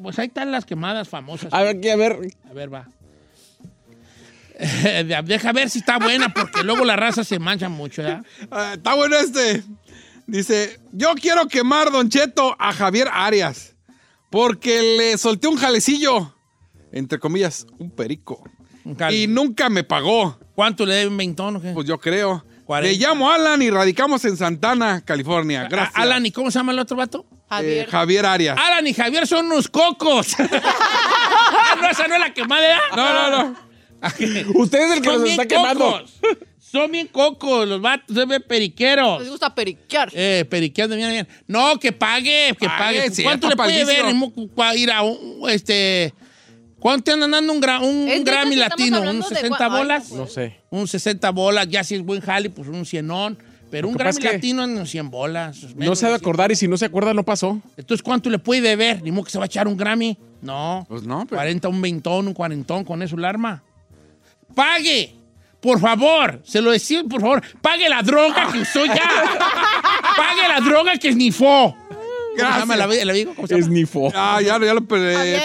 Pues 0.02 0.18
ahí 0.18 0.26
están 0.26 0.50
las 0.52 0.64
quemadas 0.66 1.08
famosas. 1.08 1.52
A 1.52 1.62
ver, 1.62 1.80
que- 1.80 1.92
a 1.92 1.96
ver. 1.96 2.18
A 2.48 2.52
ver, 2.52 2.72
va. 2.72 2.88
Deja 5.24 5.52
ver 5.52 5.70
si 5.70 5.78
está 5.80 5.98
buena, 5.98 6.32
porque 6.32 6.62
luego 6.62 6.84
la 6.84 6.94
raza 6.96 7.24
se 7.24 7.38
mancha 7.38 7.68
mucho, 7.68 8.02
¿ya? 8.02 8.22
Ah, 8.50 8.72
está 8.74 8.94
bueno 8.94 9.16
este. 9.16 9.62
Dice, 10.32 10.80
yo 10.92 11.12
quiero 11.14 11.46
quemar, 11.46 11.92
Don 11.92 12.08
Cheto, 12.08 12.56
a 12.58 12.72
Javier 12.72 13.06
Arias. 13.12 13.74
Porque 14.30 14.80
le 14.96 15.18
solté 15.18 15.46
un 15.46 15.58
jalecillo. 15.58 16.34
Entre 16.90 17.18
comillas, 17.18 17.66
un 17.78 17.90
perico. 17.90 18.42
Un 18.82 18.96
Y 19.12 19.26
nunca 19.26 19.68
me 19.68 19.84
pagó. 19.84 20.38
¿Cuánto 20.54 20.86
le 20.86 20.94
deben 20.94 21.18
20 21.18 21.42
o 21.42 21.60
qué? 21.60 21.72
Pues 21.72 21.86
yo 21.86 21.98
creo. 22.00 22.42
40. 22.64 22.90
Le 22.90 22.98
llamo 22.98 23.30
Alan 23.30 23.60
y 23.60 23.68
radicamos 23.68 24.24
en 24.24 24.38
Santana, 24.38 25.02
California. 25.04 25.68
Gracias. 25.68 25.94
A- 25.98 26.00
Alan, 26.02 26.24
¿y 26.24 26.32
cómo 26.32 26.50
se 26.50 26.58
llama 26.58 26.72
el 26.72 26.78
otro 26.78 26.96
vato? 26.96 27.26
Javier. 27.50 27.86
Eh, 27.86 27.90
Javier 27.90 28.24
Arias. 28.24 28.58
Alan 28.58 28.86
y 28.86 28.94
Javier 28.94 29.26
son 29.26 29.44
unos 29.46 29.68
cocos. 29.68 30.34
Ah, 31.54 31.76
no, 31.80 31.88
esa 31.90 32.08
no 32.08 32.14
es 32.14 32.20
la 32.20 32.32
quemada, 32.32 32.74
¿eh? 32.74 32.78
No, 32.96 33.30
no, 33.30 33.30
no. 33.44 33.56
Usted 34.54 34.78
es 34.80 34.96
el 34.96 35.02
que 35.02 35.08
nos 35.08 35.28
está 35.28 35.46
quemando. 35.46 36.02
Son 36.72 36.90
bien 36.90 37.06
cocos 37.08 37.68
los 37.68 37.80
vatos, 37.82 38.16
son 38.16 38.28
bien 38.30 38.42
periqueros. 38.48 39.20
Les 39.20 39.30
gusta 39.30 39.54
periquear. 39.54 40.10
Eh, 40.14 40.46
periqueando 40.48 40.96
bien, 40.96 41.10
bien. 41.10 41.28
No, 41.46 41.78
que 41.78 41.92
pague, 41.92 42.56
que 42.58 42.66
Pague, 42.66 42.98
pague. 43.00 43.10
sí, 43.10 43.22
¿Cuánto 43.22 43.46
le 43.50 43.56
puede 43.56 43.84
ver? 43.84 44.06
ir 44.76 44.90
a 44.90 45.02
un, 45.02 45.42
este... 45.50 46.14
¿Cuánto 46.78 47.04
te 47.04 47.12
andan 47.12 47.30
dando 47.30 47.52
un, 47.52 47.60
gra- 47.62 47.80
un 47.80 48.24
Grammy 48.24 48.56
latino? 48.56 49.02
¿Un 49.02 49.20
de 49.20 49.24
60 49.26 49.48
cua- 49.56 49.70
Ay, 49.70 49.78
bolas? 49.78 50.10
no 50.10 50.16
No 50.16 50.26
sé. 50.26 50.56
Un 50.70 50.88
60 50.88 51.30
bolas, 51.30 51.68
ya 51.68 51.84
si 51.84 51.94
es 51.94 52.02
buen 52.02 52.20
jale, 52.20 52.50
pues 52.50 52.66
un 52.68 52.84
cienón. 52.86 53.38
Pero 53.70 53.82
Lo 53.82 53.90
un 53.90 53.94
Grammy 53.94 54.10
es 54.10 54.18
que 54.18 54.32
latino 54.32 54.64
en 54.64 54.84
100 54.86 55.10
bolas. 55.10 55.62
No 55.76 55.94
se 55.94 56.06
ha 56.06 56.08
de 56.08 56.14
de 56.14 56.18
100. 56.18 56.22
acordar 56.26 56.50
y 56.50 56.56
si 56.56 56.66
no 56.68 56.76
se 56.76 56.86
acuerda, 56.86 57.14
no 57.14 57.22
pasó. 57.22 57.60
Entonces, 57.76 58.02
¿cuánto 58.02 58.30
le 58.30 58.38
puede 58.40 58.62
deber? 58.62 59.00
Ni 59.02 59.12
modo 59.12 59.24
que 59.24 59.30
se 59.30 59.38
va 59.38 59.44
a 59.44 59.46
echar 59.46 59.68
un 59.68 59.76
Grammy. 59.76 60.16
No. 60.40 60.84
Pues 60.88 61.02
no, 61.04 61.20
pero- 61.26 61.36
40, 61.36 61.68
un 61.68 61.80
veintón, 61.82 62.26
un 62.28 62.34
cuarentón 62.34 62.82
con 62.84 63.00
eso 63.02 63.14
el 63.16 63.24
arma. 63.26 63.62
¡Pague! 64.54 65.14
Por 65.62 65.78
favor, 65.78 66.42
se 66.44 66.60
lo 66.60 66.72
decimos, 66.72 67.04
por 67.08 67.20
favor, 67.20 67.42
pague 67.60 67.88
la 67.88 68.02
droga 68.02 68.50
que 68.50 68.58
usó 68.58 68.84
ya. 68.84 68.94
pague 70.16 70.48
la 70.48 70.60
droga 70.60 70.96
que 70.98 71.06
esnifó. 72.36 72.44
¿Cómo 72.44 72.52
se 72.54 72.58
llama 72.60 72.76
la, 72.76 72.86
la 73.04 73.12
amigo? 73.12 73.34
¿Cómo 73.34 73.46
se 73.48 73.54
llama? 73.54 73.64
Esnifó. 73.66 74.12
Ah, 74.14 74.40
ya, 74.40 74.58
ya 74.58 74.74
lo 74.74 74.80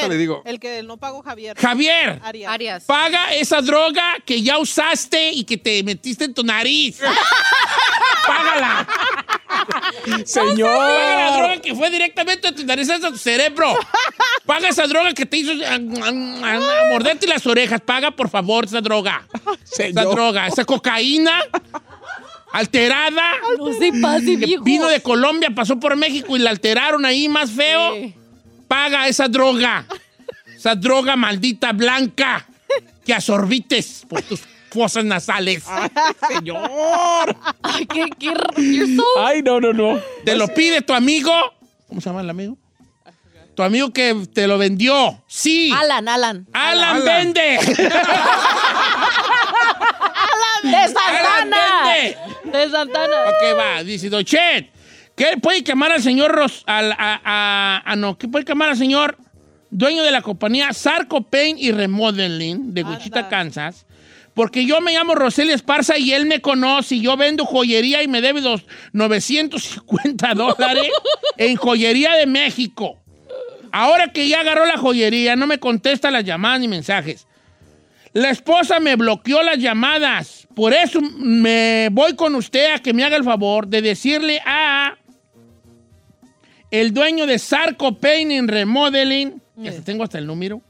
le 0.09 0.17
digo. 0.17 0.41
El 0.45 0.59
que 0.59 0.83
no 0.83 0.97
pagó 0.97 1.21
Javier. 1.23 1.57
Javier, 1.57 2.19
Arias. 2.23 2.51
Arias. 2.51 2.83
paga 2.85 3.33
esa 3.35 3.61
droga 3.61 4.03
que 4.25 4.41
ya 4.41 4.57
usaste 4.57 5.31
y 5.31 5.43
que 5.43 5.57
te 5.57 5.83
metiste 5.83 6.25
en 6.25 6.33
tu 6.33 6.43
nariz. 6.43 6.99
Págala. 8.27 8.87
Paga 9.47 10.17
la 10.19 10.25
Señor. 10.25 11.37
droga 11.37 11.61
que 11.61 11.75
fue 11.75 11.89
directamente 11.89 12.47
a 12.47 12.51
tu 12.55 12.63
nariz 12.65 12.89
hasta 12.89 13.09
tu 13.09 13.17
cerebro. 13.17 13.77
Paga 14.45 14.69
esa 14.69 14.87
droga 14.87 15.13
que 15.13 15.25
te 15.25 15.37
hizo 15.37 15.51
a, 15.65 15.73
a- 15.73 15.75
a- 15.75 16.81
a 16.87 16.91
morderte 16.91 17.27
las 17.27 17.45
orejas. 17.47 17.81
Paga, 17.81 18.11
por 18.11 18.29
favor, 18.29 18.65
esa 18.65 18.81
droga. 18.81 19.25
Esa 19.63 19.75
Señor. 19.75 20.15
droga, 20.15 20.47
esa 20.47 20.63
cocaína 20.65 21.41
alterada. 22.51 23.31
No 23.57 23.73
se 23.73 23.91
pase, 24.01 24.35
viejo. 24.35 24.63
Vino 24.63 24.87
de 24.87 25.01
Colombia, 25.01 25.49
pasó 25.53 25.79
por 25.79 25.95
México 25.95 26.35
y 26.35 26.39
la 26.39 26.49
alteraron 26.49 27.05
ahí 27.05 27.27
más 27.29 27.51
feo. 27.51 27.95
Sí. 27.95 28.13
Paga 28.67 29.07
esa 29.07 29.27
droga. 29.27 29.85
Esa 30.55 30.75
droga 30.75 31.15
maldita 31.15 31.71
blanca 31.71 32.45
que 33.05 33.13
absorbites 33.13 34.05
por 34.09 34.21
tus 34.23 34.41
fosas 34.71 35.05
nasales. 35.05 35.63
Señor. 36.27 37.35
Ay, 37.63 37.85
qué, 37.85 38.05
qué, 38.17 38.33
so... 38.95 39.03
Ay, 39.19 39.41
no, 39.41 39.59
no, 39.59 39.73
no. 39.73 39.99
Te 40.25 40.35
lo 40.35 40.47
pide 40.49 40.81
tu 40.81 40.93
amigo. 40.93 41.31
¿Cómo 41.87 42.01
se 42.01 42.09
llama 42.09 42.21
el 42.21 42.29
amigo? 42.29 42.57
Tu 43.55 43.63
amigo 43.63 43.91
que 43.91 44.27
te 44.33 44.45
lo 44.45 44.59
vendió. 44.59 45.23
Sí. 45.25 45.73
Alan, 45.75 46.07
Alan. 46.07 46.47
Alan, 46.53 46.97
Alan. 46.97 47.05
vende. 47.05 47.41
¡De 47.41 47.91
Alan 50.63 50.93
Santana! 50.93 51.83
vende. 51.85 52.57
De 52.57 52.69
Santana. 52.71 53.15
Ok, 53.27 53.57
va. 53.57 53.83
Dice 53.83 54.09
Dochet. 54.09 54.69
¿Qué 55.15 55.37
puede 55.41 55.63
llamar 55.63 55.91
al 55.91 56.01
señor 56.03 56.31
Ros... 56.31 56.63
Al, 56.67 56.91
a, 56.91 56.97
a- 57.23 57.81
a- 57.85 57.95
no, 57.95 58.17
¿qué 58.17 58.27
puede 58.27 58.45
llamar 58.45 58.69
al 58.69 58.77
señor 58.77 59.17
dueño 59.71 60.03
de 60.03 60.11
la 60.11 60.21
compañía 60.21 60.71
Sarco 60.73 61.21
Paint 61.21 61.59
y 61.59 61.71
Remodeling 61.71 62.73
de 62.73 62.83
Wichita, 62.83 63.27
Kansas? 63.27 63.85
Porque 64.35 64.65
yo 64.67 64.79
me 64.81 64.93
llamo 64.93 65.15
Roseli 65.15 65.51
Esparza 65.51 65.97
y 65.97 66.13
él 66.13 66.27
me 66.27 66.39
conoce 66.41 66.95
y 66.95 67.01
yo 67.01 67.17
vendo 67.17 67.45
joyería 67.45 68.03
y 68.03 68.07
me 68.07 68.21
debe 68.21 68.41
dos 68.41 68.61
950 68.93 70.33
dólares 70.35 70.87
en 71.37 71.55
joyería 71.55 72.13
de 72.13 72.27
México. 72.27 72.97
Ahora 73.71 74.11
que 74.13 74.27
ya 74.27 74.41
agarró 74.41 74.65
la 74.65 74.77
joyería, 74.77 75.35
no 75.35 75.47
me 75.47 75.57
contesta 75.59 76.11
las 76.11 76.23
llamadas 76.23 76.59
ni 76.59 76.67
mensajes. 76.67 77.26
La 78.17 78.31
esposa 78.31 78.79
me 78.79 78.95
bloqueó 78.95 79.43
las 79.43 79.59
llamadas. 79.59 80.47
Por 80.55 80.73
eso 80.73 80.99
me 81.01 81.87
voy 81.91 82.15
con 82.15 82.33
usted 82.33 82.73
a 82.73 82.79
que 82.79 82.91
me 82.91 83.03
haga 83.03 83.15
el 83.15 83.23
favor 83.23 83.67
de 83.67 83.79
decirle 83.79 84.41
a 84.43 84.97
el 86.71 86.95
dueño 86.95 87.27
de 87.27 87.37
Sarco 87.37 87.95
Paint 87.95 88.31
and 88.31 88.49
Remodeling, 88.49 89.39
que 89.61 89.69
hasta 89.69 89.83
tengo 89.83 90.03
hasta 90.03 90.17
el 90.17 90.25
número. 90.25 90.63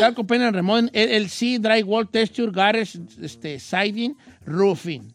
Sarco 0.00 0.24
Paint 0.26 0.44
and 0.44 0.56
Remodeling, 0.56 0.90
LLC, 0.94 1.60
Drywall, 1.60 2.08
Texture, 2.08 2.50
Garage, 2.50 2.98
este, 3.20 3.58
Siding, 3.58 4.16
Roofing. 4.46 5.14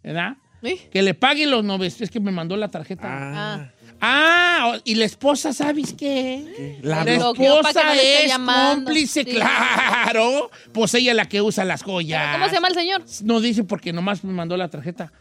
¿Verdad? 0.00 0.36
¿Eh? 0.62 0.78
Que 0.92 1.02
le 1.02 1.14
pague 1.14 1.44
los 1.48 1.64
900. 1.64 2.02
Es 2.02 2.10
que 2.12 2.20
me 2.20 2.30
mandó 2.30 2.56
la 2.56 2.70
tarjeta. 2.70 3.08
Ah. 3.10 3.71
Ah, 4.04 4.78
y 4.84 4.96
la 4.96 5.04
esposa, 5.04 5.52
¿sabes 5.52 5.94
qué? 5.96 6.78
La 6.82 7.04
que 7.04 7.14
esposa 7.14 7.94
es 7.94 8.32
cómplice, 8.36 9.22
Sí. 9.22 9.30
claro. 9.30 10.50
Pues 10.72 10.92
ella 10.94 11.12
es 11.12 11.16
la 11.16 11.26
que 11.28 11.40
usa 11.40 11.64
las 11.64 11.84
joyas. 11.84 12.32
¿Cómo 12.34 12.48
se 12.48 12.54
llama 12.54 12.66
el 12.68 12.74
señor? 12.74 13.04
No 13.22 13.40
dice 13.40 13.62
porque 13.62 13.92
nomás 13.92 14.24
me 14.24 14.32
mandó 14.32 14.56
la 14.56 14.68
tarjeta. 14.68 15.12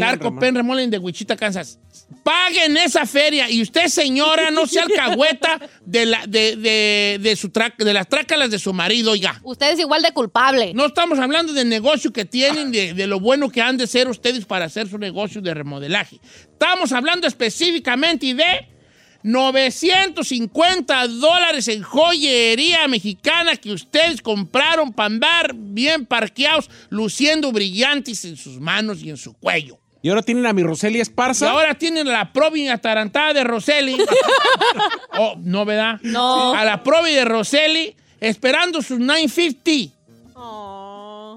Sarco. 0.00 0.38
Pen 0.38 0.54
Remodeling 0.54 0.90
de 0.90 0.98
Wichita, 0.98 1.36
Kansas. 1.36 1.78
Paguen 2.22 2.76
esa 2.76 3.06
feria 3.06 3.50
y 3.50 3.62
usted, 3.62 3.86
señora, 3.88 4.50
no 4.50 4.66
sea 4.66 4.84
alcahueta 4.84 5.60
de, 5.84 6.06
la, 6.06 6.26
de, 6.26 6.56
de, 6.56 7.18
de, 7.20 7.36
su 7.36 7.48
tra- 7.50 7.74
de 7.76 7.92
las 7.92 8.08
trácalas 8.08 8.50
de 8.50 8.58
su 8.58 8.72
marido, 8.72 9.12
oiga. 9.12 9.40
Usted 9.42 9.72
es 9.72 9.80
igual 9.80 10.02
de 10.02 10.12
culpable. 10.12 10.72
No 10.74 10.86
estamos 10.86 11.18
hablando 11.18 11.52
del 11.52 11.68
negocio 11.68 12.12
que 12.12 12.24
tienen, 12.24 12.72
de, 12.72 12.94
de 12.94 13.06
lo 13.06 13.20
bueno 13.20 13.48
que 13.50 13.60
han 13.62 13.76
de 13.76 13.86
ser 13.86 14.08
ustedes 14.08 14.44
para 14.44 14.66
hacer 14.66 14.88
su 14.88 14.98
negocio 14.98 15.40
de 15.40 15.54
remodelaje. 15.54 16.20
Estamos 16.52 16.92
hablando 16.92 17.26
específicamente 17.26 18.34
de 18.34 18.68
950 19.24 21.08
dólares 21.08 21.66
en 21.68 21.82
joyería 21.82 22.86
mexicana 22.88 23.56
que 23.56 23.72
ustedes 23.72 24.22
compraron 24.22 24.92
para 24.92 25.06
andar 25.06 25.54
bien 25.54 26.06
parqueados, 26.06 26.70
luciendo 26.90 27.50
brillantes 27.50 28.24
en 28.26 28.36
sus 28.36 28.60
manos 28.60 29.02
y 29.02 29.10
en 29.10 29.16
su 29.16 29.32
cuello. 29.32 29.78
Y 30.02 30.10
ahora 30.10 30.20
tienen 30.20 30.44
a 30.44 30.52
mi 30.52 30.62
Roseli 30.62 30.98
Y 30.98 31.00
Esparza. 31.00 31.50
ahora 31.50 31.74
tienen 31.74 32.06
la 32.06 32.30
probi 32.30 32.68
atarantada 32.68 33.32
de 33.32 33.42
Roseli. 33.42 33.96
oh, 35.18 35.34
no, 35.38 35.64
¿verdad? 35.64 35.98
No. 36.02 36.54
A 36.54 36.62
la 36.66 36.82
probi 36.82 37.12
de 37.12 37.24
Roseli, 37.24 37.96
esperando 38.20 38.82
sus 38.82 38.98
950. 38.98 39.94
Oh. 40.34 40.73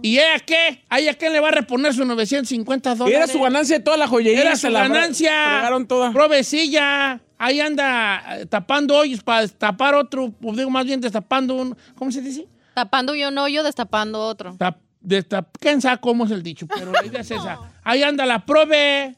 ¿Y 0.02 0.18
ella 0.20 0.40
qué? 0.46 0.84
¿A 0.90 1.00
ella 1.00 1.14
qué 1.14 1.30
le 1.30 1.40
va 1.40 1.50
a 1.50 1.52
reponer 1.52 1.94
sus 1.94 2.06
950 2.06 2.96
dólares? 2.96 3.18
Era 3.18 3.28
su 3.28 3.42
ganancia 3.42 3.78
de 3.78 3.84
toda 3.84 3.98
la 3.98 4.08
joyería. 4.08 4.42
Era 4.42 4.56
se 4.56 4.68
su 4.68 4.70
la 4.74 4.82
ganancia. 4.88 5.32
fregaron 5.32 5.88
toda. 5.88 6.12
Provecilla. 6.12 7.20
Ahí 7.40 7.60
anda 7.60 8.40
eh, 8.40 8.46
tapando 8.48 8.96
hoyos 8.98 9.22
para 9.24 9.48
tapar 9.48 9.94
otro, 9.94 10.34
o 10.44 10.54
digo 10.56 10.70
más 10.72 10.86
bien 10.86 11.00
destapando 11.00 11.56
un, 11.56 11.78
¿cómo 11.96 12.12
se 12.12 12.22
dice? 12.22 12.48
Tapando 12.74 13.14
yo 13.14 13.28
un 13.30 13.38
hoyo, 13.38 13.62
destapando 13.64 14.20
otro. 14.26 14.56
Tap- 14.58 14.78
destap- 15.04 15.48
¿Quién 15.60 15.80
sabe 15.82 16.00
cómo 16.00 16.26
es 16.26 16.32
el 16.32 16.42
dicho? 16.42 16.66
Pero 16.68 16.92
la 16.92 17.06
idea 17.06 17.22
es 17.22 17.30
esa. 17.32 17.60
Ahí 17.84 18.02
anda 18.04 18.26
la 18.26 18.44
prove. 18.46 19.16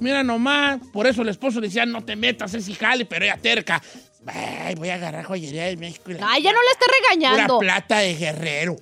Mira 0.00 0.22
nomás. 0.22 0.80
Por 0.92 1.06
eso 1.06 1.22
el 1.22 1.28
esposo 1.28 1.60
le 1.60 1.68
decía, 1.68 1.86
no 1.86 2.04
te 2.04 2.14
metas 2.16 2.52
ese 2.54 2.74
jale, 2.74 3.04
pero 3.06 3.24
ella 3.24 3.38
terca. 3.40 3.80
Ay, 4.26 4.74
voy 4.76 4.88
a 4.90 4.94
agarrar 4.94 5.24
joyería 5.24 5.64
de 5.64 5.76
México. 5.76 6.10
y 6.10 6.14
la- 6.14 6.26
Ay, 6.30 6.42
ya 6.42 6.52
no 6.52 6.58
le 6.58 6.76
Pura 6.78 6.92
regañando. 7.16 7.58
plata 7.58 7.98
de 8.00 8.14
guerrero. 8.16 8.76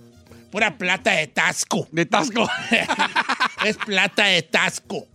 Pura 0.51 0.77
plata 0.77 1.13
de 1.13 1.27
tasco. 1.27 1.89
De 1.93 2.07
Tasco. 2.07 2.49
es 3.65 3.77
plata 3.77 4.25
de 4.25 4.43
tasco. 4.43 5.07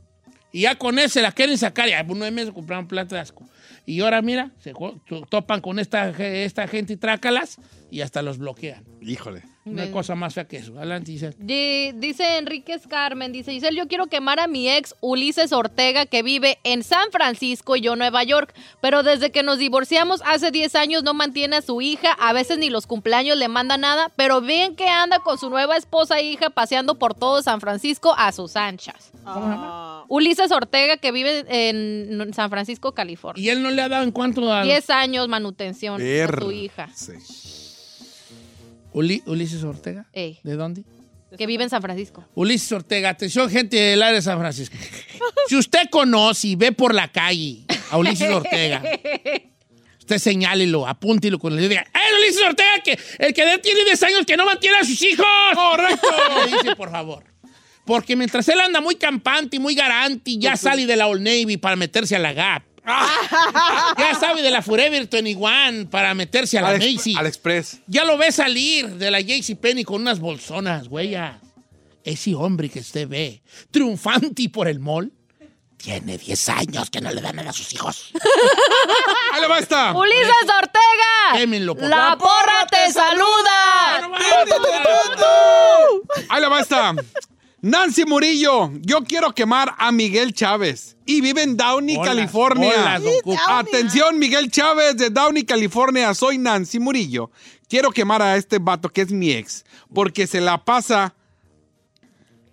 Y 0.52 0.62
ya 0.62 0.76
con 0.76 0.98
eso 1.00 1.10
se 1.10 1.22
la 1.22 1.32
quieren 1.32 1.58
sacar. 1.58 1.90
Ya 1.90 2.04
nueve 2.04 2.32
meses 2.32 2.54
compraron 2.54 2.88
plata 2.88 3.16
de 3.16 3.22
asco. 3.22 3.48
Y 3.86 4.00
ahora, 4.02 4.22
mira, 4.22 4.52
se 4.60 4.74
topan 5.30 5.62
con 5.62 5.80
esta, 5.80 6.10
esta 6.10 6.68
gente 6.68 6.94
y 6.94 6.98
trácalas 6.98 7.58
y 7.92 8.02
hasta 8.02 8.22
los 8.22 8.38
bloquean. 8.38 8.84
Híjole. 9.02 9.44
Una 9.66 9.90
cosa 9.92 10.14
más 10.14 10.36
fea 10.36 10.46
que 10.48 10.58
eso. 10.58 10.78
Adelante, 10.78 11.12
Giselle. 11.12 11.36
Di- 11.40 11.92
Dice 11.94 12.38
Enríquez 12.38 12.86
Carmen, 12.88 13.32
dice 13.32 13.52
Giselle, 13.52 13.76
yo 13.76 13.88
quiero 13.88 14.06
quemar 14.06 14.40
a 14.40 14.46
mi 14.48 14.70
ex 14.70 14.94
Ulises 15.02 15.52
Ortega 15.54 16.06
que 16.06 16.22
vive 16.22 16.60
en 16.64 16.84
San 16.84 17.10
Francisco 17.12 17.76
y 17.76 17.82
yo 17.82 17.96
Nueva 17.96 18.24
York, 18.24 18.54
pero 18.80 19.02
desde 19.02 19.32
que 19.32 19.42
nos 19.42 19.58
divorciamos 19.58 20.22
hace 20.26 20.52
10 20.52 20.76
años 20.76 21.04
no 21.04 21.16
mantiene 21.16 21.56
a 21.56 21.62
su 21.64 21.82
hija, 21.82 22.12
a 22.12 22.32
veces 22.32 22.60
ni 22.60 22.70
los 22.70 22.86
cumpleaños 22.86 23.38
le 23.38 23.48
manda 23.48 23.76
nada, 23.78 24.12
pero 24.16 24.40
bien 24.40 24.76
que 24.76 24.88
anda 24.88 25.20
con 25.20 25.40
su 25.40 25.50
nueva 25.50 25.78
esposa 25.78 26.20
e 26.20 26.24
hija 26.30 26.52
paseando 26.52 27.00
por 27.00 27.16
todo 27.16 27.42
San 27.42 27.60
Francisco 27.60 28.14
a 28.18 28.32
sus 28.32 28.56
anchas. 28.56 29.12
Ah. 29.26 30.06
Ulises 30.10 30.52
Ortega 30.52 30.98
que 30.98 31.12
vive 31.12 31.44
en 31.50 32.32
San 32.36 32.52
Francisco, 32.52 32.94
California. 32.94 33.44
Y 33.44 33.50
él 33.50 33.64
no 33.64 33.72
le 33.72 33.82
ha 33.82 33.90
dado 33.90 34.04
en 34.04 34.12
cuanto 34.12 34.54
a 34.54 34.64
10 34.64 34.90
años 34.92 35.28
manutención 35.28 35.96
a 36.02 36.40
su 36.40 36.52
hija, 36.52 36.90
Sí. 36.94 37.14
Uli- 38.96 39.22
Ulises 39.26 39.64
Ortega. 39.64 40.06
Ey. 40.14 40.40
¿De 40.44 40.56
dónde? 40.56 40.84
que 41.38 41.48
vive 41.48 41.64
en 41.66 41.70
San 41.70 41.82
Francisco. 41.82 42.24
Ulises 42.34 42.72
Ortega, 42.72 43.10
atención 43.10 43.50
gente 43.50 43.76
del 43.76 44.02
área 44.02 44.16
de 44.16 44.22
San 44.22 44.40
Francisco. 44.40 44.76
Si 45.48 45.56
usted 45.56 45.90
conoce 45.92 46.48
y 46.48 46.56
ve 46.56 46.72
por 46.72 46.96
la 46.96 47.12
calle 47.12 47.66
a 47.92 47.98
Ulises 48.00 48.32
Ortega, 48.32 48.82
usted 50.00 50.18
señálelo, 50.18 50.88
apúntelo 50.88 51.38
con 51.38 51.52
el 51.54 51.58
dedo 51.60 51.66
y 51.68 51.70
diga, 51.70 51.86
¡Eh, 51.94 52.16
Ulises 52.20 52.42
Ortega, 52.42 52.80
que 52.84 52.92
el 53.20 53.34
que 53.34 53.60
tiene 53.62 53.84
10 53.86 54.04
años 54.04 54.26
que 54.26 54.36
no 54.38 54.46
mantiene 54.46 54.78
a 54.78 54.84
sus 54.86 55.00
hijos! 55.04 55.26
¡Correcto! 55.54 56.08
Le 56.46 56.52
dice, 56.58 56.76
por 56.76 56.90
favor. 56.90 57.26
Porque 57.86 58.16
mientras 58.16 58.48
él 58.50 58.60
anda 58.60 58.82
muy 58.82 58.96
campante 58.96 59.58
y 59.58 59.60
muy 59.60 59.76
garante, 59.76 60.36
ya 60.40 60.56
sale 60.58 60.88
de 60.88 60.96
la 60.96 61.06
Old 61.08 61.22
Navy 61.22 61.58
para 61.58 61.76
meterse 61.76 62.16
a 62.16 62.20
la 62.20 62.34
Gap. 62.34 62.64
Ya 62.86 64.16
sabe 64.20 64.42
de 64.42 64.52
la 64.52 64.62
Forever 64.62 65.08
21 65.10 65.90
para 65.90 66.14
meterse 66.14 66.58
a 66.58 66.62
la 66.62 66.70
Al, 66.70 66.80
Macy. 66.80 67.16
al 67.18 67.26
Express. 67.28 67.80
Ya 67.88 68.06
lo 68.06 68.18
ve 68.18 68.32
salir 68.32 68.96
de 68.96 69.12
la 69.12 69.20
JCPenney 69.20 69.84
con 69.84 70.02
unas 70.02 70.20
bolsonas, 70.20 70.88
güey. 70.88 71.16
Ese 72.04 72.36
hombre 72.36 72.70
que 72.70 72.80
usted 72.80 73.08
ve, 73.08 73.42
triunfante 73.72 74.48
por 74.50 74.68
el 74.68 74.80
mall, 74.80 75.12
tiene 75.78 76.18
10 76.18 76.50
años 76.50 76.90
que 76.90 77.02
no 77.02 77.12
le 77.12 77.22
dan 77.22 77.36
nada 77.36 77.50
a 77.50 77.54
sus 77.54 77.74
hijos. 77.74 78.12
¡Ahí 79.34 79.42
le 79.42 79.48
va 79.48 79.60
esta! 79.60 79.94
¡Ulises 79.94 80.30
Ortega! 80.44 81.34
Quémenlo, 81.40 81.76
por 81.76 81.88
¡La 81.90 82.18
porra 82.18 82.66
te 82.70 82.92
saluda! 82.92 84.10
Ahí 86.30 86.42
le 86.42 86.48
va 86.48 86.60
esta. 86.60 86.96
Nancy 87.66 88.06
Murillo, 88.06 88.72
yo 88.82 89.04
quiero 89.04 89.34
quemar 89.34 89.74
a 89.80 89.92
Miguel 89.92 90.36
Chávez 90.36 90.96
y 91.04 91.20
vive 91.20 91.42
en 91.42 91.58
Downey, 91.58 91.98
Hola, 91.98 92.06
California. 92.12 93.00
hola. 93.26 93.58
Atención, 93.58 94.20
Miguel 94.20 94.52
Chávez 94.52 94.98
de 94.98 95.10
Downey, 95.10 95.46
California. 95.46 96.14
Soy 96.14 96.38
Nancy 96.38 96.78
Murillo. 96.78 97.32
Quiero 97.68 97.90
quemar 97.90 98.22
a 98.22 98.38
este 98.38 98.60
vato 98.60 98.90
que 98.90 99.02
es 99.02 99.12
mi 99.12 99.32
ex 99.32 99.66
porque 99.92 100.28
se 100.28 100.42
la 100.42 100.64
pasa 100.64 101.16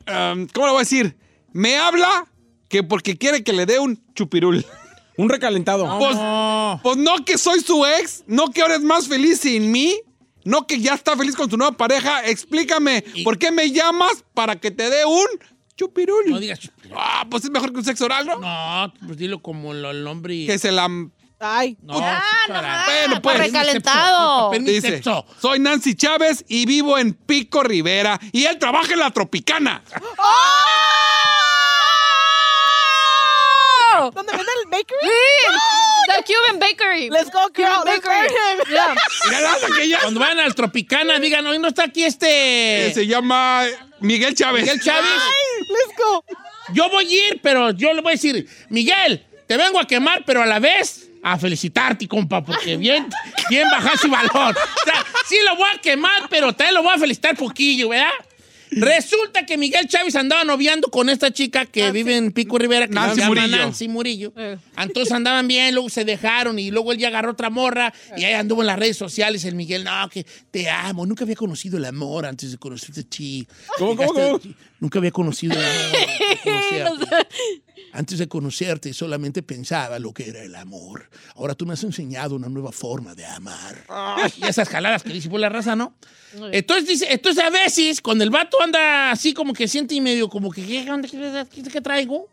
um, 0.09 0.47
¿cómo 0.47 0.67
le 0.69 0.73
voy 0.73 0.77
a 0.77 0.85
decir? 0.85 1.15
Me 1.53 1.77
habla 1.77 2.27
que 2.71 2.83
porque 2.83 3.19
quiere 3.19 3.45
que 3.45 3.53
le 3.53 3.67
dé 3.67 3.79
un 3.81 4.03
chupirul. 4.15 4.65
Un 5.19 5.29
recalentado. 5.29 5.99
Pues, 5.99 6.17
No. 6.17 6.81
pues 6.83 6.97
no 6.97 7.23
que 7.27 7.37
soy 7.37 7.61
su 7.61 7.85
ex, 7.85 8.25
no 8.27 8.51
que 8.51 8.63
ahora 8.63 8.77
es 8.77 8.83
más 8.83 9.09
feliz 9.09 9.41
sin 9.41 9.71
mí, 9.71 9.95
no 10.45 10.67
que 10.67 10.81
ya 10.81 10.95
está 10.95 11.17
feliz 11.17 11.35
con 11.37 11.51
su 11.51 11.57
nueva 11.57 11.77
pareja. 11.77 12.25
Explícame, 12.27 13.05
Y- 13.15 13.23
¿por 13.25 13.39
qué 13.39 13.51
me 13.51 13.71
llamas 13.71 14.25
para 14.35 14.57
que 14.57 14.71
te 14.71 14.89
dé 14.91 15.05
un 15.05 15.27
chupirul? 15.77 16.31
No 16.31 16.39
digas 16.41 16.59
chupirul. 16.61 16.97
Ah, 17.01 17.27
pues 17.31 17.45
es 17.45 17.51
mejor 17.51 17.73
que 17.73 17.79
un 17.79 17.85
sexo 17.85 18.05
oral, 18.05 18.27
¿no? 18.27 18.39
No, 18.39 18.93
pues 19.07 19.17
dilo 19.19 19.41
como 19.43 19.73
lo- 19.75 19.91
el 19.91 20.05
nombre. 20.05 20.35
y- 20.35 20.47
Que 20.47 20.59
se 20.59 20.71
la... 20.73 20.89
Ay. 21.45 21.77
No, 21.83 21.95
Ah, 22.01 22.23
no 22.49 22.55
Bueno, 23.09 23.21
pues, 23.23 23.39
recalentado. 23.39 24.51
Dice, 24.61 25.03
soy 25.41 25.59
Nancy 25.59 25.97
Chávez 25.97 26.45
y 26.47 26.67
vivo 26.67 26.97
en 26.99 27.15
Pico 27.15 27.65
Rivera 27.65 28.21
y 28.31 28.45
él 28.45 28.59
trabaja 28.61 28.93
en 28.93 29.01
la 29.01 29.11
Tropicana. 29.11 29.83
¡Oh! 33.95 34.11
¿Dónde 34.15 34.33
vende 34.37 34.53
el 34.65 34.71
bakery? 34.71 34.99
Sí, 35.03 35.09
The 36.07 36.23
Cuban 36.25 36.59
Bakery. 36.59 37.11
Let's 37.11 37.31
go. 37.31 37.49
Cuban 37.55 37.83
Let's 37.85 38.05
Bakery. 38.05 38.35
Yeah. 38.71 40.01
Cuando 40.01 40.21
vayan 40.21 40.41
al 40.41 40.55
Tropicana, 40.55 41.19
digan, 41.19 41.47
hoy 41.47 41.59
no 41.59 41.69
está 41.69 41.85
aquí 41.85 42.05
este... 42.05 42.93
se 42.95 43.07
llama 43.07 43.65
Miguel 44.01 44.35
Chávez. 44.35 44.63
Miguel 44.63 44.81
Chávez. 44.81 45.11
Let's 45.69 45.97
go. 45.99 46.25
Yo 46.73 46.89
voy 46.89 47.07
a 47.07 47.29
ir, 47.29 47.41
pero 47.43 47.71
yo 47.71 47.93
le 47.93 48.01
voy 48.01 48.13
a 48.13 48.15
decir, 48.15 48.49
Miguel, 48.69 49.25
te 49.47 49.57
vengo 49.57 49.79
a 49.81 49.87
quemar, 49.87 50.25
pero 50.25 50.43
a 50.43 50.47
la 50.47 50.59
vez 50.59 51.09
a 51.23 51.39
felicitarte, 51.39 52.09
compa, 52.09 52.43
porque 52.43 52.77
bien, 52.77 53.09
bien 53.49 53.69
bajas 53.71 54.05
y 54.05 54.09
valor. 54.09 54.57
O 54.57 54.85
sea, 54.85 55.05
sí 55.29 55.37
lo 55.45 55.57
voy 55.57 55.71
a 55.75 55.79
quemar, 55.79 56.29
pero 56.29 56.53
también 56.53 56.75
lo 56.75 56.83
voy 56.83 56.95
a 56.95 56.99
felicitar 56.99 57.37
poquillo, 57.37 57.91
¿verdad? 57.91 58.11
Resulta 58.73 59.45
que 59.47 59.57
Miguel 59.59 59.87
Chávez 59.87 60.17
andaba 60.17 60.45
noviando 60.45 60.89
con 60.89 61.09
esta 61.09 61.31
chica 61.31 61.67
que 61.67 61.93
vive 61.93 62.17
en 62.17 62.33
Pico 62.33 62.59
Rivera, 62.59 62.87
que 62.89 62.95
Nancy 62.95 63.15
se 63.17 63.21
llama 63.23 63.35
Murillo. 63.43 63.57
Nancy 63.59 63.89
Murillo. 63.89 64.33
Eh. 64.37 64.57
Entonces 64.79 65.13
andaban 65.13 65.47
bien, 65.47 65.75
luego 65.75 65.89
se 65.91 66.05
dejaron 66.05 66.59
y 66.59 66.71
luego 66.71 66.93
él 66.93 66.99
ya 66.99 67.09
agarró 67.09 67.33
otra 67.33 67.51
morra 67.51 67.93
y 68.17 68.25
ahí 68.25 68.33
anduvo 68.35 68.63
en 68.63 68.67
las 68.69 68.79
redes 68.79 68.97
sociales 68.97 69.45
el 69.45 69.55
Miguel, 69.55 69.85
no, 69.85 70.09
que 70.09 70.25
te 70.51 70.69
amo, 70.71 71.05
nunca 71.07 71.25
había 71.25 71.37
conocido 71.37 71.77
el 71.79 71.85
amor 71.85 72.27
antes 72.27 72.51
de 72.53 72.59
conocerte 72.59 73.01
a 73.01 73.05
ti. 73.05 73.47
¿Cómo, 73.79 73.97
cómo, 73.97 74.13
Llegaste- 74.15 74.41
cómo? 74.43 74.55
Nunca 74.81 74.99
había 74.99 75.11
conocido 75.13 75.55
el 75.55 75.65
amor 75.65 77.27
antes 77.93 78.19
de 78.19 78.27
conocerte. 78.29 78.93
Solamente 78.93 79.43
pensaba 79.43 79.99
lo 79.99 80.13
que 80.13 80.29
era 80.29 80.43
el 80.43 80.55
amor. 80.55 81.09
Ahora 81.37 81.55
tú 81.55 81.67
me 81.67 81.75
has 81.75 81.85
enseñado 81.85 82.35
una 82.37 82.49
nueva 82.49 82.73
forma 82.73 83.15
de 83.15 83.25
amar. 83.27 83.85
Y 84.37 84.47
esas 84.47 84.69
jaladas 84.69 85.03
que 85.03 85.13
dice 85.13 85.29
por 85.29 85.41
la 85.41 85.49
raza, 85.49 85.77
¿no? 85.77 85.95
Entonces 86.53 86.89
dice, 86.89 87.07
entonces 87.13 87.45
a 87.45 87.51
veces 87.51 88.01
cuando 88.01 88.25
el 88.25 88.31
vato 88.31 88.61
anda 88.63 89.11
así 89.11 89.35
como 89.35 89.53
que 89.53 89.69
siente 89.69 89.95
y 89.95 90.01
medio 90.01 90.29
como 90.29 90.51
que 90.51 90.65
¿qué 90.65 90.91
onda? 90.91 91.07
¿Qué, 91.09 91.47
qué- 91.63 91.63
qué 91.71 91.81
traigo? 91.81 92.29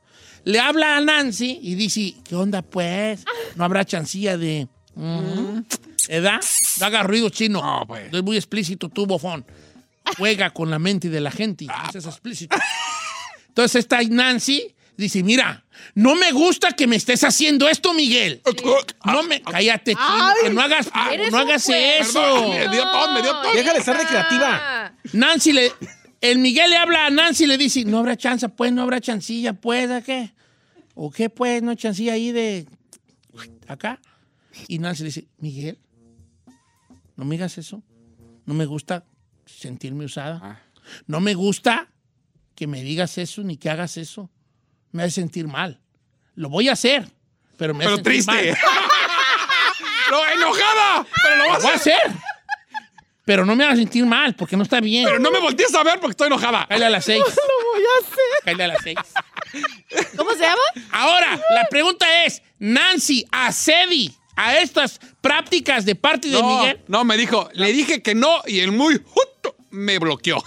Le 0.46 0.60
habla 0.60 0.96
a 0.98 1.02
Nancy 1.02 1.60
y 1.62 1.76
dice, 1.76 2.16
¿qué 2.24 2.34
onda 2.36 2.62
pues? 2.62 3.26
No 3.56 3.66
habrá 3.66 3.84
chancilla 3.84 4.38
de... 4.38 4.68
¿Edad? 6.08 6.40
No 6.80 6.86
haga 6.86 7.04
ruido 7.04 7.30
chino. 7.30 7.62
No, 7.62 7.86
pues. 7.88 8.12
Es 8.14 8.24
muy 8.24 8.38
explícito 8.38 8.90
tu 8.90 9.06
bofón. 9.06 9.46
Juega 10.18 10.50
con 10.52 10.72
la 10.72 10.80
mente 10.80 11.10
de 11.10 11.20
la 11.22 11.30
gente. 11.30 11.66
No 11.66 11.92
seas 11.92 12.06
explícito. 12.06 12.58
Entonces 13.50 13.80
esta 13.82 14.02
Nancy 14.02 14.74
dice, 15.02 15.24
mira, 15.24 15.66
no 15.96 16.16
me 16.16 16.32
gusta 16.32 16.72
que 16.74 16.88
me 16.88 16.96
estés 16.96 17.24
haciendo 17.24 17.68
esto, 17.68 17.94
Miguel. 17.94 18.42
No 19.06 19.24
me... 19.24 19.42
Cállate, 19.42 19.96
chino, 19.96 20.34
que 20.42 20.50
no 20.50 20.62
hagas, 20.62 20.90
no 21.32 21.38
hagas 21.38 21.70
eso. 21.70 22.22
Perdón, 22.22 22.50
me 22.50 22.68
dio 22.70 22.84
tos, 22.84 23.14
me 23.14 23.22
dio 23.22 23.32
tos. 23.42 23.54
Deja 23.54 23.74
de 23.74 23.80
estar 23.80 23.98
de 23.98 24.06
creativa. 24.06 24.60
Ah. 24.62 24.94
Nancy 25.14 25.54
le... 25.54 25.72
El 26.22 26.40
Miguel 26.40 26.70
le 26.72 26.76
habla 26.76 27.06
a 27.06 27.10
Nancy 27.10 27.46
y 27.46 27.48
le 27.48 27.58
dice, 27.58 27.86
no 27.86 28.00
habrá 28.00 28.18
chance, 28.18 28.50
pues, 28.50 28.74
no 28.74 28.82
habrá 28.82 29.00
chancilla, 29.00 29.54
pues, 29.54 29.90
¿a 29.90 30.02
qué? 30.02 30.34
¿O 30.94 31.12
qué, 31.12 31.30
pues, 31.30 31.64
no 31.64 31.72
hay 31.72 31.78
chancilla 31.78 32.14
ahí 32.14 32.34
de... 32.34 32.68
acá? 33.68 34.02
Y 34.68 34.80
Nancy 34.80 35.04
le 35.04 35.08
dice, 35.08 35.28
Miguel, 35.38 35.80
no 37.16 37.24
me 37.24 37.36
digas 37.36 37.58
eso. 37.58 37.82
No 38.46 38.54
me 38.54 38.66
gusta 38.66 39.06
sentirme 39.46 40.04
usada. 40.06 40.40
Ah. 40.44 40.60
No 41.08 41.22
me 41.22 41.36
gusta 41.36 41.88
que 42.56 42.68
me 42.68 42.82
digas 42.84 43.18
eso 43.18 43.42
ni 43.44 43.56
que 43.56 43.70
hagas 43.70 43.96
eso. 43.96 44.30
Me 44.92 45.04
hace 45.04 45.12
sentir 45.12 45.48
mal. 45.48 45.80
Lo 46.36 46.50
voy 46.50 46.70
a 46.70 46.74
hacer, 46.74 47.08
pero 47.58 47.74
me 47.74 47.84
Pero 47.86 47.96
hace 47.96 48.04
sentir 48.04 48.26
triste. 48.26 48.32
mal. 48.52 48.58
¡No, 50.12 50.26
enojada! 50.28 51.06
Pero 51.24 51.36
lo 51.36 51.44
Lo 51.46 51.60
voy 51.60 51.68
a 51.68 51.72
a 51.72 51.76
hacer. 51.76 52.00
Pero 53.26 53.46
no 53.46 53.56
me 53.56 53.64
haga 53.64 53.76
sentir 53.76 54.06
mal, 54.08 54.34
porque 54.36 54.58
no 54.58 54.64
está 54.64 54.80
bien. 54.82 55.06
Pero 55.06 55.20
no 55.20 55.30
me 55.30 55.40
voltees 55.40 55.74
a 55.76 55.84
ver 55.84 56.00
porque 56.00 56.12
estoy 56.12 56.28
enojada. 56.28 56.66
Cállale 56.68 56.86
a 56.88 56.90
las 56.90 57.06
seis. 57.06 57.24
Lo 57.26 57.72
voy 57.72 57.84
a 57.84 58.04
hacer. 58.04 58.44
Cállale 58.44 58.64
a 58.64 58.68
las 58.70 58.84
seis. 58.84 58.98
¿Cómo 60.18 60.32
se 60.32 60.40
llama? 60.40 60.62
Ahora, 60.92 61.40
la 61.54 61.66
pregunta 61.70 62.26
es, 62.26 62.42
Nancy, 62.58 63.24
accedi 63.32 64.12
a 64.36 64.58
estas 64.58 65.00
prácticas 65.22 65.86
de 65.86 65.94
parte 65.94 66.28
de 66.30 66.42
No, 66.42 66.60
Miguel. 66.60 66.82
no, 66.88 67.04
me 67.04 67.18
dijo, 67.18 67.50
le 67.54 67.72
dije 67.72 68.02
que 68.02 68.16
no 68.16 68.42
y 68.48 68.62
el 68.62 68.72
muy 68.72 69.00
me 69.72 70.00
bloqueó. 70.00 70.44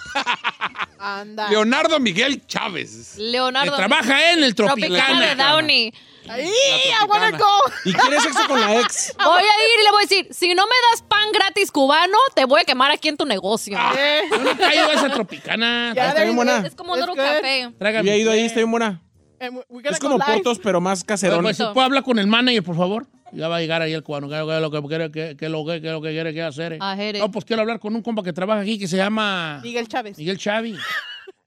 Anda. 0.98 1.48
Leonardo 1.48 1.98
Miguel 1.98 2.46
Chávez. 2.46 3.14
Que 3.16 3.22
Leonardo. 3.22 3.76
trabaja 3.76 4.32
en 4.32 4.44
el 4.44 4.54
Tropicana 4.54 4.96
Tropicana. 5.06 5.26
de 5.26 5.34
Downey. 5.34 5.94
Ay, 6.28 6.44
I 6.46 7.04
wanna 7.08 7.32
go. 7.36 7.44
¿Y 7.84 7.92
quiere 7.92 8.20
sexo 8.20 8.46
con 8.46 8.60
la 8.60 8.80
ex? 8.80 9.12
Voy 9.24 9.42
a 9.42 9.42
ir 9.42 9.80
y 9.80 9.84
le 9.84 9.90
voy 9.90 10.02
a 10.04 10.06
decir, 10.06 10.28
si 10.30 10.54
no 10.54 10.64
me 10.66 10.74
das 10.90 11.02
pan 11.02 11.32
gratis 11.32 11.72
cubano, 11.72 12.16
te 12.36 12.44
voy 12.44 12.60
a 12.60 12.64
quemar 12.64 12.92
aquí 12.92 13.08
en 13.08 13.16
tu 13.16 13.24
negocio. 13.26 13.76
Eh, 13.98 14.22
Yo 14.30 14.38
nunca 14.38 14.70
he 14.72 14.76
ido 14.76 14.88
a 14.88 14.92
esa 14.92 15.08
Tropicana. 15.10 15.92
Ya, 15.96 16.10
Está 16.10 16.22
bien 16.22 16.36
buena. 16.36 16.64
Es 16.64 16.76
como 16.76 16.94
un 16.94 17.00
café. 17.16 17.72
Tráigame. 17.78 17.98
Había 18.10 18.16
ido 18.16 18.30
ahí, 18.30 18.44
está 18.44 18.60
bien 18.60 18.70
buena. 18.70 19.02
gonna 19.40 19.90
Es 19.90 19.98
como 19.98 20.18
potos, 20.18 20.60
pero 20.60 20.80
más 20.80 21.02
caserón. 21.02 21.42
Pues, 21.42 21.56
¿Puedo 21.56 21.80
hablar 21.80 22.04
con 22.04 22.20
el 22.20 22.28
manager, 22.28 22.62
por 22.62 22.76
favor? 22.76 23.08
Ya 23.32 23.48
va 23.48 23.56
a 23.56 23.60
llegar 23.60 23.80
ahí 23.82 23.92
el 23.94 24.02
cubano. 24.02 24.28
¿Qué 24.28 24.34
es 24.38 24.60
lo 24.60 24.70
que 24.70 24.82
quiere, 24.88 25.10
qué- 25.36 25.48
lo 25.48 25.64
que, 25.64 25.80
qué 25.80 25.86
es 25.88 25.92
lo 25.92 26.02
que 26.02 26.10
quiere 26.10 26.34
que 26.34 26.42
hacer? 26.42 26.74
eh? 26.74 26.78
No, 27.18 27.30
pues 27.30 27.44
quiero 27.44 27.62
hablar 27.62 27.78
con 27.80 27.94
un 27.96 28.02
compa 28.02 28.22
que 28.22 28.32
trabaja 28.32 28.60
aquí 28.60 28.78
que 28.78 28.86
se 28.86 28.96
llama 28.98 29.60
Miguel 29.62 29.88
Chávez. 29.88 30.18
Miguel 30.18 30.36
Chavi. 30.38 30.76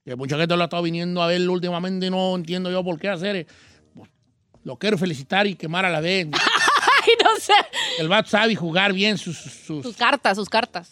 Que 0.04 0.16
mucha 0.16 0.36
gente 0.36 0.54
lo 0.56 0.62
ha 0.62 0.64
estado 0.66 0.82
viniendo 0.82 1.22
a 1.22 1.26
ver 1.28 1.48
últimamente 1.48 2.06
y 2.06 2.10
no 2.10 2.34
entiendo 2.36 2.70
yo 2.70 2.82
por 2.84 2.98
qué 2.98 3.08
hacer. 3.08 3.36
eh. 3.36 3.46
Pues, 3.94 4.10
Lo 4.64 4.76
quiero 4.76 4.98
felicitar 4.98 5.46
y 5.46 5.54
quemar 5.54 5.84
a 5.84 5.90
la 5.90 6.00
vez. 6.00 6.26
Ay, 6.32 7.12
no 7.22 7.36
sé. 7.40 7.52
El 7.98 8.08
vato 8.08 8.28
sabe 8.30 8.54
jugar 8.56 8.92
bien 8.92 9.16
sus, 9.18 9.36
sus, 9.38 9.82
Sus 9.84 9.96
cartas, 9.96 10.36
sus 10.36 10.48
cartas. 10.48 10.90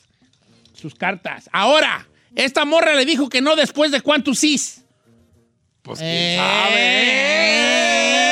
sus 0.73 0.95
cartas. 0.95 1.49
Ahora, 1.53 2.07
esta 2.37 2.65
morra 2.65 2.95
le 2.95 3.05
dijo 3.05 3.29
que 3.29 3.41
no 3.41 3.57
después 3.57 3.91
de 3.91 4.01
cuántos 4.01 4.39
sís. 4.39 4.85
Pues 5.83 5.99
Eh, 6.03 6.37
quién 6.37 6.47
sabe. 6.47 8.24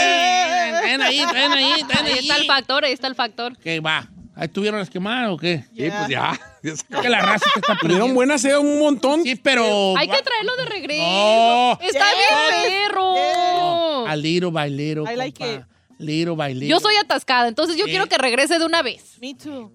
Ven 0.92 1.02
ahí, 1.02 1.18
ven 1.32 1.52
ahí, 1.52 1.82
ven 1.88 1.96
Ahí 2.06 2.12
ahí. 2.12 2.18
está 2.20 2.36
el 2.36 2.46
factor, 2.46 2.84
ahí 2.84 2.92
está 2.92 3.06
el 3.08 3.14
factor. 3.14 3.56
¿Qué 3.58 3.80
va? 3.80 4.08
¿Ahí 4.34 4.48
tuvieron 4.48 4.80
las 4.80 4.88
quemadas 4.88 5.30
o 5.30 5.36
qué? 5.36 5.64
Sí, 5.76 5.88
pues 5.90 6.08
ya. 6.08 6.38
ya 6.62 6.76
se 6.76 6.82
acabó. 6.86 7.02
Que 7.02 7.08
la 7.10 7.20
raza 7.20 7.50
que 7.52 7.60
está 7.60 7.76
Tuvieron 7.78 8.14
buenas, 8.14 8.42
eh, 8.46 8.56
un 8.56 8.78
montón. 8.78 9.22
Sí, 9.24 9.36
pero... 9.36 9.94
Hay 9.96 10.08
que 10.08 10.22
traerlo 10.22 10.56
de 10.56 10.64
regreso. 10.64 11.02
No. 11.02 11.78
Está 11.82 12.04
bien, 12.14 12.88
perro. 12.88 14.06
Al 14.06 14.22
liro 14.22 14.50
bailero, 14.50 15.04
I 15.10 15.16
like 15.16 15.38
compa. 15.38 15.54
it. 15.54 15.66
Liro 15.98 16.34
bailero. 16.34 16.70
Yo 16.70 16.80
soy 16.80 16.96
atascada, 16.96 17.46
entonces 17.48 17.76
yo 17.76 17.84
Sí. 17.84 17.90
quiero 17.90 18.06
que 18.06 18.16
regrese 18.18 18.58
de 18.58 18.64
una 18.64 18.82
vez. 18.82 19.18
Me 19.20 19.34
too. 19.34 19.70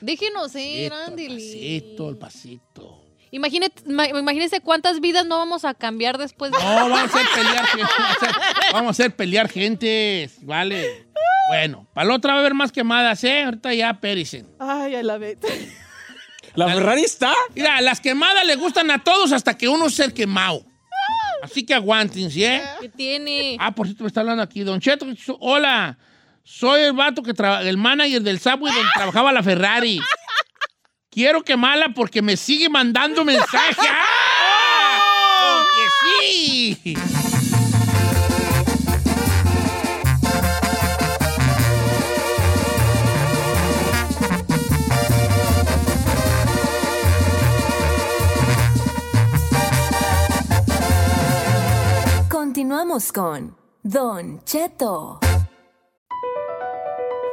Déjenos 0.00 0.54
ir, 0.56 0.90
Pasito, 0.90 1.20
el 1.20 1.36
pasito, 1.36 2.08
el 2.10 2.16
pasito. 2.16 3.01
Imagínate, 3.32 3.82
ma- 3.86 4.06
imagínense 4.08 4.60
cuántas 4.60 5.00
vidas 5.00 5.26
no 5.26 5.38
vamos 5.38 5.64
a 5.64 5.72
cambiar 5.74 6.18
después 6.18 6.52
de... 6.52 6.58
No, 6.58 6.64
vamos 6.64 7.00
a 7.00 7.04
hacer 7.04 7.26
pelear 7.34 7.66
gente. 7.66 7.92
Vamos 8.72 8.88
a 8.88 8.90
hacer, 8.90 9.06
a 9.10 9.16
pelear 9.16 9.48
gente. 9.48 10.30
Vale. 10.42 11.06
Bueno, 11.48 11.86
para 11.94 12.06
la 12.08 12.14
otra 12.14 12.32
va 12.34 12.38
a 12.38 12.40
haber 12.42 12.54
más 12.54 12.70
quemadas, 12.70 13.24
¿eh? 13.24 13.42
Ahorita 13.42 13.74
ya 13.74 13.94
pericen. 14.00 14.48
Ay, 14.60 14.94
I 14.96 15.02
love 15.02 15.22
it. 15.22 15.38
La 16.54 16.68
Ferrari 16.68 17.02
está. 17.02 17.32
Mira, 17.54 17.80
las 17.80 18.00
quemadas 18.00 18.44
le 18.46 18.54
gustan 18.56 18.90
a 18.90 19.02
todos 19.02 19.32
hasta 19.32 19.56
que 19.56 19.66
uno 19.68 19.86
es 19.86 19.98
el 19.98 20.12
quemado. 20.12 20.64
Así 21.42 21.64
que 21.64 21.74
aguántense, 21.74 22.44
¿eh? 22.56 22.62
¿Qué 22.82 22.88
tiene? 22.90 23.56
Ah, 23.58 23.74
por 23.74 23.86
cierto, 23.86 24.04
me 24.04 24.08
está 24.08 24.20
hablando 24.20 24.42
aquí. 24.42 24.60
Don 24.62 24.78
Cheto, 24.78 25.06
hola. 25.40 25.98
Soy 26.44 26.82
el 26.82 26.92
vato 26.92 27.22
que 27.22 27.32
traba- 27.34 27.62
el 27.62 27.76
manager 27.78 28.20
del 28.20 28.38
Subway 28.38 28.72
donde 28.74 28.90
trabajaba 28.94 29.32
la 29.32 29.42
Ferrari. 29.42 29.98
Quiero 31.12 31.42
quemarla 31.42 31.90
porque 31.94 32.22
me 32.22 32.38
sigue 32.38 32.70
mandando 32.70 33.22
mensajes. 33.26 33.76
¡Ah! 33.78 34.98
Porque 35.58 36.24
sí. 36.24 36.94
Continuamos 52.30 53.12
con 53.12 53.54
Don 53.82 54.42
Cheto. 54.44 55.20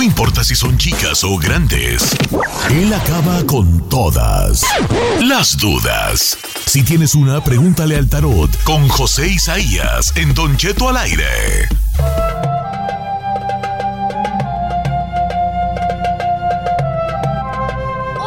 No 0.00 0.06
importa 0.06 0.42
si 0.42 0.54
son 0.54 0.78
chicas 0.78 1.22
o 1.24 1.36
grandes, 1.36 2.16
él 2.70 2.90
acaba 2.94 3.44
con 3.44 3.86
todas 3.90 4.64
las 5.20 5.58
dudas. 5.58 6.38
Si 6.64 6.82
tienes 6.82 7.14
una, 7.14 7.44
pregúntale 7.44 7.96
al 7.96 8.08
tarot 8.08 8.50
con 8.64 8.88
José 8.88 9.28
Isaías 9.28 10.16
en 10.16 10.32
Don 10.32 10.56
Cheto 10.56 10.88
al 10.88 10.96
aire. 10.96 11.68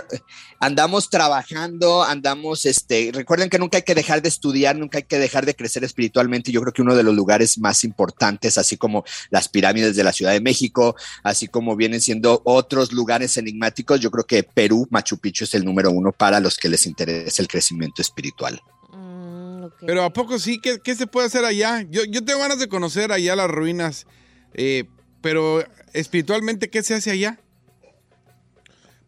andamos 0.60 1.10
trabajando, 1.10 2.02
andamos, 2.02 2.66
este, 2.66 3.10
recuerden 3.12 3.50
que 3.50 3.58
nunca 3.58 3.78
hay 3.78 3.82
que 3.82 3.94
dejar 3.94 4.22
de 4.22 4.28
estudiar, 4.28 4.76
nunca 4.76 4.98
hay 4.98 5.04
que 5.04 5.18
dejar 5.18 5.46
de 5.46 5.54
crecer 5.54 5.84
espiritualmente. 5.84 6.52
Yo 6.52 6.60
creo 6.60 6.72
que 6.72 6.82
uno 6.82 6.94
de 6.94 7.02
los 7.02 7.14
lugares 7.14 7.58
más 7.58 7.84
importantes, 7.84 8.58
así 8.58 8.76
como 8.76 9.04
las 9.30 9.48
pirámides 9.48 9.96
de 9.96 10.04
la 10.04 10.12
Ciudad 10.12 10.32
de 10.32 10.40
México, 10.40 10.96
así 11.22 11.48
como 11.48 11.76
vienen 11.76 12.00
siendo 12.00 12.42
otros 12.44 12.92
lugares 12.92 13.36
enigmáticos, 13.36 14.00
yo 14.00 14.10
creo 14.10 14.24
que 14.24 14.42
Perú, 14.42 14.86
Machu 14.90 15.18
Picchu 15.18 15.44
es 15.44 15.54
el 15.54 15.64
número 15.64 15.90
uno 15.90 16.12
para 16.12 16.40
los 16.40 16.56
que 16.56 16.68
les 16.68 16.86
interesa 16.86 17.42
el 17.42 17.48
crecimiento 17.48 18.02
espiritual. 18.02 18.60
Mm. 18.92 19.66
Pero 19.84 20.04
¿a 20.04 20.12
poco 20.12 20.38
sí? 20.38 20.60
¿Qué, 20.60 20.78
qué 20.82 20.94
se 20.94 21.06
puede 21.06 21.26
hacer 21.26 21.44
allá? 21.44 21.82
Yo, 21.90 22.04
yo 22.04 22.24
tengo 22.24 22.40
ganas 22.40 22.58
de 22.58 22.68
conocer 22.68 23.12
allá 23.12 23.36
las 23.36 23.50
ruinas. 23.50 24.06
eh, 24.54 24.84
pero 25.20 25.64
espiritualmente, 25.92 26.70
¿qué 26.70 26.84
se 26.84 26.94
hace 26.94 27.10
allá? 27.10 27.40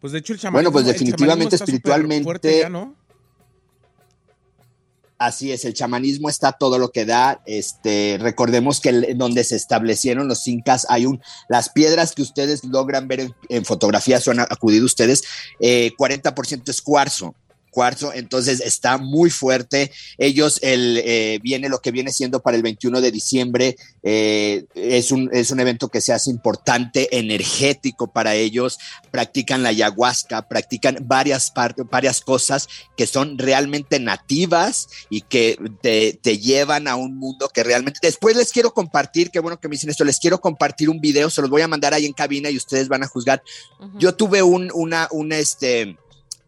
Pues 0.00 0.12
de 0.12 0.20
hecho 0.20 0.32
el 0.32 0.38
chamanismo. 0.38 0.70
Bueno, 0.70 0.72
pues 0.72 0.86
definitivamente 0.86 1.56
espiritualmente- 1.56 2.24
fuerte 2.24 2.60
ya, 2.60 2.68
¿no? 2.68 2.94
Así 5.20 5.50
es, 5.50 5.64
el 5.64 5.74
chamanismo 5.74 6.28
está 6.28 6.52
todo 6.52 6.78
lo 6.78 6.92
que 6.92 7.04
da. 7.04 7.42
Este, 7.44 8.18
recordemos 8.20 8.80
que 8.80 8.90
el- 8.90 9.18
donde 9.18 9.42
se 9.42 9.56
establecieron 9.56 10.28
los 10.28 10.46
incas 10.46 10.86
hay 10.88 11.06
un, 11.06 11.20
las 11.48 11.70
piedras 11.70 12.12
que 12.12 12.22
ustedes 12.22 12.62
logran 12.62 13.08
ver 13.08 13.20
en, 13.20 13.34
en 13.48 13.64
fotografías 13.64 14.26
o 14.28 14.30
han 14.30 14.38
acudido 14.38 14.86
ustedes, 14.86 15.24
eh, 15.58 15.90
40% 15.98 16.68
es 16.70 16.80
cuarzo. 16.80 17.34
Cuarzo, 17.78 18.12
entonces 18.12 18.58
está 18.58 18.98
muy 18.98 19.30
fuerte. 19.30 19.92
Ellos, 20.16 20.58
el, 20.62 21.00
eh, 21.04 21.38
viene 21.44 21.68
lo 21.68 21.78
que 21.78 21.92
viene 21.92 22.10
siendo 22.10 22.40
para 22.40 22.56
el 22.56 22.64
21 22.64 23.00
de 23.00 23.12
diciembre, 23.12 23.76
eh, 24.02 24.64
es, 24.74 25.12
un, 25.12 25.30
es 25.32 25.52
un 25.52 25.60
evento 25.60 25.86
que 25.86 26.00
se 26.00 26.12
hace 26.12 26.28
importante, 26.28 27.16
energético 27.16 28.12
para 28.12 28.34
ellos. 28.34 28.80
Practican 29.12 29.62
la 29.62 29.68
ayahuasca, 29.68 30.48
practican 30.48 30.98
varias, 31.02 31.52
varias 31.88 32.20
cosas 32.20 32.66
que 32.96 33.06
son 33.06 33.38
realmente 33.38 34.00
nativas 34.00 34.88
y 35.08 35.20
que 35.20 35.56
te, 35.80 36.18
te 36.20 36.38
llevan 36.38 36.88
a 36.88 36.96
un 36.96 37.16
mundo 37.16 37.48
que 37.48 37.62
realmente... 37.62 38.00
Después 38.02 38.34
les 38.36 38.50
quiero 38.50 38.74
compartir, 38.74 39.30
qué 39.30 39.38
bueno 39.38 39.60
que 39.60 39.68
me 39.68 39.76
dicen 39.76 39.90
esto, 39.90 40.02
les 40.02 40.18
quiero 40.18 40.40
compartir 40.40 40.90
un 40.90 41.00
video, 41.00 41.30
se 41.30 41.42
los 41.42 41.50
voy 41.50 41.62
a 41.62 41.68
mandar 41.68 41.94
ahí 41.94 42.06
en 42.06 42.12
cabina 42.12 42.50
y 42.50 42.56
ustedes 42.56 42.88
van 42.88 43.04
a 43.04 43.06
juzgar. 43.06 43.40
Yo 44.00 44.16
tuve 44.16 44.42
un, 44.42 44.68
una, 44.74 45.06
una, 45.12 45.38
este, 45.38 45.96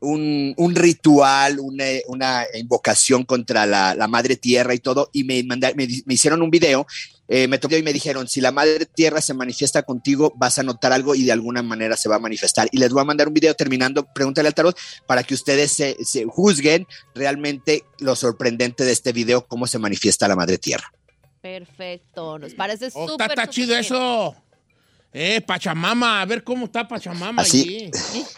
un, 0.00 0.54
un 0.56 0.74
ritual, 0.74 1.60
una, 1.60 1.84
una 2.08 2.44
invocación 2.54 3.24
contra 3.24 3.66
la, 3.66 3.94
la 3.94 4.08
madre 4.08 4.36
tierra 4.36 4.74
y 4.74 4.78
todo, 4.78 5.10
y 5.12 5.24
me, 5.24 5.42
manda- 5.44 5.72
me, 5.74 5.86
hicieron 6.08 6.42
un 6.42 6.50
video. 6.50 6.86
eh, 7.32 7.46
me 7.46 7.58
tocó 7.58 7.76
y 7.76 7.82
me 7.84 7.92
dijeron, 7.92 8.26
si 8.26 8.40
la 8.40 8.50
madre 8.50 8.86
tierra 8.86 9.20
se 9.20 9.34
manifiesta 9.34 9.82
contigo, 9.84 10.32
vas 10.36 10.58
a 10.58 10.62
notar 10.64 10.92
algo 10.92 11.14
y 11.14 11.22
de 11.24 11.30
alguna 11.32 11.62
manera 11.62 11.96
se 11.96 12.08
va 12.08 12.16
a 12.16 12.18
manifestar. 12.18 12.68
Y 12.72 12.78
les 12.78 12.90
voy 12.90 13.02
a 13.02 13.04
mandar 13.04 13.28
un 13.28 13.34
video 13.34 13.54
terminando, 13.54 14.04
pregúntale 14.12 14.48
al 14.48 14.54
tarot, 14.54 14.76
para 15.06 15.22
que 15.22 15.34
ustedes 15.34 15.70
se, 15.70 15.96
se 16.04 16.24
juzguen 16.24 16.86
realmente 17.14 17.84
lo 18.00 18.16
sorprendente 18.16 18.84
de 18.84 18.90
este 18.92 19.12
video, 19.12 19.46
cómo 19.46 19.66
se 19.68 19.78
manifiesta 19.78 20.26
la 20.26 20.34
madre 20.34 20.58
tierra. 20.58 20.92
Perfecto. 21.40 22.38
Nos 22.38 22.54
parece 22.54 22.88
Oh, 22.94 23.08
súper. 23.08 23.30
está, 23.30 23.46
chido 23.48 23.68
bien. 23.68 23.80
eso. 23.80 24.34
Eh, 25.12 25.40
Pachamama, 25.40 26.20
a 26.20 26.24
ver 26.26 26.42
cómo 26.44 26.66
está 26.66 26.86
Pachamama 26.88 27.42
Así- 27.42 27.60
allí. 27.60 28.24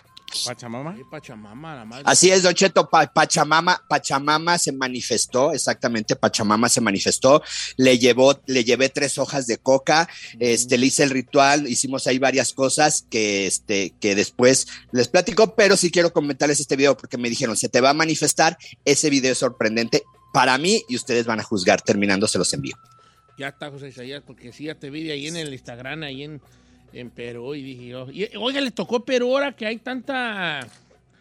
Pachamama. 0.44 0.96
Eh, 0.98 1.04
Pachamama, 1.10 1.74
la 1.76 1.84
madre. 1.84 2.04
Así 2.06 2.30
es, 2.30 2.42
Don 2.42 2.54
Cheto, 2.54 2.88
Pa- 2.88 3.12
Pachamama, 3.12 3.82
Pachamama 3.88 4.58
se 4.58 4.72
manifestó, 4.72 5.52
exactamente, 5.52 6.16
Pachamama 6.16 6.68
se 6.68 6.80
manifestó, 6.80 7.42
le 7.76 7.98
llevó, 7.98 8.40
le 8.46 8.64
llevé 8.64 8.88
tres 8.88 9.18
hojas 9.18 9.46
de 9.46 9.58
coca, 9.58 10.08
este, 10.38 10.78
le 10.78 10.86
hice 10.86 11.02
el 11.02 11.10
ritual, 11.10 11.66
hicimos 11.68 12.06
ahí 12.06 12.18
varias 12.18 12.52
cosas 12.52 13.06
que, 13.10 13.46
este, 13.46 13.94
que 14.00 14.14
después 14.14 14.66
les 14.92 15.08
platico, 15.08 15.54
pero 15.54 15.76
sí 15.76 15.90
quiero 15.90 16.12
comentarles 16.12 16.60
este 16.60 16.76
video 16.76 16.96
porque 16.96 17.18
me 17.18 17.28
dijeron, 17.28 17.56
se 17.56 17.68
te 17.68 17.80
va 17.80 17.90
a 17.90 17.94
manifestar, 17.94 18.56
ese 18.84 19.10
video 19.10 19.32
es 19.32 19.38
sorprendente 19.38 20.02
para 20.32 20.56
mí 20.58 20.82
y 20.88 20.96
ustedes 20.96 21.26
van 21.26 21.40
a 21.40 21.42
juzgar, 21.42 21.82
terminando 21.82 22.26
se 22.26 22.38
los 22.38 22.52
envío. 22.54 22.76
Ya 23.38 23.48
está 23.48 23.70
José 23.70 23.88
Isaías, 23.88 24.22
porque 24.26 24.52
sí, 24.52 24.64
ya 24.64 24.74
te 24.74 24.90
vi 24.90 25.04
de 25.04 25.12
ahí 25.12 25.26
en 25.26 25.36
el 25.36 25.52
Instagram, 25.52 26.02
ahí 26.02 26.22
en, 26.22 26.40
en 26.92 27.10
Perú, 27.10 27.54
y 27.54 27.62
dije 27.62 27.86
yo, 27.88 28.06
y, 28.10 28.28
oiga, 28.36 28.60
le 28.60 28.70
tocó 28.70 29.04
Perú 29.04 29.32
ahora 29.34 29.52
que 29.52 29.66
hay 29.66 29.78
tanta 29.78 30.66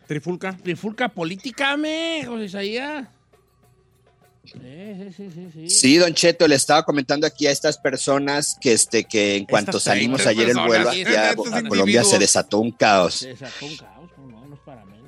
Trifulca. 0.08 0.58
trifulca 0.62 1.10
política, 1.10 1.78
me, 1.78 2.26
José 2.26 2.46
Isaías. 2.46 3.08
Sí, 4.44 4.58
sí, 4.60 5.14
sí, 5.16 5.30
sí, 5.32 5.50
sí. 5.54 5.70
Sí, 5.70 5.98
Don 5.98 6.14
Cheto, 6.14 6.48
le 6.48 6.56
estaba 6.56 6.84
comentando 6.84 7.28
aquí 7.28 7.46
a 7.46 7.52
estas 7.52 7.78
personas 7.78 8.58
que, 8.60 8.74
este, 8.74 9.04
que 9.06 9.38
en 9.38 9.46
cuanto 9.46 9.80
salimos 9.80 10.26
ayer 10.26 10.50
el 10.50 10.56
vuelo 10.56 10.90
personas, 10.90 11.38
aquí 11.38 11.54
a, 11.54 11.58
a. 11.58 11.64
Colombia 11.64 12.04
se 12.04 12.18
desató 12.18 12.60
un 12.60 12.72
caos. 12.72 13.16
Se 13.16 13.38
sacó 13.38 13.68
un 13.68 13.78
caos, 13.78 13.91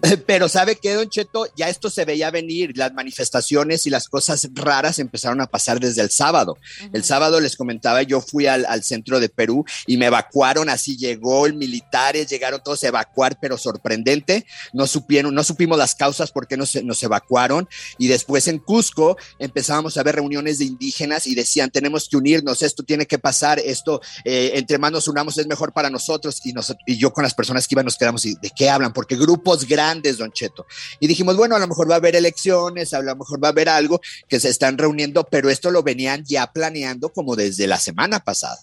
Pero 0.27 0.49
sabe 0.49 0.75
que, 0.75 0.93
Don 0.93 1.09
Cheto, 1.09 1.47
ya 1.55 1.69
esto 1.69 1.89
se 1.89 2.03
veía 2.05 2.29
venir, 2.29 2.77
las 2.77 2.93
manifestaciones 2.93 3.87
y 3.87 3.89
las 3.89 4.09
cosas 4.09 4.47
raras 4.53 4.99
empezaron 4.99 5.39
a 5.41 5.47
pasar 5.47 5.79
desde 5.79 6.01
el 6.01 6.09
sábado. 6.09 6.57
El 6.91 7.03
sábado 7.03 7.39
les 7.39 7.55
comentaba, 7.55 8.01
yo 8.03 8.19
fui 8.19 8.47
al, 8.47 8.65
al 8.65 8.83
centro 8.83 9.19
de 9.19 9.29
Perú 9.29 9.65
y 9.87 9.97
me 9.97 10.07
evacuaron, 10.07 10.69
así 10.69 10.97
llegó 10.97 11.45
el 11.45 11.53
militares, 11.53 12.27
llegaron 12.27 12.61
todos 12.63 12.83
a 12.83 12.87
evacuar, 12.87 13.37
pero 13.39 13.57
sorprendente, 13.57 14.45
no 14.73 14.87
supieron, 14.87 15.33
no 15.33 15.43
supimos 15.43 15.77
las 15.77 15.95
causas 15.95 16.31
por 16.31 16.47
qué 16.47 16.57
nos, 16.57 16.75
nos 16.83 17.01
evacuaron. 17.03 17.69
Y 17.97 18.07
después 18.07 18.47
en 18.47 18.59
Cusco 18.59 19.17
empezábamos 19.39 19.97
a 19.97 20.03
ver 20.03 20.15
reuniones 20.15 20.59
de 20.59 20.65
indígenas 20.65 21.27
y 21.27 21.35
decían, 21.35 21.71
tenemos 21.71 22.09
que 22.09 22.17
unirnos, 22.17 22.61
esto 22.61 22.83
tiene 22.83 23.05
que 23.05 23.19
pasar, 23.19 23.59
esto, 23.59 24.01
eh, 24.25 24.51
entre 24.55 24.77
más 24.77 24.91
nos 24.91 25.07
unamos 25.07 25.37
es 25.37 25.47
mejor 25.47 25.71
para 25.71 25.89
nosotros. 25.89 26.41
Y, 26.43 26.51
nos, 26.51 26.75
y 26.85 26.97
yo 26.97 27.13
con 27.13 27.23
las 27.23 27.33
personas 27.33 27.67
que 27.67 27.75
iban 27.75 27.85
nos 27.85 27.97
quedamos 27.97 28.25
y 28.25 28.35
de 28.35 28.49
qué 28.49 28.69
hablan, 28.69 28.91
porque 28.91 29.15
grupos 29.15 29.65
grandes, 29.65 29.92
don 30.01 30.31
Cheto. 30.31 30.65
Y 30.99 31.07
dijimos, 31.07 31.35
bueno, 31.37 31.55
a 31.55 31.59
lo 31.59 31.67
mejor 31.67 31.89
va 31.89 31.95
a 31.95 31.97
haber 31.97 32.15
elecciones, 32.15 32.93
a 32.93 33.01
lo 33.01 33.15
mejor 33.15 33.43
va 33.43 33.49
a 33.49 33.51
haber 33.51 33.69
algo 33.69 34.01
que 34.27 34.39
se 34.39 34.49
están 34.49 34.77
reuniendo, 34.77 35.23
pero 35.25 35.49
esto 35.49 35.69
lo 35.71 35.83
venían 35.83 36.23
ya 36.25 36.51
planeando 36.51 37.09
como 37.09 37.35
desde 37.35 37.67
la 37.67 37.77
semana 37.77 38.19
pasada. 38.19 38.57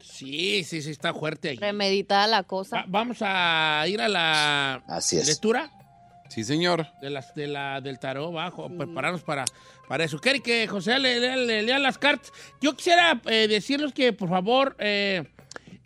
Sí, 0.00 0.64
sí, 0.64 0.80
sí, 0.80 0.90
está 0.90 1.12
fuerte 1.12 1.50
ahí. 1.50 1.56
Premeditada 1.58 2.26
la 2.26 2.42
cosa. 2.44 2.76
Va- 2.78 2.84
vamos 2.88 3.18
a 3.20 3.84
ir 3.86 4.00
a 4.00 4.08
la 4.08 4.82
Así 4.88 5.18
es. 5.18 5.26
lectura 5.26 5.70
Sí, 6.30 6.42
señor. 6.42 6.86
de 7.02 7.10
las, 7.10 7.34
de 7.34 7.46
la, 7.46 7.80
del 7.80 7.98
tarot, 7.98 8.32
bajo, 8.32 8.68
prepararnos 8.68 9.22
para, 9.22 9.44
para 9.88 10.04
eso. 10.04 10.18
¿Quiere 10.18 10.40
que 10.40 10.66
José 10.66 10.98
le, 10.98 11.20
le- 11.20 11.36
le- 11.46 11.62
lea 11.62 11.78
las 11.78 11.98
cartas? 11.98 12.32
Yo 12.60 12.74
quisiera 12.74 13.20
eh, 13.26 13.46
decirles 13.46 13.92
que, 13.92 14.12
por 14.12 14.28
favor, 14.30 14.74
eh, 14.80 15.22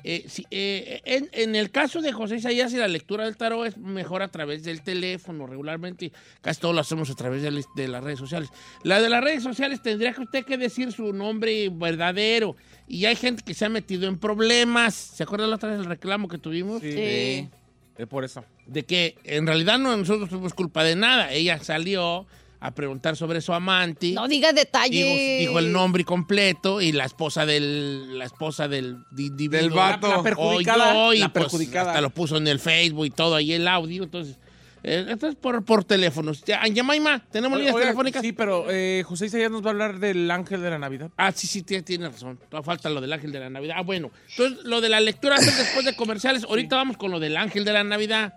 eh, 0.04 0.24
si- 0.28 0.46
eh, 0.50 1.00
en, 1.04 1.28
en 1.32 1.56
el 1.56 1.70
caso 1.70 2.00
de 2.00 2.12
José 2.12 2.36
Isaías 2.36 2.72
y 2.72 2.76
la 2.76 2.88
lectura 2.88 3.24
del 3.24 3.36
tarot 3.36 3.66
es 3.66 3.76
mejor 3.76 4.22
a 4.22 4.28
través 4.28 4.62
del 4.64 4.82
teléfono, 4.82 5.46
regularmente, 5.46 6.12
casi 6.40 6.60
todo 6.60 6.72
lo 6.72 6.80
hacemos 6.80 7.10
a 7.10 7.14
través 7.14 7.42
de, 7.42 7.64
de 7.76 7.88
las 7.88 8.02
redes 8.04 8.18
sociales. 8.18 8.48
La 8.82 9.00
de 9.00 9.08
las 9.08 9.22
redes 9.22 9.42
sociales 9.42 9.82
tendría 9.82 10.12
que 10.12 10.22
usted 10.22 10.44
que 10.44 10.56
decir 10.58 10.92
su 10.92 11.12
nombre 11.12 11.68
verdadero. 11.70 12.56
Y 12.88 13.04
hay 13.04 13.14
gente 13.16 13.42
que 13.44 13.54
se 13.54 13.64
ha 13.64 13.68
metido 13.68 14.08
en 14.08 14.18
problemas. 14.18 14.94
¿Se 14.94 15.22
acuerdan 15.22 15.50
la 15.50 15.56
otra 15.56 15.68
vez 15.70 15.78
del 15.78 15.86
reclamo 15.88 16.26
que 16.28 16.38
tuvimos? 16.38 16.80
Sí. 16.82 17.48
Es 17.96 18.06
por 18.08 18.24
eso. 18.24 18.42
de 18.66 18.84
que 18.84 19.16
en 19.24 19.46
realidad 19.46 19.78
no 19.78 19.94
nosotros 19.96 20.30
tuvimos 20.30 20.54
culpa 20.54 20.82
de 20.82 20.96
nada. 20.96 21.32
Ella 21.32 21.62
salió 21.62 22.26
a 22.60 22.70
preguntar 22.72 23.16
sobre 23.16 23.40
su 23.40 23.52
amante. 23.54 24.12
No 24.12 24.28
digas 24.28 24.54
detalles. 24.54 25.06
Dijo, 25.06 25.50
dijo 25.50 25.58
el 25.58 25.72
nombre 25.72 26.04
completo 26.04 26.80
y 26.80 26.92
la 26.92 27.06
esposa 27.06 27.46
del 27.46 28.18
la 28.18 28.26
esposa 28.26 28.68
del 28.68 28.98
Del 29.10 29.70
vato. 29.70 30.08
La 30.08 30.22
perjudicada, 30.22 30.94
oyó 30.94 31.14
y 31.14 31.18
la 31.20 31.32
pues, 31.32 31.44
perjudicada. 31.44 31.90
hasta 31.90 32.00
lo 32.00 32.10
puso 32.10 32.36
en 32.36 32.46
el 32.46 32.60
Facebook 32.60 33.06
y 33.06 33.10
todo 33.10 33.34
ahí 33.34 33.54
el 33.54 33.66
audio. 33.66 34.04
Entonces, 34.04 34.36
eh, 34.82 35.06
esto 35.08 35.28
es 35.28 35.36
por, 35.36 35.64
por 35.64 35.84
teléfonos. 35.84 36.42
Ya, 36.44 36.66
Yamaima, 36.66 37.24
tenemos 37.30 37.58
líneas 37.58 37.76
telefónicas. 37.76 38.22
Sí, 38.22 38.32
pero 38.32 38.66
eh, 38.68 39.02
José 39.06 39.26
Isaías 39.26 39.50
nos 39.50 39.62
va 39.62 39.68
a 39.68 39.70
hablar 39.70 39.98
del 39.98 40.30
ángel 40.30 40.62
de 40.62 40.70
la 40.70 40.78
Navidad. 40.78 41.10
Ah, 41.16 41.32
sí, 41.32 41.46
sí, 41.46 41.62
tiene, 41.62 41.82
tiene 41.82 42.08
razón. 42.08 42.38
Todavía 42.48 42.64
falta 42.64 42.90
lo 42.90 43.00
del 43.00 43.12
ángel 43.12 43.32
de 43.32 43.40
la 43.40 43.50
Navidad. 43.50 43.76
Ah, 43.78 43.82
bueno. 43.82 44.10
Entonces, 44.30 44.64
lo 44.64 44.80
de 44.80 44.88
la 44.88 45.00
lectura 45.00 45.36
es 45.36 45.56
después 45.56 45.84
de 45.84 45.96
comerciales. 45.96 46.44
Ahorita 46.44 46.76
vamos 46.76 46.96
con 46.96 47.10
lo 47.10 47.20
del 47.20 47.36
ángel 47.36 47.64
de 47.64 47.72
la 47.72 47.84
Navidad. 47.84 48.34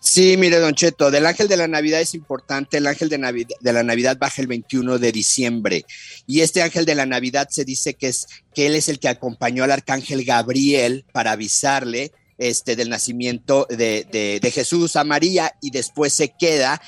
Sí, 0.00 0.36
mire, 0.36 0.58
Don 0.58 0.74
Cheto, 0.74 1.10
del 1.10 1.26
ángel 1.26 1.48
de 1.48 1.56
la 1.56 1.68
Navidad 1.68 2.00
es 2.00 2.14
importante. 2.14 2.78
El 2.78 2.86
ángel 2.86 3.08
de, 3.08 3.46
de 3.60 3.72
la 3.72 3.82
Navidad 3.82 4.16
baja 4.18 4.40
el 4.42 4.46
21 4.48 4.98
de 4.98 5.12
diciembre. 5.12 5.84
Y 6.26 6.40
este 6.40 6.62
ángel 6.62 6.84
de 6.84 6.94
la 6.94 7.06
Navidad 7.06 7.48
se 7.50 7.64
dice 7.64 7.94
que, 7.94 8.08
es, 8.08 8.26
que 8.54 8.66
él 8.66 8.74
es 8.76 8.88
el 8.88 8.98
que 8.98 9.08
acompañó 9.08 9.64
al 9.64 9.72
arcángel 9.72 10.24
Gabriel 10.24 11.04
para 11.12 11.32
avisarle 11.32 12.12
este, 12.38 12.76
del 12.76 12.88
nacimiento 12.88 13.66
de, 13.68 14.06
de- 14.10 14.40
de 14.40 14.50
Jesús 14.50 14.96
a 14.96 15.04
María 15.04 15.54
y 15.60 15.70
después 15.70 16.12
se 16.12 16.28
queda 16.30 16.80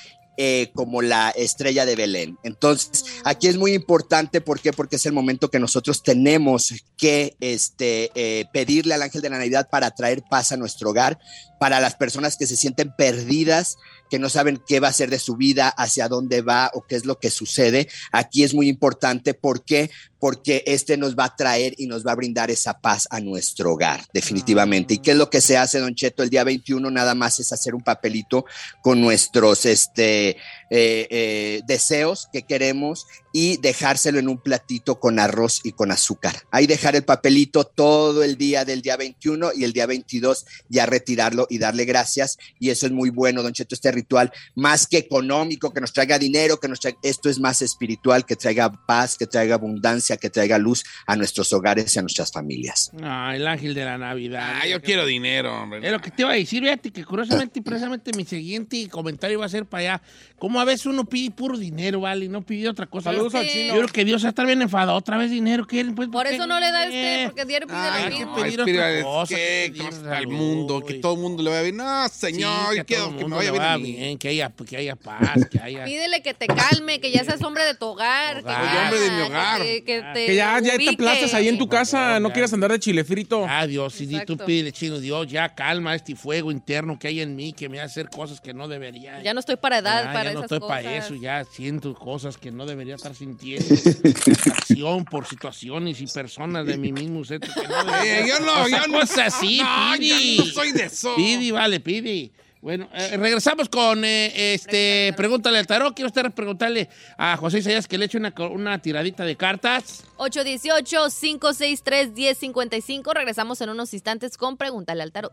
eh, 0.44 0.72
como 0.74 1.02
la 1.02 1.30
estrella 1.30 1.86
de 1.86 1.94
Belén. 1.94 2.36
Entonces, 2.42 3.04
aquí 3.22 3.46
es 3.46 3.56
muy 3.56 3.74
importante, 3.74 4.40
¿por 4.40 4.58
qué? 4.58 4.72
Porque 4.72 4.96
es 4.96 5.06
el 5.06 5.12
momento 5.12 5.52
que 5.52 5.60
nosotros 5.60 6.02
tenemos 6.02 6.74
que 6.96 7.36
este, 7.38 8.10
eh, 8.16 8.46
pedirle 8.52 8.94
al 8.94 9.02
ángel 9.02 9.22
de 9.22 9.30
la 9.30 9.38
Navidad 9.38 9.68
para 9.70 9.92
traer 9.92 10.24
paz 10.28 10.50
a 10.50 10.56
nuestro 10.56 10.90
hogar, 10.90 11.20
para 11.60 11.78
las 11.78 11.94
personas 11.94 12.36
que 12.36 12.48
se 12.48 12.56
sienten 12.56 12.92
perdidas, 12.96 13.76
que 14.12 14.18
no 14.18 14.28
saben 14.28 14.62
qué 14.66 14.78
va 14.78 14.88
a 14.88 14.92
ser 14.92 15.08
de 15.08 15.18
su 15.18 15.36
vida, 15.36 15.70
hacia 15.70 16.06
dónde 16.06 16.42
va 16.42 16.70
o 16.74 16.82
qué 16.82 16.96
es 16.96 17.06
lo 17.06 17.18
que 17.18 17.30
sucede. 17.30 17.88
Aquí 18.10 18.44
es 18.44 18.52
muy 18.52 18.68
importante, 18.68 19.32
¿por 19.32 19.64
qué? 19.64 19.90
Porque 20.18 20.62
este 20.66 20.98
nos 20.98 21.16
va 21.16 21.24
a 21.24 21.34
traer 21.34 21.72
y 21.78 21.86
nos 21.86 22.06
va 22.06 22.12
a 22.12 22.16
brindar 22.16 22.50
esa 22.50 22.78
paz 22.78 23.08
a 23.10 23.20
nuestro 23.20 23.72
hogar, 23.72 24.04
definitivamente. 24.12 24.92
¿Y 24.92 24.98
qué 24.98 25.12
es 25.12 25.16
lo 25.16 25.30
que 25.30 25.40
se 25.40 25.56
hace, 25.56 25.78
Don 25.78 25.94
Cheto? 25.94 26.22
El 26.22 26.28
día 26.28 26.44
21 26.44 26.90
nada 26.90 27.14
más 27.14 27.40
es 27.40 27.54
hacer 27.54 27.74
un 27.74 27.80
papelito 27.80 28.44
con 28.82 29.00
nuestros 29.00 29.64
este, 29.64 30.36
eh, 30.74 31.06
eh, 31.10 31.60
deseos 31.66 32.28
que 32.32 32.44
queremos 32.44 33.06
y 33.30 33.58
dejárselo 33.58 34.18
en 34.18 34.26
un 34.26 34.38
platito 34.38 34.98
con 34.98 35.18
arroz 35.18 35.60
y 35.64 35.72
con 35.72 35.90
azúcar. 35.90 36.34
Ahí 36.50 36.66
dejar 36.66 36.96
el 36.96 37.04
papelito 37.04 37.64
todo 37.64 38.22
el 38.22 38.38
día 38.38 38.64
del 38.64 38.80
día 38.80 38.96
21 38.96 39.50
y 39.54 39.64
el 39.64 39.74
día 39.74 39.84
22 39.84 40.46
ya 40.70 40.86
retirarlo 40.86 41.46
y 41.50 41.58
darle 41.58 41.84
gracias. 41.84 42.38
Y 42.58 42.70
eso 42.70 42.86
es 42.86 42.92
muy 42.92 43.10
bueno, 43.10 43.42
don 43.42 43.52
Cheto, 43.52 43.74
este 43.74 43.92
ritual, 43.92 44.32
más 44.54 44.86
que 44.86 44.96
económico, 44.96 45.74
que 45.74 45.80
nos 45.82 45.92
traiga 45.92 46.18
dinero, 46.18 46.58
que 46.58 46.68
nos 46.68 46.80
traiga, 46.80 46.98
esto 47.02 47.28
es 47.28 47.38
más 47.38 47.60
espiritual, 47.60 48.24
que 48.24 48.36
traiga 48.36 48.72
paz, 48.86 49.18
que 49.18 49.26
traiga 49.26 49.56
abundancia, 49.56 50.16
que 50.16 50.30
traiga 50.30 50.56
luz 50.56 50.84
a 51.06 51.16
nuestros 51.16 51.52
hogares 51.52 51.94
y 51.94 51.98
a 51.98 52.02
nuestras 52.02 52.32
familias. 52.32 52.90
Ah, 53.02 53.32
el 53.36 53.46
ángel 53.46 53.74
de 53.74 53.84
la 53.84 53.98
Navidad. 53.98 54.60
Ah, 54.62 54.66
yo 54.66 54.80
quiero 54.80 55.04
dinero, 55.04 55.54
hombre. 55.54 55.86
Es 55.86 55.92
lo 55.92 56.00
que 56.00 56.10
te 56.10 56.22
iba 56.22 56.32
a 56.32 56.34
decir, 56.34 56.62
fíjate 56.62 56.90
que 56.90 57.04
curiosamente 57.04 57.58
y 57.58 57.62
precisamente 57.62 58.10
mi 58.16 58.24
siguiente 58.24 58.88
comentario 58.88 59.38
va 59.38 59.44
a 59.44 59.50
ser 59.50 59.66
para 59.66 59.96
allá. 59.96 60.02
Como 60.38 60.61
a 60.62 60.64
veces 60.64 60.86
uno 60.86 61.04
pide 61.04 61.30
puro 61.30 61.58
dinero, 61.58 62.00
¿vale? 62.00 62.24
Y 62.26 62.28
no 62.28 62.42
pide 62.42 62.68
otra 62.68 62.86
cosa. 62.86 63.10
Saludos 63.10 63.34
al 63.34 63.46
chino. 63.48 63.74
Yo 63.74 63.80
creo 63.82 63.88
que 63.92 64.04
Dios 64.04 64.22
va 64.22 64.28
a 64.28 64.30
estar 64.30 64.46
bien 64.46 64.60
enfadado. 64.62 64.96
Otra 64.96 65.16
vez 65.16 65.30
dinero, 65.30 65.66
¿quieren? 65.66 65.94
Pues, 65.94 66.08
Por 66.08 66.26
eso 66.26 66.46
no 66.46 66.58
le 66.60 66.70
da 66.70 66.84
este, 66.84 67.22
Eh, 67.22 67.26
porque 67.26 67.44
diario 67.44 67.68
pide 67.68 67.78
Ay, 67.78 68.04
lo 68.04 68.18
mismo. 68.18 68.34
pedir 68.36 68.60
otra 68.60 69.02
cosa, 69.02 69.34
que 69.36 69.72
salud, 70.02 70.32
mundo, 70.32 70.80
que 70.84 70.94
todo 70.94 71.14
el 71.14 71.20
mundo 71.20 71.42
le 71.42 71.50
vaya 71.50 71.62
bien. 71.62 71.76
No, 71.76 72.08
Sí, 72.08 72.18
señor, 72.32 72.74
que 72.74 72.80
a 72.80 72.84
quiero 72.84 73.16
que 73.16 73.24
me 73.24 73.36
vaya 73.36 73.50
bien. 73.50 73.62
vaya 73.62 73.72
a 73.74 73.78
mí. 73.78 73.92
bien, 73.92 74.18
que 74.18 74.28
haya, 74.28 74.50
que 74.50 74.76
haya 74.76 74.96
paz, 74.96 75.46
que 75.50 75.60
haya... 75.60 75.84
Pídele 75.84 76.22
que 76.22 76.34
te 76.34 76.46
calme, 76.46 77.00
que 77.00 77.10
ya 77.12 77.24
seas 77.24 77.42
hombre 77.42 77.64
de 77.64 77.74
tu 77.74 77.86
hogar. 77.86 78.38
Hogar. 78.38 78.60
Que 78.60 78.74
ya, 78.74 78.82
hombre 78.82 79.00
de 79.00 79.10
mi 79.10 79.22
hogar. 79.22 79.62
Que, 79.62 79.84
que 79.84 80.02
te 80.14 80.26
Que 80.26 80.34
ya, 80.36 80.60
ya 80.60 80.76
te 80.76 81.36
ahí 81.36 81.48
en 81.48 81.58
tu 81.58 81.68
casa, 81.68 82.18
no 82.20 82.32
quieras 82.32 82.52
andar 82.52 82.72
de 82.72 82.80
chile 82.80 83.04
frito. 83.04 83.46
Ah, 83.48 83.66
Dios, 83.66 83.94
si 83.94 84.06
tú 84.24 84.36
pídele, 84.36 84.72
chino, 84.72 84.98
Dios, 84.98 85.26
ya 85.28 85.54
calma 85.54 85.94
este 85.94 86.16
fuego 86.16 86.50
interno 86.50 86.98
que 86.98 87.08
hay 87.08 87.20
en 87.20 87.36
mí, 87.36 87.52
que 87.52 87.68
me 87.68 87.80
hace 87.80 87.92
hacer 87.92 88.08
cosas 88.08 88.40
que 88.40 88.54
no 88.54 88.68
debería. 88.68 89.22
Ya 89.22 89.34
no 89.34 89.40
estoy 89.40 89.56
para 89.56 89.78
edad, 89.78 90.04
Ya, 90.04 90.12
para 90.12 90.30
ya 90.30 90.34
no 90.34 90.40
esas 90.44 90.52
estoy 90.52 90.60
cosas. 90.60 90.82
para 90.84 90.96
eso, 90.96 91.14
ya 91.14 91.44
siento 91.44 91.94
cosas 91.94 92.36
que 92.36 92.50
no 92.50 92.66
debería 92.66 92.96
estar 92.96 93.14
sintiendo. 93.14 93.66
Acción 94.56 95.04
por 95.04 95.26
situaciones 95.26 96.00
y 96.00 96.06
personas 96.06 96.66
de 96.66 96.76
mi 96.78 96.92
mismo 96.92 97.22
que 97.22 97.38
no 97.38 97.84
debería- 97.84 98.02
Eh, 98.20 98.24
yo 98.28 98.40
no, 98.40 98.62
O 98.62 98.66
sea, 98.68 98.82
yo 98.82 98.86
no. 98.92 99.00
cosas 99.00 99.34
así, 99.34 99.58
No, 99.60 99.92
pidi. 99.98 100.36
yo 100.38 100.44
no 100.44 100.50
soy 100.50 100.72
de 100.72 100.84
eso. 100.84 101.14
Pidi, 101.16 101.50
vale, 101.50 101.80
pidi. 101.80 102.32
Bueno, 102.60 102.88
eh, 102.94 103.16
regresamos 103.16 103.68
con 103.68 104.04
eh, 104.04 104.54
este. 104.54 105.12
Pregúntale 105.16 105.58
al 105.58 105.66
tarot. 105.66 105.94
Quiero 105.96 106.06
usted 106.06 106.30
preguntarle 106.30 106.88
a 107.18 107.36
José 107.36 107.58
Isaías 107.58 107.88
que 107.88 107.98
le 107.98 108.04
eche 108.04 108.18
una, 108.18 108.32
una 108.52 108.78
tiradita 108.80 109.24
de 109.24 109.34
cartas. 109.36 110.04
818-563-1055. 110.18 113.12
Regresamos 113.14 113.60
en 113.62 113.70
unos 113.70 113.92
instantes 113.94 114.36
con 114.36 114.56
Pregúntale 114.56 115.02
al 115.02 115.10
Tarot. 115.10 115.32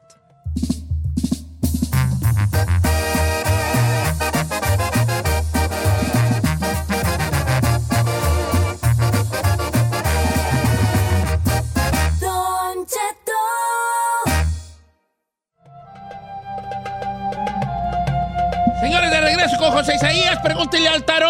Señores, 18.79 19.11
de 19.11 19.21
regreso 19.21 19.57
con 19.57 19.71
José 19.71 19.95
Isaías, 19.95 20.39
pregúntele 20.41 20.87
al 20.87 21.03
tarot. 21.03 21.29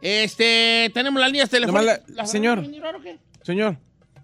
Este, 0.00 0.90
tenemos 0.94 1.20
las 1.20 1.30
líneas 1.30 1.50
telefónicas. 1.50 2.00
la- 2.08 2.14
¿Las 2.14 2.30
señor. 2.30 2.64
Señor, 3.42 3.76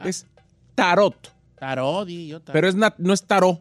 es 0.04 0.26
tarot, 0.74 1.32
Tarot, 1.58 2.06
di 2.06 2.28
yo 2.28 2.40
tarot. 2.40 2.52
pero 2.52 2.68
es 2.68 2.74
na- 2.74 2.94
no 2.98 3.12
es 3.12 3.24
tarot. 3.26 3.60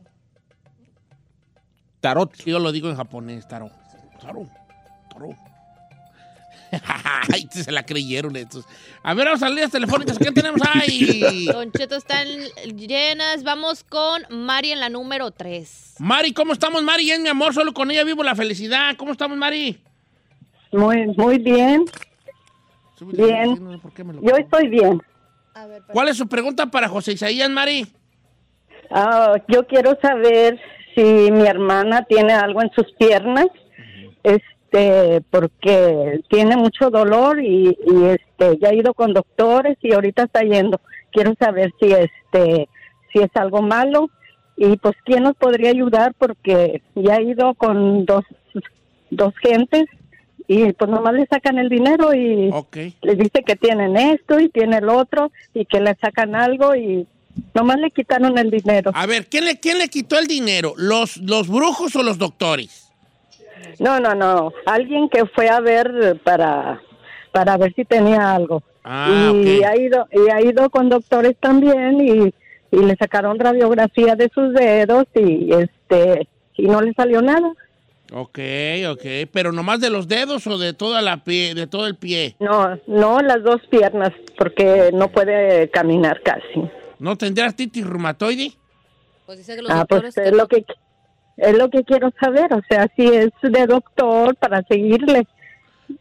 Tarot. 2.01 2.33
Yo 2.45 2.59
lo 2.59 2.71
digo 2.71 2.89
en 2.89 2.95
japonés, 2.95 3.47
tarot. 3.47 3.71
Tarot. 4.21 4.47
Tarot. 5.11 5.35
Ay, 7.34 7.47
se 7.51 7.71
la 7.71 7.86
creyeron 7.86 8.36
estos. 8.36 8.65
A 9.03 9.13
ver, 9.13 9.26
vamos 9.26 9.41
a 9.41 9.45
las 9.45 9.55
líneas 9.55 9.71
telefónicas. 9.71 10.17
¿Qué 10.17 10.32
tenemos 10.32 10.61
ahí? 10.74 11.45
Don 11.45 11.71
Cheto 11.71 11.95
están 11.95 12.28
llenas. 12.76 13.43
Vamos 13.43 13.84
con 13.84 14.24
Mari 14.30 14.71
en 14.71 14.80
la 14.80 14.89
número 14.89 15.32
3. 15.32 15.95
Mari, 15.99 16.34
¿cómo 16.34 16.53
estamos, 16.53 16.84
Mari? 16.84 17.11
Es 17.11 17.19
mi 17.19 17.30
amor, 17.30 17.53
solo 17.53 17.74
con 17.74 17.91
ella 17.91 18.03
vivo 18.03 18.24
la 18.24 18.36
felicidad. 18.36 18.95
¿Cómo 18.97 19.11
estamos, 19.11 19.38
Mari? 19.38 19.80
Muy, 20.71 21.07
muy 21.17 21.38
bien. 21.38 21.86
Bien. 23.01 23.59
Yo 24.21 24.36
estoy 24.38 24.69
bien. 24.69 25.01
¿Cuál 25.91 26.07
es 26.07 26.17
su 26.17 26.28
pregunta 26.28 26.65
para 26.67 26.88
José 26.88 27.13
Isaías, 27.13 27.49
Mari? 27.49 27.86
Ah, 28.89 29.36
yo 29.47 29.67
quiero 29.67 29.97
saber 30.01 30.59
si 30.95 31.01
mi 31.01 31.45
hermana 31.47 32.05
tiene 32.05 32.34
algo 32.34 32.61
en 32.61 32.71
sus 32.71 32.86
piernas, 32.97 33.47
este, 34.74 35.21
porque 35.30 36.21
tiene 36.30 36.57
mucho 36.57 36.89
dolor 36.89 37.41
y, 37.41 37.69
y, 37.69 38.03
este, 38.05 38.57
ya 38.59 38.69
ha 38.69 38.74
ido 38.74 38.93
con 38.93 39.13
doctores 39.13 39.78
y 39.82 39.93
ahorita 39.93 40.24
está 40.24 40.41
yendo. 40.41 40.82
Quiero 41.11 41.34
saber 41.39 41.71
si 41.80 41.91
este, 41.91 42.67
si 43.11 43.19
es 43.19 43.30
algo 43.36 43.61
malo 43.61 44.09
y 44.57 44.76
pues 44.78 44.95
quién 45.05 45.24
nos 45.24 45.36
podría 45.36 45.69
ayudar 45.69 46.13
porque 46.17 46.82
ya 46.95 47.15
ha 47.15 47.21
ido 47.21 47.53
con 47.53 48.05
dos, 48.05 48.24
dos 49.11 49.34
gentes 49.41 49.86
y 50.47 50.74
pues 50.74 50.89
nomás 50.89 51.13
le 51.13 51.28
sacan 51.28 51.59
el 51.59 51.69
dinero 51.69 52.13
y 52.13 52.51
les 53.01 53.17
dice 53.17 53.43
que 53.45 53.55
tienen 53.55 53.95
esto 53.95 54.39
y 54.39 54.49
tiene 54.49 54.78
el 54.78 54.89
otro 54.89 55.32
y 55.53 55.65
que 55.65 55.80
le 55.80 55.95
sacan 56.01 56.36
algo 56.36 56.76
y 56.76 57.07
nomás 57.53 57.78
le 57.80 57.91
quitaron 57.91 58.38
el 58.38 58.49
dinero. 58.49 58.91
A 58.93 59.05
ver, 59.05 59.28
¿quién 59.28 59.45
le, 59.45 59.59
quién 59.59 59.78
le 59.78 59.88
quitó 59.88 60.17
el 60.17 60.28
dinero? 60.28 60.74
¿Los, 60.78 61.17
¿Los 61.17 61.47
brujos 61.47 61.95
o 61.95 62.03
los 62.03 62.17
doctores? 62.17 62.82
No, 63.80 63.99
no, 63.99 64.14
no. 64.16 64.53
Alguien 64.66 65.09
que 65.09 65.26
fue 65.26 65.49
a 65.49 65.59
ver 65.59 66.20
para, 66.24 66.82
para 67.32 67.57
ver 67.57 67.74
si 67.76 67.86
tenía 67.86 68.34
algo. 68.36 68.64
Ah, 68.84 69.32
y 69.34 69.64
ha 69.64 69.78
ido 69.78 70.07
y 70.11 70.30
ha 70.30 70.41
ido 70.41 70.70
con 70.70 70.89
doctores 70.89 71.38
también 71.39 72.01
y, 72.01 72.34
y 72.72 72.86
le 72.86 72.95
sacaron 72.97 73.39
radiografía 73.39 74.16
de 74.16 74.30
sus 74.34 74.53
dedos 74.53 75.05
y 75.16 75.53
este 75.53 76.28
y 76.55 76.64
no 76.68 76.82
le 76.82 76.93
salió 76.93 77.22
nada. 77.22 77.53
Ok, 78.11 78.39
ok. 78.91 79.30
¿Pero 79.32 79.51
nomás 79.51 79.80
de 79.80 79.89
los 79.89 80.07
dedos 80.07 80.45
o 80.47 80.57
de 80.57 80.74
toda 80.74 81.01
la 81.01 81.24
pie, 81.24 81.55
de 81.55 81.66
todo 81.66 81.88
el 81.88 81.95
pie? 81.95 82.36
No, 82.39 82.78
no 82.86 83.22
las 83.22 83.41
dos 83.41 83.61
piernas 83.72 84.11
porque 84.38 84.91
no 84.93 85.07
puede 85.07 85.70
caminar 85.70 86.22
casi. 86.22 86.70
¿No 86.99 87.18
tendrá 87.18 87.45
artritis 87.45 87.88
reumatoide? 87.88 88.51
Pues 89.26 89.39
dice 89.39 89.55
que 89.55 89.61
los 89.61 89.72
Ah, 89.72 89.86
pues 89.88 90.16
es 90.18 90.32
lo 90.34 90.47
que 90.47 90.66
es 91.38 91.57
lo 91.57 91.69
que 91.69 91.84
quiero 91.84 92.11
saber, 92.19 92.53
o 92.53 92.61
sea, 92.69 92.88
si 92.95 93.05
es 93.07 93.31
de 93.41 93.65
doctor 93.67 94.36
para 94.36 94.61
seguirle 94.63 95.27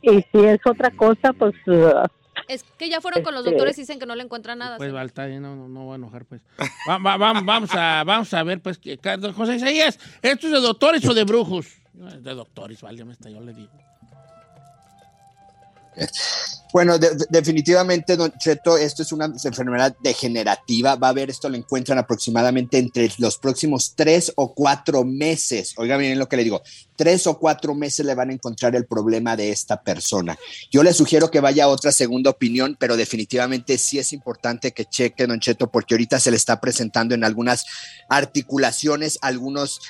y 0.02 0.22
si 0.30 0.38
es 0.44 0.60
otra 0.64 0.90
cosa, 0.90 1.32
pues 1.32 1.54
uh, 1.66 2.06
Es 2.48 2.64
que 2.64 2.88
ya 2.88 3.00
fueron 3.00 3.22
con 3.22 3.34
los 3.34 3.42
Este- 3.44 3.50
doctores 3.52 3.78
y 3.78 3.82
dicen 3.82 3.98
que 3.98 4.06
no 4.06 4.14
le 4.14 4.22
encuentran 4.24 4.58
nada. 4.58 4.76
Pues 4.76 4.92
no, 5.40 5.56
no, 5.56 5.68
no 5.68 5.84
voy 5.84 5.92
a 5.92 5.96
enojar, 5.96 6.24
pues. 6.24 6.40
Va- 6.88 6.98
va- 6.98 7.16
va- 7.16 7.40
vamos, 7.42 7.70
a, 7.74 8.02
vamos 8.04 8.32
a 8.34 8.42
ver, 8.42 8.60
pues, 8.60 8.78
que, 8.78 8.98
José 9.34 9.56
Isaías, 9.56 9.98
¿esto 10.22 10.46
es 10.46 10.52
de 10.52 10.60
doctores 10.60 11.06
o 11.08 11.14
de 11.14 11.24
brujos? 11.24 11.66
De 11.92 12.34
doctores, 12.34 12.80
vale, 12.80 13.04
está, 13.12 13.28
yo 13.30 13.40
le 13.40 13.52
digo. 13.54 13.70
Bueno, 16.72 16.98
de- 16.98 17.14
de- 17.14 17.26
definitivamente, 17.28 18.16
Don 18.16 18.32
Cheto, 18.38 18.78
esto 18.78 19.02
es 19.02 19.12
una 19.12 19.26
enfermedad 19.26 19.94
degenerativa. 20.02 20.94
Va 20.96 21.08
a 21.08 21.10
haber, 21.10 21.28
esto 21.28 21.48
lo 21.50 21.56
encuentran 21.56 21.98
aproximadamente 21.98 22.78
entre 22.78 23.12
los 23.18 23.36
próximos 23.38 23.92
tres 23.94 24.32
o 24.36 24.54
cuatro 24.54 25.04
meses. 25.04 25.74
Oiga 25.76 25.98
bien 25.98 26.18
lo 26.18 26.28
que 26.28 26.36
le 26.38 26.44
digo. 26.44 26.62
Tres 26.96 27.26
o 27.26 27.38
cuatro 27.38 27.74
meses 27.74 28.06
le 28.06 28.14
van 28.14 28.30
a 28.30 28.32
encontrar 28.32 28.74
el 28.76 28.86
problema 28.86 29.36
de 29.36 29.50
esta 29.50 29.82
persona. 29.82 30.38
Yo 30.70 30.82
le 30.82 30.94
sugiero 30.94 31.30
que 31.30 31.40
vaya 31.40 31.64
a 31.64 31.68
otra 31.68 31.90
segunda 31.92 32.30
opinión, 32.30 32.76
pero 32.78 32.96
definitivamente 32.96 33.76
sí 33.76 33.98
es 33.98 34.12
importante 34.12 34.72
que 34.72 34.84
cheque, 34.84 35.26
Don 35.26 35.40
Cheto, 35.40 35.70
porque 35.70 35.94
ahorita 35.94 36.20
se 36.20 36.30
le 36.30 36.36
está 36.36 36.60
presentando 36.60 37.14
en 37.14 37.24
algunas 37.24 37.64
articulaciones, 38.08 39.18
algunas 39.20 39.80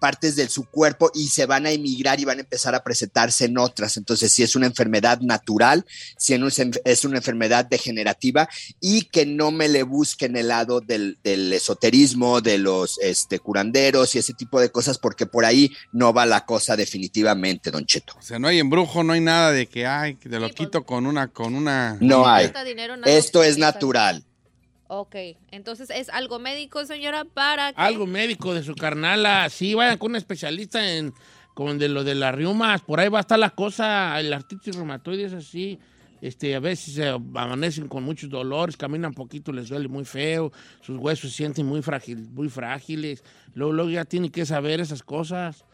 partes 0.00 0.36
de 0.36 0.48
su 0.48 0.64
cuerpo 0.64 1.10
y 1.14 1.28
se 1.28 1.44
van 1.44 1.66
a 1.66 1.70
emigrar 1.70 2.20
y 2.20 2.24
van 2.24 2.38
a 2.38 2.42
empezar 2.42 2.74
a 2.74 2.84
presentarse 2.84 3.46
en 3.46 3.58
otras. 3.58 3.96
Entonces, 3.96 4.32
si 4.32 4.42
es 4.42 4.54
una 4.54 4.66
enfermedad 4.66 5.20
natural, 5.20 5.65
si 6.16 6.38
no 6.38 6.48
es, 6.48 6.58
en- 6.58 6.72
es 6.84 7.04
una 7.04 7.18
enfermedad 7.18 7.64
degenerativa 7.64 8.48
y 8.80 9.02
que 9.02 9.26
no 9.26 9.50
me 9.50 9.68
le 9.68 9.82
busquen 9.82 10.36
el 10.36 10.48
lado 10.48 10.80
del, 10.80 11.18
del 11.24 11.52
esoterismo, 11.52 12.40
de 12.40 12.58
los 12.58 12.98
este, 12.98 13.38
curanderos 13.38 14.14
y 14.14 14.18
ese 14.18 14.34
tipo 14.34 14.60
de 14.60 14.70
cosas, 14.70 14.98
porque 14.98 15.26
por 15.26 15.44
ahí 15.44 15.72
no 15.92 16.12
va 16.12 16.26
la 16.26 16.44
cosa 16.44 16.76
definitivamente, 16.76 17.70
Don 17.70 17.84
Cheto. 17.86 18.14
O 18.18 18.22
sea, 18.22 18.38
no 18.38 18.48
hay 18.48 18.58
embrujo, 18.58 19.02
no 19.02 19.12
hay 19.12 19.20
nada 19.20 19.52
de 19.52 19.66
que, 19.66 19.86
ay, 19.86 20.14
te 20.14 20.38
lo 20.38 20.50
quito 20.50 20.84
con 20.84 21.06
una, 21.06 21.28
con 21.28 21.54
una... 21.54 21.96
No 22.00 22.26
hay. 22.26 22.52
dinero, 22.64 22.96
nada 22.96 23.12
Esto 23.12 23.42
es 23.42 23.58
natural. 23.58 24.24
Ok, 24.88 25.16
entonces 25.50 25.90
es 25.90 26.08
algo 26.10 26.38
médico, 26.38 26.86
señora, 26.86 27.24
para 27.24 27.72
que... 27.72 27.80
Algo 27.80 28.06
médico 28.06 28.54
de 28.54 28.62
su 28.62 28.74
carnala, 28.76 29.48
sí, 29.50 29.74
vayan 29.74 29.98
con 29.98 30.12
un 30.12 30.16
especialista 30.16 30.92
en 30.96 31.12
con 31.56 31.78
de 31.78 31.88
lo 31.88 32.04
de 32.04 32.14
las 32.14 32.34
riumas, 32.34 32.82
por 32.82 33.00
ahí 33.00 33.08
va 33.08 33.16
a 33.16 33.20
estar 33.22 33.38
la 33.38 33.48
cosa, 33.48 34.20
el 34.20 34.30
artritis 34.30 34.76
reumatoide 34.76 35.24
es 35.24 35.32
así, 35.32 35.78
este, 36.20 36.54
a 36.54 36.60
veces 36.60 36.96
se 36.96 37.08
amanecen 37.08 37.88
con 37.88 38.02
muchos 38.02 38.28
dolores, 38.28 38.76
caminan 38.76 39.14
poquito, 39.14 39.52
les 39.52 39.70
duele 39.70 39.88
muy 39.88 40.04
feo, 40.04 40.52
sus 40.82 40.98
huesos 40.98 41.30
se 41.30 41.38
sienten 41.38 41.64
muy, 41.64 41.80
frágil, 41.80 42.28
muy 42.30 42.50
frágiles, 42.50 43.24
luego, 43.54 43.72
luego 43.72 43.90
ya 43.90 44.04
tiene 44.04 44.30
que 44.30 44.44
saber 44.44 44.80
esas 44.80 45.02
cosas, 45.02 45.64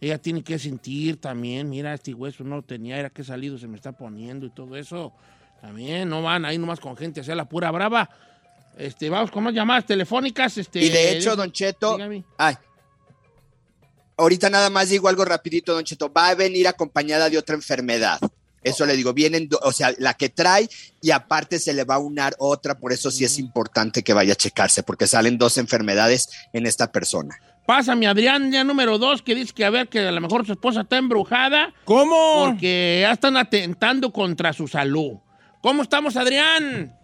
ella 0.00 0.18
tiene 0.18 0.42
que 0.42 0.58
sentir 0.58 1.20
también, 1.20 1.70
mira, 1.70 1.94
este 1.94 2.12
hueso 2.12 2.42
no 2.42 2.56
lo 2.56 2.62
tenía, 2.62 2.98
era 2.98 3.08
que 3.08 3.22
salido 3.22 3.58
se 3.58 3.68
me 3.68 3.76
está 3.76 3.92
poniendo 3.92 4.44
y 4.44 4.50
todo 4.50 4.74
eso, 4.74 5.12
también, 5.60 6.08
no 6.08 6.20
van 6.20 6.46
ahí 6.46 6.58
nomás 6.58 6.80
con 6.80 6.96
gente, 6.96 7.20
hacia 7.20 7.36
la 7.36 7.48
pura 7.48 7.70
brava, 7.70 8.10
este, 8.76 9.08
vamos 9.08 9.30
con 9.30 9.44
más 9.44 9.54
llamadas 9.54 9.86
telefónicas, 9.86 10.58
este... 10.58 10.82
Y 10.82 10.88
de 10.88 11.16
hecho, 11.16 11.36
Don 11.36 11.52
Cheto, 11.52 11.92
dígame. 11.92 12.24
ay, 12.38 12.56
ahorita 14.18 14.50
nada 14.50 14.68
más 14.68 14.90
digo 14.90 15.08
algo 15.08 15.24
rapidito, 15.24 15.72
Don 15.72 15.84
Cheto, 15.84 16.12
va 16.12 16.28
a 16.28 16.34
venir 16.34 16.68
acompañada 16.68 17.30
de 17.30 17.38
otra 17.38 17.54
enfermedad. 17.54 18.18
Eso 18.62 18.84
le 18.84 18.96
digo, 18.96 19.14
vienen, 19.14 19.48
o 19.62 19.72
sea, 19.72 19.94
la 19.98 20.14
que 20.14 20.28
trae 20.28 20.68
y 21.00 21.12
aparte 21.12 21.58
se 21.58 21.72
le 21.72 21.84
va 21.84 21.94
a 21.94 21.98
unar 21.98 22.34
otra, 22.38 22.78
por 22.78 22.92
eso 22.92 23.10
sí 23.10 23.24
es 23.24 23.38
importante 23.38 24.02
que 24.02 24.12
vaya 24.12 24.32
a 24.32 24.36
checarse, 24.36 24.82
porque 24.82 25.06
salen 25.06 25.38
dos 25.38 25.56
enfermedades 25.56 26.28
en 26.52 26.66
esta 26.66 26.90
persona. 26.90 27.38
Pásame, 27.66 28.08
Adrián, 28.08 28.50
ya 28.50 28.64
número 28.64 28.98
dos, 28.98 29.22
que 29.22 29.34
dice 29.34 29.52
que 29.54 29.64
a 29.64 29.70
ver 29.70 29.88
que 29.88 30.00
a 30.00 30.10
lo 30.10 30.20
mejor 30.20 30.44
su 30.44 30.52
esposa 30.52 30.80
está 30.80 30.96
embrujada. 30.96 31.72
¿Cómo? 31.84 32.46
Porque 32.46 32.98
ya 33.02 33.12
están 33.12 33.36
atentando 33.36 34.12
contra 34.12 34.52
su 34.52 34.66
salud. 34.66 35.18
¿Cómo 35.62 35.82
estamos, 35.82 36.16
Adrián? 36.16 36.96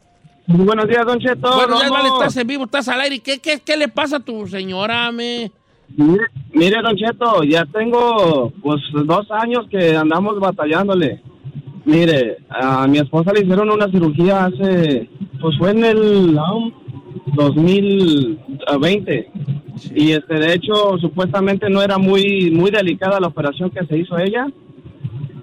Muy 0.47 0.65
buenos 0.67 0.89
días, 0.89 1.07
Don 1.07 1.21
Cheto. 1.21 1.55
Buenos 1.55 1.81
días, 1.81 1.91
vale, 1.91 2.09
estás 2.09 2.37
en 2.37 2.47
vivo, 2.47 2.65
estás 2.65 2.89
al 2.89 3.01
aire. 3.01 3.21
¿Qué, 3.21 3.39
qué, 3.39 3.61
qué 3.61 3.77
le 3.77 3.89
pasa 3.89 4.17
a 4.17 4.21
tu 4.21 4.47
señora, 4.49 5.13
me? 5.13 5.53
Mire, 5.97 6.25
mire, 6.53 6.83
Don 6.83 6.97
Cheto, 6.97 7.45
ya 7.45 7.65
tengo 7.67 8.53
pues 8.63 8.81
dos 9.05 9.31
años 9.31 9.67
que 9.71 9.97
andamos 9.97 10.41
batallándole. 10.41 11.21
Mire, 11.85 12.39
a 12.49 12.87
mi 12.87 12.99
esposa 12.99 13.33
le 13.33 13.43
hicieron 13.43 13.71
una 13.71 13.89
cirugía 13.91 14.47
hace, 14.47 15.09
pues 15.41 15.57
fue 15.59 15.71
en 15.71 15.85
el 15.85 16.39
um, 16.39 16.73
2020. 17.35 19.31
Y 19.95 20.13
este, 20.13 20.35
de 20.35 20.55
hecho, 20.55 20.99
supuestamente 20.99 21.69
no 21.69 21.83
era 21.83 21.99
muy, 21.99 22.51
muy 22.51 22.71
delicada 22.71 23.21
la 23.21 23.29
operación 23.29 23.71
que 23.71 23.85
se 23.87 23.99
hizo 23.99 24.19
ella. 24.19 24.47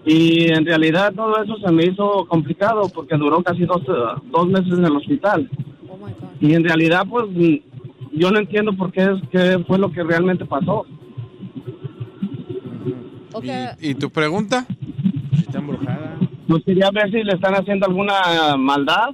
Y 0.05 0.51
en 0.51 0.65
realidad 0.65 1.13
todo 1.13 1.41
eso 1.43 1.57
se 1.57 1.71
me 1.71 1.85
hizo 1.85 2.25
complicado 2.25 2.89
porque 2.93 3.15
duró 3.17 3.43
casi 3.43 3.65
dos, 3.65 3.83
dos 3.85 4.47
meses 4.47 4.73
en 4.73 4.85
el 4.85 4.95
hospital. 4.95 5.49
Y 6.39 6.53
en 6.53 6.63
realidad, 6.63 7.05
pues, 7.07 7.25
yo 8.13 8.31
no 8.31 8.39
entiendo 8.39 8.75
por 8.75 8.91
qué, 8.91 9.01
es, 9.03 9.29
qué 9.31 9.63
fue 9.67 9.77
lo 9.77 9.91
que 9.91 10.03
realmente 10.03 10.45
pasó. 10.45 10.85
¿Y, 13.79 13.89
y 13.89 13.95
tu 13.95 14.09
pregunta? 14.09 14.65
Está 15.33 15.59
embrujada. 15.59 16.17
Pues 16.47 16.63
quería 16.65 16.89
ver 16.91 17.09
si 17.11 17.23
le 17.23 17.33
están 17.33 17.55
haciendo 17.55 17.87
alguna 17.87 18.57
maldad. 18.57 19.09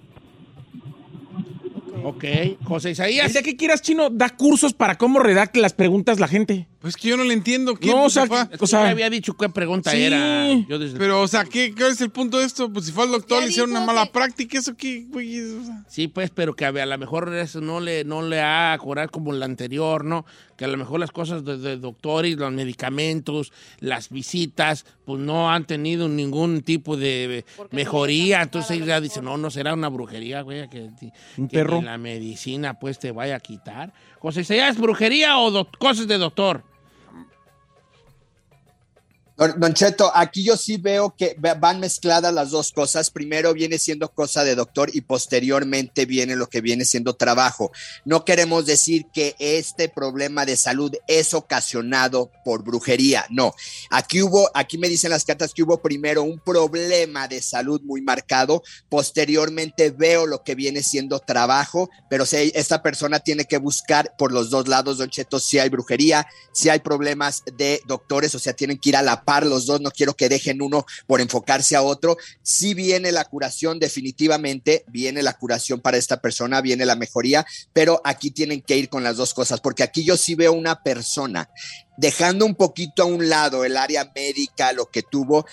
Ok, 2.04 2.24
José 2.64 2.92
Isaías. 2.92 3.34
¿De 3.34 3.44
qué 3.44 3.56
quieras, 3.56 3.82
Chino? 3.82 4.10
Da 4.10 4.30
cursos 4.30 4.74
para 4.74 4.98
cómo 4.98 5.20
redacte 5.20 5.60
las 5.60 5.74
preguntas 5.74 6.20
la 6.20 6.28
gente. 6.28 6.68
Pues 6.80 6.96
que 6.96 7.08
yo 7.10 7.18
no 7.18 7.24
le 7.24 7.34
entiendo. 7.34 7.76
¿Qué 7.76 7.88
No, 7.88 8.04
o 8.06 8.10
sea, 8.10 8.28
fue? 8.28 8.48
o 8.60 8.68
sea- 8.68 8.88
había 8.90 9.10
dicho 9.10 9.36
qué 9.36 9.50
pregunta 9.50 9.92
Sí. 9.92 10.04
era. 10.04 10.48
Yo 10.70 10.78
desde- 10.78 11.00
Pero, 11.00 11.22
o 11.22 11.28
sea, 11.28 11.44
¿qué, 11.44 11.74
¿cuál 11.76 11.92
es 11.92 12.02
el 12.02 12.12
punto 12.12 12.38
de 12.38 12.46
esto? 12.46 12.72
Pues 12.72 12.86
si 12.86 12.92
fue 12.92 13.06
al 13.06 13.12
doctor, 13.12 13.42
le 13.42 13.50
hicieron 13.50 13.72
una 13.72 13.82
mala 13.82 14.06
que- 14.06 14.12
práctica, 14.12 14.60
¿eso 14.60 14.76
qué, 14.78 15.06
güey? 15.10 15.40
O 15.42 15.64
sea, 15.66 15.84
Sí, 15.90 16.08
pues, 16.08 16.30
pero 16.30 16.56
que 16.56 16.66
a, 16.66 16.70
a 16.70 16.86
lo 16.86 16.98
mejor 17.00 17.34
eso 17.34 17.62
no 17.62 17.80
le, 17.80 18.04
no 18.04 18.22
le 18.22 18.42
ha 18.42 18.78
curado 18.80 19.10
como 19.10 19.34
la 19.34 19.46
anterior, 19.46 20.06
¿no? 20.06 20.24
Que 20.56 20.66
a 20.66 20.68
lo 20.68 20.78
mejor 20.78 21.00
las 21.00 21.12
cosas 21.12 21.44
de, 21.44 21.58
de 21.58 21.78
doctores, 21.78 22.36
los 22.38 22.52
medicamentos, 22.52 23.52
las 23.80 24.10
visitas, 24.10 24.86
pues 25.06 25.20
no 25.20 25.52
han 25.52 25.66
tenido 25.66 26.08
ningún 26.08 26.62
tipo 26.62 26.96
de 26.98 27.44
mejoría. 27.72 28.42
Entonces 28.44 28.80
ella 28.82 29.02
dice, 29.02 29.22
no, 29.22 29.38
no 29.38 29.50
será 29.52 29.74
una 29.74 29.90
brujería, 29.90 30.42
güey, 30.42 30.70
que, 30.70 30.90
Un 31.38 31.48
que 31.48 31.58
perro. 31.58 31.82
la 31.82 31.98
medicina 31.98 32.76
pues 32.80 33.00
te 33.00 33.12
vaya 33.12 33.36
a 33.36 33.40
quitar. 33.40 33.94
José, 34.20 34.44
¿ya 34.44 34.70
es 34.70 34.78
brujería 34.78 35.38
o 35.38 35.68
cosas 35.80 36.08
de 36.08 36.18
doctor? 36.18 36.64
Don, 39.38 39.76
Cheto, 39.76 40.12
aquí 40.16 40.44
yo 40.44 40.58
sí 40.58 40.78
veo 40.78 41.14
que 41.16 41.38
van 41.60 41.80
mezcladas 41.80 42.34
las 42.34 42.50
dos 42.50 42.72
cosas. 42.72 43.12
Primero 43.12 43.54
viene 43.54 43.78
siendo 43.78 44.10
cosa 44.10 44.44
de 44.44 44.56
doctor 44.56 44.90
y 44.92 45.02
posteriormente 45.02 46.08
viene 46.08 46.36
lo 46.36 46.50
que 46.50 46.60
viene 46.60 46.86
siendo 46.86 47.14
trabajo. 47.14 47.72
No 48.04 48.26
queremos 48.26 48.66
decir 48.66 49.06
que 49.14 49.36
este 49.38 49.90
problema 49.90 50.44
de 50.48 50.58
salud 50.58 50.92
es 51.08 51.36
ocasionado 51.36 52.32
por 52.44 52.64
brujería. 52.64 53.28
No, 53.30 53.54
aquí 53.92 54.24
hubo, 54.24 54.50
aquí 54.56 54.80
me 54.80 54.90
dicen 54.90 55.12
las 55.12 55.24
cartas 55.24 55.54
que 55.54 55.62
hubo 55.62 55.84
primero 55.84 56.24
un 56.24 56.40
problema 56.40 57.28
de 57.28 57.40
salud 57.44 57.80
muy 57.84 58.02
marcado. 58.02 58.64
Posteriormente 58.90 59.92
veo 59.92 60.26
lo 60.26 60.44
que 60.44 60.56
viene 60.56 60.82
siendo 60.82 61.20
trabajo, 61.20 61.92
pero 62.10 62.26
si 62.26 62.52
esta 62.56 62.82
persona 62.82 63.20
tiene 63.20 63.46
que 63.46 63.58
buscar 63.58 64.16
por 64.18 64.32
los 64.32 64.50
dos 64.50 64.68
lados, 64.68 64.98
Don 64.98 65.12
Cheto, 65.12 65.40
si 65.40 65.60
hay 65.60 65.70
brujería, 65.70 66.26
si 66.54 66.70
hay 66.70 66.80
problemas 66.80 67.44
de 67.56 67.84
doctores, 67.86 68.34
o 68.34 68.40
sea, 68.40 68.54
tienen 68.54 68.80
que 68.80 68.90
ir 68.90 68.98
a 68.98 69.04
la 69.04 69.27
par 69.28 69.46
los 69.46 69.66
dos, 69.66 69.82
no 69.82 69.92
quiero 69.92 70.16
que 70.16 70.30
dejen 70.30 70.62
uno 70.62 70.86
por 71.06 71.20
enfocarse 71.20 71.76
a 71.76 71.82
otro. 71.82 72.16
Si 72.44 72.74
viene 72.74 73.12
la 73.12 73.26
curación, 73.26 73.78
definitivamente 73.78 74.86
viene 74.88 75.22
la 75.22 75.34
curación 75.34 75.82
para 75.82 75.98
esta 75.98 76.22
persona, 76.22 76.62
viene 76.62 76.86
la 76.86 76.96
mejoría, 76.96 77.46
pero 77.74 78.00
aquí 78.06 78.32
tienen 78.32 78.62
que 78.62 78.78
ir 78.78 78.88
con 78.88 79.04
las 79.04 79.18
dos 79.18 79.34
cosas, 79.34 79.60
porque 79.60 79.84
aquí 79.84 80.06
yo 80.06 80.16
sí 80.16 80.36
veo 80.36 80.54
una 80.54 80.82
persona 80.82 81.50
dejando 81.98 82.46
un 82.46 82.56
poquito 82.56 83.04
a 83.04 83.08
un 83.08 83.28
lado 83.28 83.66
el 83.66 83.76
área 83.76 84.10
médica, 84.16 84.72
lo 84.72 84.86
que 84.86 85.04
tuvo, 85.04 85.46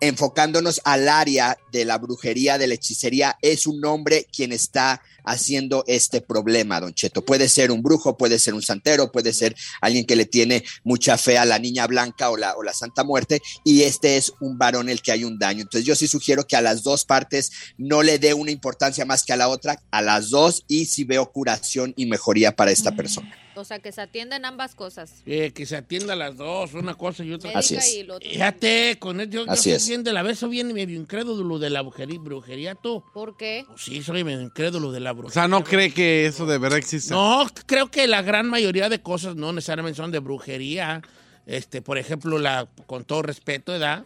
enfocándonos 0.00 0.80
al 0.82 1.08
área 1.08 1.56
de 1.70 1.84
la 1.84 1.98
brujería, 1.98 2.58
de 2.58 2.66
la 2.66 2.74
hechicería, 2.74 3.38
es 3.40 3.68
un 3.68 3.84
hombre 3.84 4.26
quien 4.32 4.50
está 4.50 5.00
haciendo 5.24 5.84
este 5.86 6.20
problema, 6.20 6.80
don 6.80 6.94
Cheto. 6.94 7.24
Puede 7.24 7.48
ser 7.48 7.70
un 7.70 7.82
brujo, 7.82 8.16
puede 8.16 8.38
ser 8.38 8.54
un 8.54 8.62
santero, 8.62 9.12
puede 9.12 9.32
ser 9.32 9.54
alguien 9.80 10.04
que 10.04 10.16
le 10.16 10.26
tiene 10.26 10.64
mucha 10.84 11.18
fe 11.18 11.38
a 11.38 11.44
la 11.44 11.58
niña 11.58 11.86
blanca 11.86 12.30
o 12.30 12.36
la, 12.36 12.54
o 12.56 12.62
la 12.62 12.72
Santa 12.72 13.04
Muerte, 13.04 13.40
y 13.64 13.82
este 13.82 14.16
es 14.16 14.32
un 14.40 14.58
varón 14.58 14.88
el 14.88 15.02
que 15.02 15.12
hay 15.12 15.24
un 15.24 15.38
daño. 15.38 15.62
Entonces 15.62 15.86
yo 15.86 15.94
sí 15.94 16.08
sugiero 16.08 16.46
que 16.46 16.56
a 16.56 16.62
las 16.62 16.82
dos 16.82 17.04
partes 17.04 17.52
no 17.78 18.02
le 18.02 18.18
dé 18.18 18.34
una 18.34 18.50
importancia 18.50 19.04
más 19.04 19.24
que 19.24 19.32
a 19.32 19.36
la 19.36 19.48
otra, 19.48 19.82
a 19.90 20.02
las 20.02 20.30
dos, 20.30 20.64
y 20.68 20.86
si 20.86 21.04
veo 21.04 21.30
curación 21.30 21.94
y 21.96 22.06
mejoría 22.06 22.54
para 22.54 22.70
esta 22.70 22.92
persona. 22.92 23.41
O 23.54 23.64
sea, 23.64 23.78
que 23.80 23.92
se 23.92 24.00
atienden 24.00 24.44
ambas 24.44 24.74
cosas. 24.74 25.22
Eh, 25.26 25.52
que 25.52 25.66
se 25.66 25.76
atienda 25.76 26.16
las 26.16 26.36
dos, 26.36 26.74
una 26.74 26.94
cosa 26.94 27.24
y 27.24 27.32
otra. 27.32 27.48
Médica 27.48 27.58
Así 27.58 27.74
es. 27.76 27.94
y. 27.94 28.28
Fíjate, 28.30 28.98
con 28.98 29.20
él, 29.20 29.28
yo, 29.30 29.44
yo 29.44 29.50
Así 29.52 29.76
soy 29.78 29.94
es. 29.94 30.04
de 30.04 30.12
la 30.12 30.22
vez, 30.22 30.38
soy 30.38 30.50
bien 30.50 30.72
medio 30.72 30.98
incrédulo 30.98 31.58
de 31.58 31.70
la 31.70 31.82
brujería, 31.82 32.18
brujería 32.20 32.74
tú. 32.74 33.04
¿Por 33.12 33.36
qué? 33.36 33.64
Pues 33.66 33.82
sí, 33.82 34.02
soy 34.02 34.24
medio 34.24 34.40
incrédulo 34.40 34.90
de 34.92 35.00
la 35.00 35.12
O 35.12 35.14
brujería. 35.14 35.34
sea, 35.42 35.48
no 35.48 35.62
cree 35.64 35.92
que 35.92 36.26
eso 36.26 36.46
de 36.46 36.58
verdad 36.58 36.78
existe. 36.78 37.12
No, 37.12 37.46
creo 37.66 37.90
que 37.90 38.06
la 38.06 38.22
gran 38.22 38.48
mayoría 38.48 38.88
de 38.88 39.00
cosas 39.02 39.36
no 39.36 39.52
necesariamente 39.52 39.96
son 39.96 40.10
de 40.10 40.18
brujería. 40.20 41.02
Este, 41.44 41.82
por 41.82 41.98
ejemplo, 41.98 42.38
la, 42.38 42.68
con 42.86 43.04
todo 43.04 43.22
respeto, 43.22 43.72
¿verdad? 43.72 44.04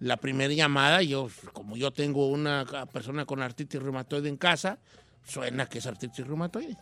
La 0.00 0.16
primera 0.16 0.54
llamada, 0.54 1.02
yo, 1.02 1.28
como 1.52 1.76
yo 1.76 1.90
tengo 1.90 2.28
una 2.28 2.64
persona 2.92 3.24
con 3.26 3.42
artritis 3.42 3.82
reumatoide 3.82 4.28
en 4.28 4.36
casa, 4.36 4.78
suena 5.26 5.66
que 5.68 5.78
es 5.78 5.86
artritis 5.86 6.24
reumatoide. 6.26 6.76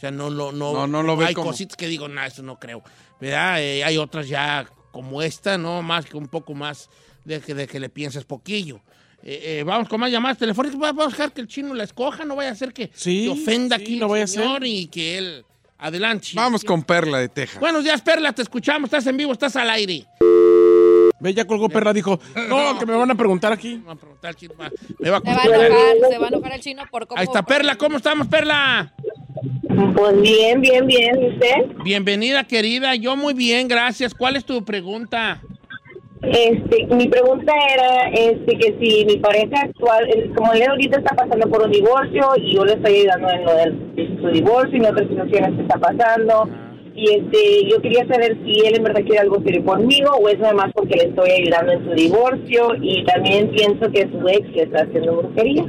O 0.00 0.02
sea, 0.02 0.10
no, 0.10 0.30
no, 0.30 0.50
no, 0.50 0.72
No, 0.72 0.86
no 0.86 1.02
lo 1.02 1.14
ve 1.14 1.26
hay 1.26 1.34
como- 1.34 1.50
cositas 1.50 1.76
que 1.76 1.86
digo, 1.86 2.08
no, 2.08 2.24
eso 2.24 2.42
no 2.42 2.58
creo. 2.58 2.82
¿Verdad? 3.20 3.60
Eh, 3.62 3.84
hay 3.84 3.98
otras 3.98 4.28
ya 4.28 4.66
como 4.92 5.20
esta, 5.20 5.58
¿no? 5.58 5.82
Más 5.82 6.06
que 6.06 6.16
un 6.16 6.26
poco 6.26 6.54
más 6.54 6.88
de 7.26 7.40
que, 7.42 7.52
de 7.54 7.66
que 7.66 7.78
le 7.78 7.90
piensas 7.90 8.24
poquillo. 8.24 8.80
Eh, 9.22 9.58
eh, 9.58 9.62
vamos 9.62 9.90
con 9.90 10.00
más 10.00 10.10
llamadas 10.10 10.38
telefónicas. 10.38 10.78
Vamos 10.80 11.04
a 11.04 11.08
dejar 11.10 11.32
que 11.34 11.42
el 11.42 11.48
chino 11.48 11.74
la 11.74 11.84
escoja. 11.84 12.24
No 12.24 12.34
vaya 12.34 12.50
a 12.50 12.54
ser 12.54 12.72
que 12.72 12.90
Sí, 12.94 13.24
que 13.24 13.28
ofenda 13.28 13.76
sí, 13.76 13.82
aquí 13.82 13.96
no 13.98 14.06
el 14.06 14.10
vaya 14.12 14.24
a 14.24 14.26
señor 14.26 14.60
ser. 14.62 14.66
y 14.68 14.86
que 14.86 15.18
él... 15.18 15.44
Adelante. 15.76 16.28
chino. 16.28 16.40
Vamos 16.42 16.64
con 16.64 16.82
Perla 16.82 17.18
de 17.18 17.28
Texas. 17.28 17.60
Buenos 17.60 17.84
días, 17.84 18.00
Perla. 18.00 18.32
Te 18.32 18.40
escuchamos. 18.40 18.88
Estás 18.88 19.06
en 19.06 19.18
vivo. 19.18 19.32
Estás 19.32 19.54
al 19.56 19.68
aire. 19.68 20.06
Ve, 21.22 21.34
ya 21.34 21.44
colgó 21.46 21.68
perra, 21.68 21.92
dijo, 21.92 22.18
no, 22.48 22.78
que 22.78 22.86
me 22.86 22.94
van 22.96 23.10
a 23.10 23.14
preguntar 23.14 23.52
aquí. 23.52 23.76
Me 23.76 23.84
va 23.84 23.92
a 23.92 23.96
preguntar, 23.96 24.34
chino. 24.34 24.54
va- 24.58 24.70
Me 24.98 25.10
va 25.10 25.18
a 25.18 25.20
Se 25.20 25.34
va 25.34 25.42
a 25.42 25.66
enojar, 25.66 25.96
se 26.10 26.18
va 26.18 26.24
a 26.24 26.28
enojar 26.28 26.52
el 26.54 26.60
chino 26.62 26.82
por 26.90 27.06
cómo... 27.06 27.20
Ahí 27.20 27.26
está 27.26 27.42
Perla. 27.42 27.76
¿Cómo 27.76 27.98
estamos, 27.98 28.26
Perla? 28.26 28.94
Pues 29.94 30.20
bien, 30.20 30.60
bien, 30.60 30.86
bien. 30.86 31.22
¿Y 31.22 31.28
usted? 31.28 31.82
Bienvenida, 31.84 32.44
querida. 32.44 32.94
Yo 32.94 33.16
muy 33.16 33.34
bien, 33.34 33.66
gracias. 33.68 34.14
¿Cuál 34.14 34.36
es 34.36 34.44
tu 34.44 34.64
pregunta? 34.64 35.40
Este, 36.22 36.86
mi 36.94 37.08
pregunta 37.08 37.52
era 37.74 38.08
este, 38.10 38.58
que 38.58 38.76
si 38.78 39.06
mi 39.06 39.16
pareja 39.16 39.62
actual, 39.62 40.06
eh, 40.10 40.30
como 40.36 40.52
él 40.52 40.62
ahorita 40.68 40.98
está 40.98 41.16
pasando 41.16 41.48
por 41.48 41.62
un 41.62 41.72
divorcio 41.72 42.32
y 42.36 42.54
yo 42.54 42.64
le 42.66 42.74
estoy 42.74 42.96
ayudando 42.96 43.30
en 43.30 43.44
lo 43.44 43.54
de 43.54 44.20
su 44.20 44.28
divorcio 44.28 44.76
y 44.76 44.80
en 44.80 44.86
otras 44.86 45.08
situaciones 45.08 45.56
que 45.56 45.62
está 45.62 45.78
pasando, 45.78 46.46
y 46.94 47.10
este, 47.10 47.70
yo 47.70 47.80
quería 47.80 48.06
saber 48.06 48.36
si 48.44 48.66
él 48.66 48.76
en 48.76 48.84
verdad 48.84 49.00
quiere 49.02 49.20
algo 49.20 49.42
serio 49.42 49.64
conmigo 49.64 50.10
o 50.10 50.28
es 50.28 50.38
nada 50.38 50.52
más 50.52 50.70
porque 50.74 50.98
le 50.98 51.04
estoy 51.04 51.30
ayudando 51.30 51.72
en 51.72 51.84
su 51.86 51.90
divorcio 51.92 52.74
y 52.82 53.02
también 53.04 53.50
pienso 53.52 53.90
que 53.90 54.02
su 54.10 54.28
ex 54.28 54.46
le 54.54 54.62
está 54.64 54.82
haciendo 54.82 55.16
brujería. 55.16 55.64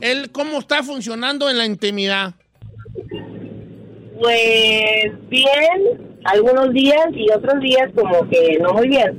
¿Él 0.00 0.32
cómo 0.32 0.58
está 0.58 0.82
funcionando 0.82 1.48
en 1.48 1.58
la 1.58 1.66
intimidad? 1.66 2.34
Pues 4.20 5.28
bien, 5.30 6.18
algunos 6.24 6.74
días 6.74 7.06
y 7.14 7.30
otros 7.32 7.58
días 7.60 7.90
como 7.94 8.28
que 8.28 8.58
no 8.60 8.74
muy 8.74 8.88
bien. 8.88 9.18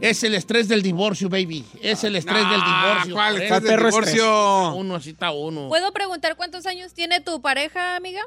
Es 0.00 0.24
el 0.24 0.34
estrés 0.34 0.66
del 0.66 0.82
divorcio, 0.82 1.28
baby. 1.28 1.62
Es 1.82 2.04
el 2.04 2.16
estrés 2.16 2.48
del 2.48 2.60
divorcio. 2.62 3.14
¿cuál 3.14 3.42
estrés 3.42 3.62
del 3.62 3.76
divorcio? 3.76 4.74
Uno, 4.74 4.94
así 4.94 5.10
está 5.10 5.30
uno. 5.30 5.68
¿Puedo 5.68 5.92
preguntar 5.92 6.36
cuántos 6.36 6.64
años 6.64 6.94
tiene 6.94 7.20
tu 7.20 7.42
pareja, 7.42 7.96
amiga? 7.96 8.22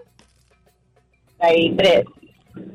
Hay 1.39 1.75
tres. 1.75 2.05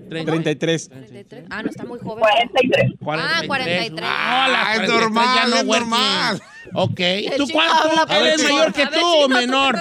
33. 0.09 0.89
33. 0.89 1.45
Ah, 1.51 1.62
no 1.62 1.70
está 1.70 1.85
muy 1.85 1.99
joven. 1.99 2.18
43. 2.18 2.93
Ah, 3.01 3.43
43. 3.47 4.03
Ah, 4.03 4.47
Ah, 4.49 4.74
es 4.74 4.81
43 4.81 5.01
normal, 5.01 5.37
ya 5.37 5.47
no 5.47 5.57
es 5.57 5.64
working. 5.64 5.81
normal. 5.91 6.43
Ok. 6.74 7.01
¿Tú 7.37 7.47
cuánto? 7.53 8.12
¿Eres 8.14 8.43
mayor 8.43 8.72
que 8.72 8.87
tú 8.87 9.07
o 9.07 9.29
menor? 9.29 9.76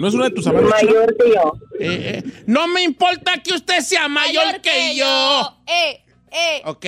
¿No 0.00 0.08
es 0.08 0.14
una 0.14 0.24
de 0.24 0.30
tus 0.30 0.46
amigos? 0.46 0.70
Mayor 0.70 1.16
que 1.16 1.28
yo. 1.30 1.52
Eh, 1.80 2.22
eh, 2.24 2.42
no 2.46 2.68
me 2.68 2.82
importa 2.82 3.38
que 3.42 3.54
usted 3.54 3.80
sea 3.80 4.08
mayor, 4.08 4.60
que, 4.60 4.94
yo. 4.96 5.58
Eh, 5.66 6.04
eh. 6.30 6.62
Ok. 6.64 6.86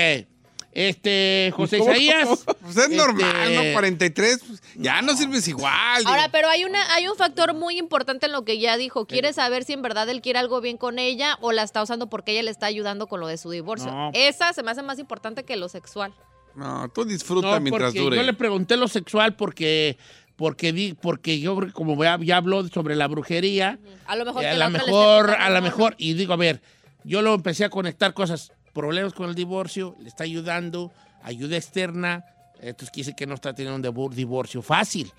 Este, 0.76 1.54
José 1.56 1.78
¿Cómo? 1.78 1.90
Isaías. 1.92 2.44
Pues 2.66 2.76
es 2.76 2.90
normal, 2.90 3.52
este, 3.52 3.68
¿no? 3.68 3.72
43, 3.72 4.40
pues, 4.46 4.62
ya 4.74 5.00
no 5.00 5.16
sirves 5.16 5.46
igual. 5.46 6.00
digo. 6.00 6.10
Ahora, 6.10 6.28
pero 6.32 6.48
hay 6.48 6.64
una, 6.64 6.82
hay 6.94 7.06
un 7.06 7.16
factor 7.16 7.54
muy 7.54 7.78
importante 7.78 8.26
en 8.26 8.32
lo 8.32 8.44
que 8.44 8.58
ya 8.58 8.76
dijo. 8.76 9.06
Quiere 9.06 9.32
saber 9.32 9.62
si 9.62 9.72
en 9.72 9.82
verdad 9.82 10.08
él 10.08 10.20
quiere 10.20 10.40
algo 10.40 10.60
bien 10.60 10.76
con 10.76 10.98
ella 10.98 11.38
o 11.40 11.52
la 11.52 11.62
está 11.62 11.80
usando 11.80 12.08
porque 12.08 12.32
ella 12.32 12.42
le 12.42 12.50
está 12.50 12.66
ayudando 12.66 13.06
con 13.06 13.20
lo 13.20 13.28
de 13.28 13.38
su 13.38 13.50
divorcio. 13.50 13.90
No. 13.90 14.10
Esa 14.14 14.52
se 14.52 14.64
me 14.64 14.72
hace 14.72 14.82
más 14.82 14.98
importante 14.98 15.44
que 15.44 15.56
lo 15.56 15.68
sexual. 15.68 16.12
No, 16.56 16.88
tú 16.90 17.04
disfruta 17.04 17.52
No, 17.52 17.60
mientras 17.60 17.92
porque 17.92 18.00
dure. 18.00 18.16
Yo 18.16 18.22
le 18.24 18.34
pregunté 18.34 18.76
lo 18.76 18.88
sexual 18.88 19.36
porque, 19.36 19.96
porque, 20.34 20.72
di, 20.72 20.94
porque 20.94 21.38
yo, 21.38 21.56
como 21.72 22.02
ya, 22.02 22.18
ya 22.20 22.38
habló 22.38 22.66
sobre 22.68 22.96
la 22.96 23.06
brujería, 23.06 23.78
A 24.06 24.16
lo 24.16 24.24
mejor 24.24 24.44
eh, 24.44 24.48
a 24.48 24.54
la 24.54 24.68
lo 24.68 24.78
mejor, 24.78 25.30
a 25.30 25.50
lo 25.50 25.62
mejor, 25.62 25.94
y 25.96 26.14
digo, 26.14 26.34
a 26.34 26.36
ver, 26.36 26.60
yo 27.04 27.22
lo 27.22 27.32
empecé 27.32 27.64
a 27.64 27.70
conectar 27.70 28.12
cosas, 28.12 28.52
problemas 28.76 29.12
con 29.14 29.28
el 29.28 29.34
divorcio, 29.34 29.96
le 30.00 30.08
está 30.08 30.24
ayudando, 30.24 30.92
ayuda 31.22 31.56
externa, 31.56 32.24
entonces 32.60 32.94
decir 32.94 33.14
que 33.14 33.26
no 33.26 33.34
está 33.34 33.54
teniendo 33.54 33.76
un 33.76 33.82
divo- 33.96 34.14
divorcio 34.14 34.62
fácil. 34.62 35.10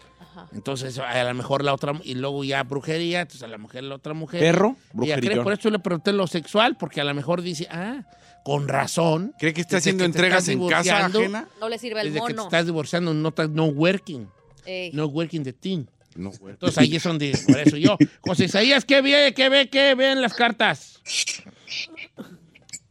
Entonces, 0.53 0.97
a 0.99 1.23
lo 1.23 1.33
mejor 1.33 1.63
la 1.63 1.73
otra, 1.73 1.93
y 2.03 2.13
luego 2.13 2.43
ya 2.43 2.63
brujería, 2.63 3.21
entonces 3.21 3.43
a 3.43 3.47
la 3.47 3.57
mujer 3.57 3.83
la 3.83 3.95
otra 3.95 4.13
mujer. 4.13 4.39
Perro, 4.39 4.75
cree, 4.95 5.41
por 5.41 5.53
eso 5.53 5.69
le 5.69 5.79
pregunté 5.79 6.13
lo 6.13 6.27
sexual, 6.27 6.77
porque 6.77 7.01
a 7.01 7.03
lo 7.03 7.13
mejor 7.13 7.41
dice, 7.41 7.67
ah, 7.71 8.03
con 8.43 8.67
razón. 8.67 9.33
¿Cree 9.39 9.53
que 9.53 9.61
está 9.61 9.77
haciendo 9.77 10.03
que 10.03 10.05
entregas 10.05 10.47
en 10.47 10.67
casa 10.67 11.05
ajena? 11.05 11.47
No 11.59 11.67
le 11.69 11.77
sirve 11.79 12.01
el 12.01 12.07
Desde 12.13 12.21
que 12.21 12.27
te 12.27 12.33
mono. 12.33 12.43
estás 12.47 12.65
divorciando, 12.65 13.13
no 13.13 13.33
no 13.49 13.65
working. 13.65 14.27
Ey. 14.65 14.91
No 14.93 15.05
working 15.07 15.43
the 15.43 15.53
team. 15.53 15.85
No, 16.15 16.31
güey. 16.31 16.53
Entonces 16.53 16.77
ahí 16.79 16.95
es 16.95 17.03
donde, 17.03 17.37
por 17.47 17.59
eso 17.59 17.77
yo. 17.77 17.97
José 18.21 18.45
Isaías, 18.45 18.85
¿qué 18.85 19.01
ve, 19.01 19.33
qué 19.35 19.49
ve, 19.49 19.69
qué 19.69 19.93
ven 19.95 20.21
las 20.21 20.33
cartas? 20.33 20.99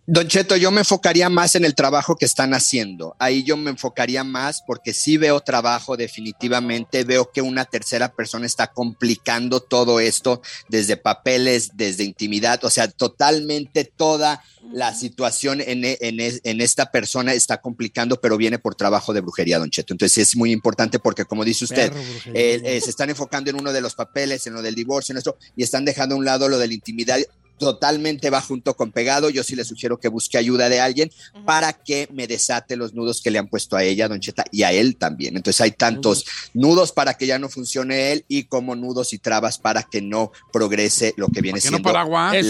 Don 0.08 0.28
Cheto, 0.28 0.54
yo 0.56 0.70
me 0.70 0.82
enfocaría 0.82 1.28
más 1.28 1.56
en 1.56 1.64
el 1.64 1.74
trabajo 1.74 2.14
que 2.14 2.26
están 2.26 2.54
haciendo. 2.54 3.16
Ahí 3.18 3.42
yo 3.42 3.56
me 3.56 3.70
enfocaría 3.70 4.22
más 4.22 4.62
porque 4.64 4.94
sí 4.94 5.16
veo 5.16 5.40
trabajo 5.40 5.96
definitivamente. 5.96 7.02
Veo 7.02 7.32
que 7.32 7.42
una 7.42 7.64
tercera 7.64 8.12
persona 8.12 8.46
está 8.46 8.68
complicando 8.72 9.58
todo 9.58 9.98
esto 9.98 10.42
desde 10.68 10.96
papeles, 10.96 11.70
desde 11.74 12.04
intimidad. 12.04 12.64
O 12.64 12.70
sea, 12.70 12.88
totalmente 12.88 13.84
toda 13.84 14.44
la 14.72 14.94
situación 14.94 15.60
en, 15.60 15.84
e- 15.84 15.98
en 16.00 16.20
en 16.20 16.60
esta 16.60 16.92
persona 16.92 17.32
está 17.32 17.60
complicando, 17.60 18.20
pero 18.20 18.36
viene 18.36 18.60
por 18.60 18.76
trabajo 18.76 19.12
de 19.12 19.22
brujería, 19.22 19.58
Don 19.58 19.70
Cheto. 19.70 19.92
Entonces 19.92 20.18
es 20.18 20.36
muy 20.36 20.52
importante 20.52 21.00
porque, 21.00 21.24
como 21.24 21.44
dice 21.44 21.64
usted, 21.64 21.92
eh, 22.32 22.60
eh, 22.64 22.80
se 22.80 22.90
están 22.90 23.10
enfocando 23.10 23.50
en 23.50 23.56
uno 23.60 23.72
de 23.72 23.80
los 23.80 23.96
papeles, 23.96 24.46
en 24.46 24.54
lo 24.54 24.62
del 24.62 24.76
divorcio, 24.76 25.12
en 25.14 25.18
esto, 25.18 25.36
y 25.56 25.64
están 25.64 25.84
dejando 25.84 26.14
a 26.14 26.18
un 26.18 26.24
lado 26.24 26.48
lo 26.48 26.58
de 26.58 26.68
la 26.68 26.74
intimidad 26.74 27.18
totalmente 27.58 28.30
va 28.30 28.40
junto 28.40 28.74
con 28.74 28.92
pegado. 28.92 29.30
Yo 29.30 29.42
sí 29.42 29.56
le 29.56 29.64
sugiero 29.64 29.98
que 29.98 30.08
busque 30.08 30.38
ayuda 30.38 30.68
de 30.68 30.80
alguien 30.80 31.10
para 31.44 31.72
que 31.72 32.08
me 32.12 32.26
desate 32.26 32.76
los 32.76 32.94
nudos 32.94 33.20
que 33.22 33.30
le 33.30 33.38
han 33.38 33.48
puesto 33.48 33.76
a 33.76 33.82
ella, 33.84 34.08
Don 34.08 34.20
Cheta, 34.20 34.44
y 34.52 34.62
a 34.62 34.72
él 34.72 34.96
también. 34.96 35.36
Entonces 35.36 35.60
hay 35.60 35.70
tantos 35.72 36.24
nudos 36.54 36.92
para 36.92 37.14
que 37.14 37.26
ya 37.26 37.38
no 37.38 37.48
funcione 37.48 38.12
él 38.12 38.24
y 38.28 38.44
como 38.44 38.74
nudos 38.76 39.12
y 39.12 39.18
trabas 39.18 39.58
para 39.58 39.82
que 39.82 40.00
no 40.02 40.32
progrese 40.52 41.14
lo 41.16 41.28
que 41.28 41.40
viene 41.40 41.56
no 41.58 41.60
siendo 41.60 41.78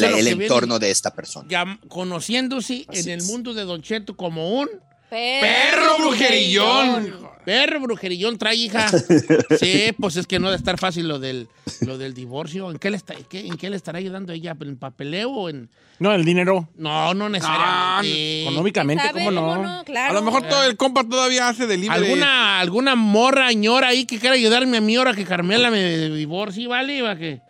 la- 0.00 0.08
el 0.10 0.14
que 0.24 0.24
viene. 0.24 0.44
entorno 0.44 0.78
de 0.78 0.90
esta 0.90 1.12
persona. 1.14 1.48
Ya 1.48 1.78
conociéndose 1.88 2.86
en 2.90 3.08
el 3.08 3.22
mundo 3.24 3.54
de 3.54 3.64
Don 3.64 3.82
Cheto 3.82 4.16
como 4.16 4.58
un 4.60 4.68
Perro 5.08 5.98
brujerillón. 5.98 7.35
Perro 7.46 7.78
brujerillón 7.80 8.36
trae 8.38 8.56
hija. 8.56 8.88
Sí, 9.60 9.92
pues 9.98 10.16
es 10.16 10.26
que 10.26 10.40
no 10.40 10.48
debe 10.48 10.56
estar 10.58 10.78
fácil 10.78 11.06
lo 11.06 11.20
del, 11.20 11.48
lo 11.86 11.96
del 11.96 12.12
divorcio. 12.12 12.70
¿En 12.72 12.78
qué, 12.78 12.90
le 12.90 12.96
está, 12.96 13.14
qué- 13.30 13.46
¿En 13.46 13.56
qué 13.56 13.70
le 13.70 13.76
estará 13.76 13.98
ayudando 13.98 14.32
ella? 14.32 14.56
¿En 14.60 14.76
papeleo 14.76 15.30
o 15.30 15.48
en...? 15.48 15.70
No, 16.00 16.12
el 16.12 16.24
dinero. 16.24 16.68
No, 16.76 17.14
no 17.14 17.28
necesariamente. 17.28 18.42
Económicamente, 18.42 19.04
¿Sabe? 19.04 19.24
¿cómo 19.24 19.30
no? 19.30 19.62
no? 19.62 19.84
Claro. 19.84 20.10
A 20.10 20.14
lo 20.14 20.22
mejor 20.22 20.42
todo 20.48 20.64
el 20.64 20.76
compa 20.76 21.04
todavía 21.08 21.48
hace 21.48 21.66
delivery. 21.68 22.04
¿Alguna, 22.04 22.58
alguna 22.60 22.96
morra, 22.96 23.52
ñora 23.52 23.88
ahí 23.88 24.04
que 24.04 24.18
quiera 24.18 24.34
ayudarme 24.34 24.78
a 24.78 24.80
mí 24.80 24.96
ahora 24.96 25.14
que 25.14 25.24
Carmela 25.24 25.70
me 25.70 26.10
divorcie, 26.10 26.66
¿vale? 26.66 27.00
Va 27.00 27.16
que 27.16 27.40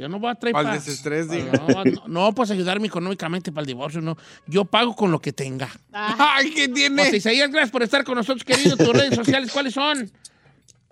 yo 0.00 0.08
no 0.08 0.18
voy 0.18 0.30
a 0.30 0.34
traer 0.34 0.52
Para 0.54 0.70
pa- 0.70 0.74
el 0.76 0.80
desestrés, 0.84 1.26
no, 1.26 1.84
no, 1.84 2.08
no, 2.08 2.34
pues 2.34 2.50
ayudarme 2.50 2.86
económicamente 2.86 3.52
para 3.52 3.62
el 3.62 3.66
divorcio, 3.66 4.00
no. 4.00 4.16
Yo 4.46 4.64
pago 4.64 4.96
con 4.96 5.12
lo 5.12 5.20
que 5.20 5.32
tenga. 5.32 5.70
Ay, 5.92 6.50
¿qué 6.52 6.68
tiene? 6.68 7.04
José 7.04 7.18
Isaías, 7.18 7.50
gracias 7.50 7.70
por 7.70 7.82
estar 7.82 8.02
con 8.04 8.16
nosotros, 8.16 8.44
querido. 8.44 8.76
Tus 8.76 8.88
redes 8.88 9.14
sociales, 9.14 9.50
¿cuáles 9.52 9.74
son? 9.74 10.10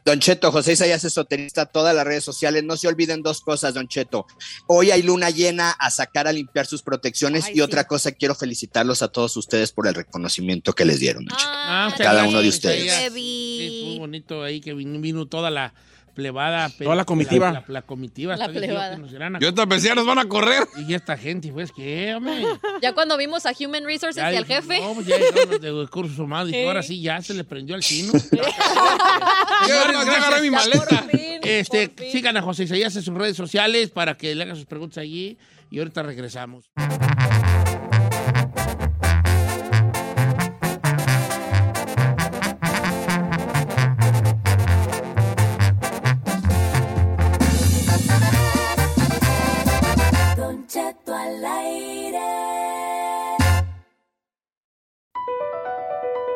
Don 0.04 0.20
Cheto, 0.20 0.50
José 0.50 0.72
Isaías 0.72 1.04
Esoterista, 1.04 1.66
todas 1.66 1.94
las 1.94 2.06
redes 2.06 2.24
sociales. 2.24 2.64
No 2.64 2.78
se 2.78 2.88
olviden 2.88 3.22
dos 3.22 3.42
cosas, 3.42 3.74
Don 3.74 3.88
Cheto. 3.88 4.26
Hoy 4.66 4.90
hay 4.90 5.02
luna 5.02 5.28
llena 5.28 5.70
a 5.72 5.90
sacar 5.90 6.26
a 6.26 6.32
limpiar 6.32 6.64
sus 6.64 6.80
protecciones 6.82 7.50
y 7.52 7.60
otra 7.60 7.86
cosa, 7.86 8.12
quiero 8.12 8.34
felicitarlos 8.34 9.02
a 9.02 9.08
todos 9.08 9.36
ustedes 9.36 9.70
por 9.72 9.86
el 9.86 9.94
reconocimiento 9.94 10.72
que 10.72 10.86
les 10.86 10.98
dieron, 11.00 11.26
Don 11.26 11.36
Cheto. 11.36 11.50
Ah, 11.52 11.88
muchas 11.90 12.06
Cada 12.06 12.24
uno 12.26 12.40
de 12.40 12.48
ustedes. 12.48 13.12
Sí, 13.12 13.82
muy 13.84 13.98
bonito 13.98 14.42
ahí 14.42 14.62
que 14.62 14.72
vino, 14.72 14.98
vino 14.98 15.26
toda 15.26 15.50
la 15.50 15.74
plebada. 16.18 16.68
Toda 16.70 16.96
la 16.96 17.04
comitiva. 17.04 17.52
La, 17.52 17.64
la 17.68 17.82
comitiva. 17.82 18.36
La 18.36 18.48
dije 18.48 18.60
yo 18.60 18.66
plebada. 18.66 18.96
que 18.96 19.02
nos 19.02 19.12
irán 19.12 19.36
a- 19.36 19.38
Yo 19.38 19.54
ya 19.54 19.94
nos 19.94 20.04
van 20.04 20.18
a 20.18 20.24
correr. 20.28 20.64
Y 20.88 20.92
esta 20.94 21.16
gente, 21.16 21.52
pues, 21.52 21.70
¿qué, 21.70 22.12
hombre? 22.12 22.44
Ya 22.82 22.92
cuando 22.92 23.16
vimos 23.16 23.46
a 23.46 23.52
Human 23.60 23.84
Resources 23.84 24.16
Ya 24.20 24.32
y 24.32 24.36
al 24.36 24.44
jefe. 24.44 24.80
No, 24.80 24.94
pues 24.94 25.06
ya 25.06 25.16
los 25.46 25.60
de 25.60 25.70
recursos 25.70 26.18
humanos. 26.18 26.50
Sí. 26.50 26.64
ahora 26.64 26.82
sí, 26.82 27.00
ya 27.00 27.22
se 27.22 27.34
le 27.34 27.44
prendió 27.44 27.76
al 27.76 27.82
chino. 27.82 28.12
Yo 28.12 28.18
Señores, 28.18 30.06
ya 30.06 30.16
agarré 30.26 30.42
mi 30.42 30.50
maleta. 30.50 31.06
Este, 31.42 31.94
sigan 32.10 32.36
a 32.36 32.42
José 32.42 32.64
Isaías 32.64 32.96
en 32.96 33.02
sus 33.02 33.14
redes 33.14 33.36
sociales 33.36 33.90
para 33.90 34.16
que 34.16 34.34
le 34.34 34.42
hagan 34.42 34.56
sus 34.56 34.66
preguntas 34.66 34.98
allí. 34.98 35.38
Y 35.70 35.78
ahorita 35.78 36.02
regresamos. 36.02 36.64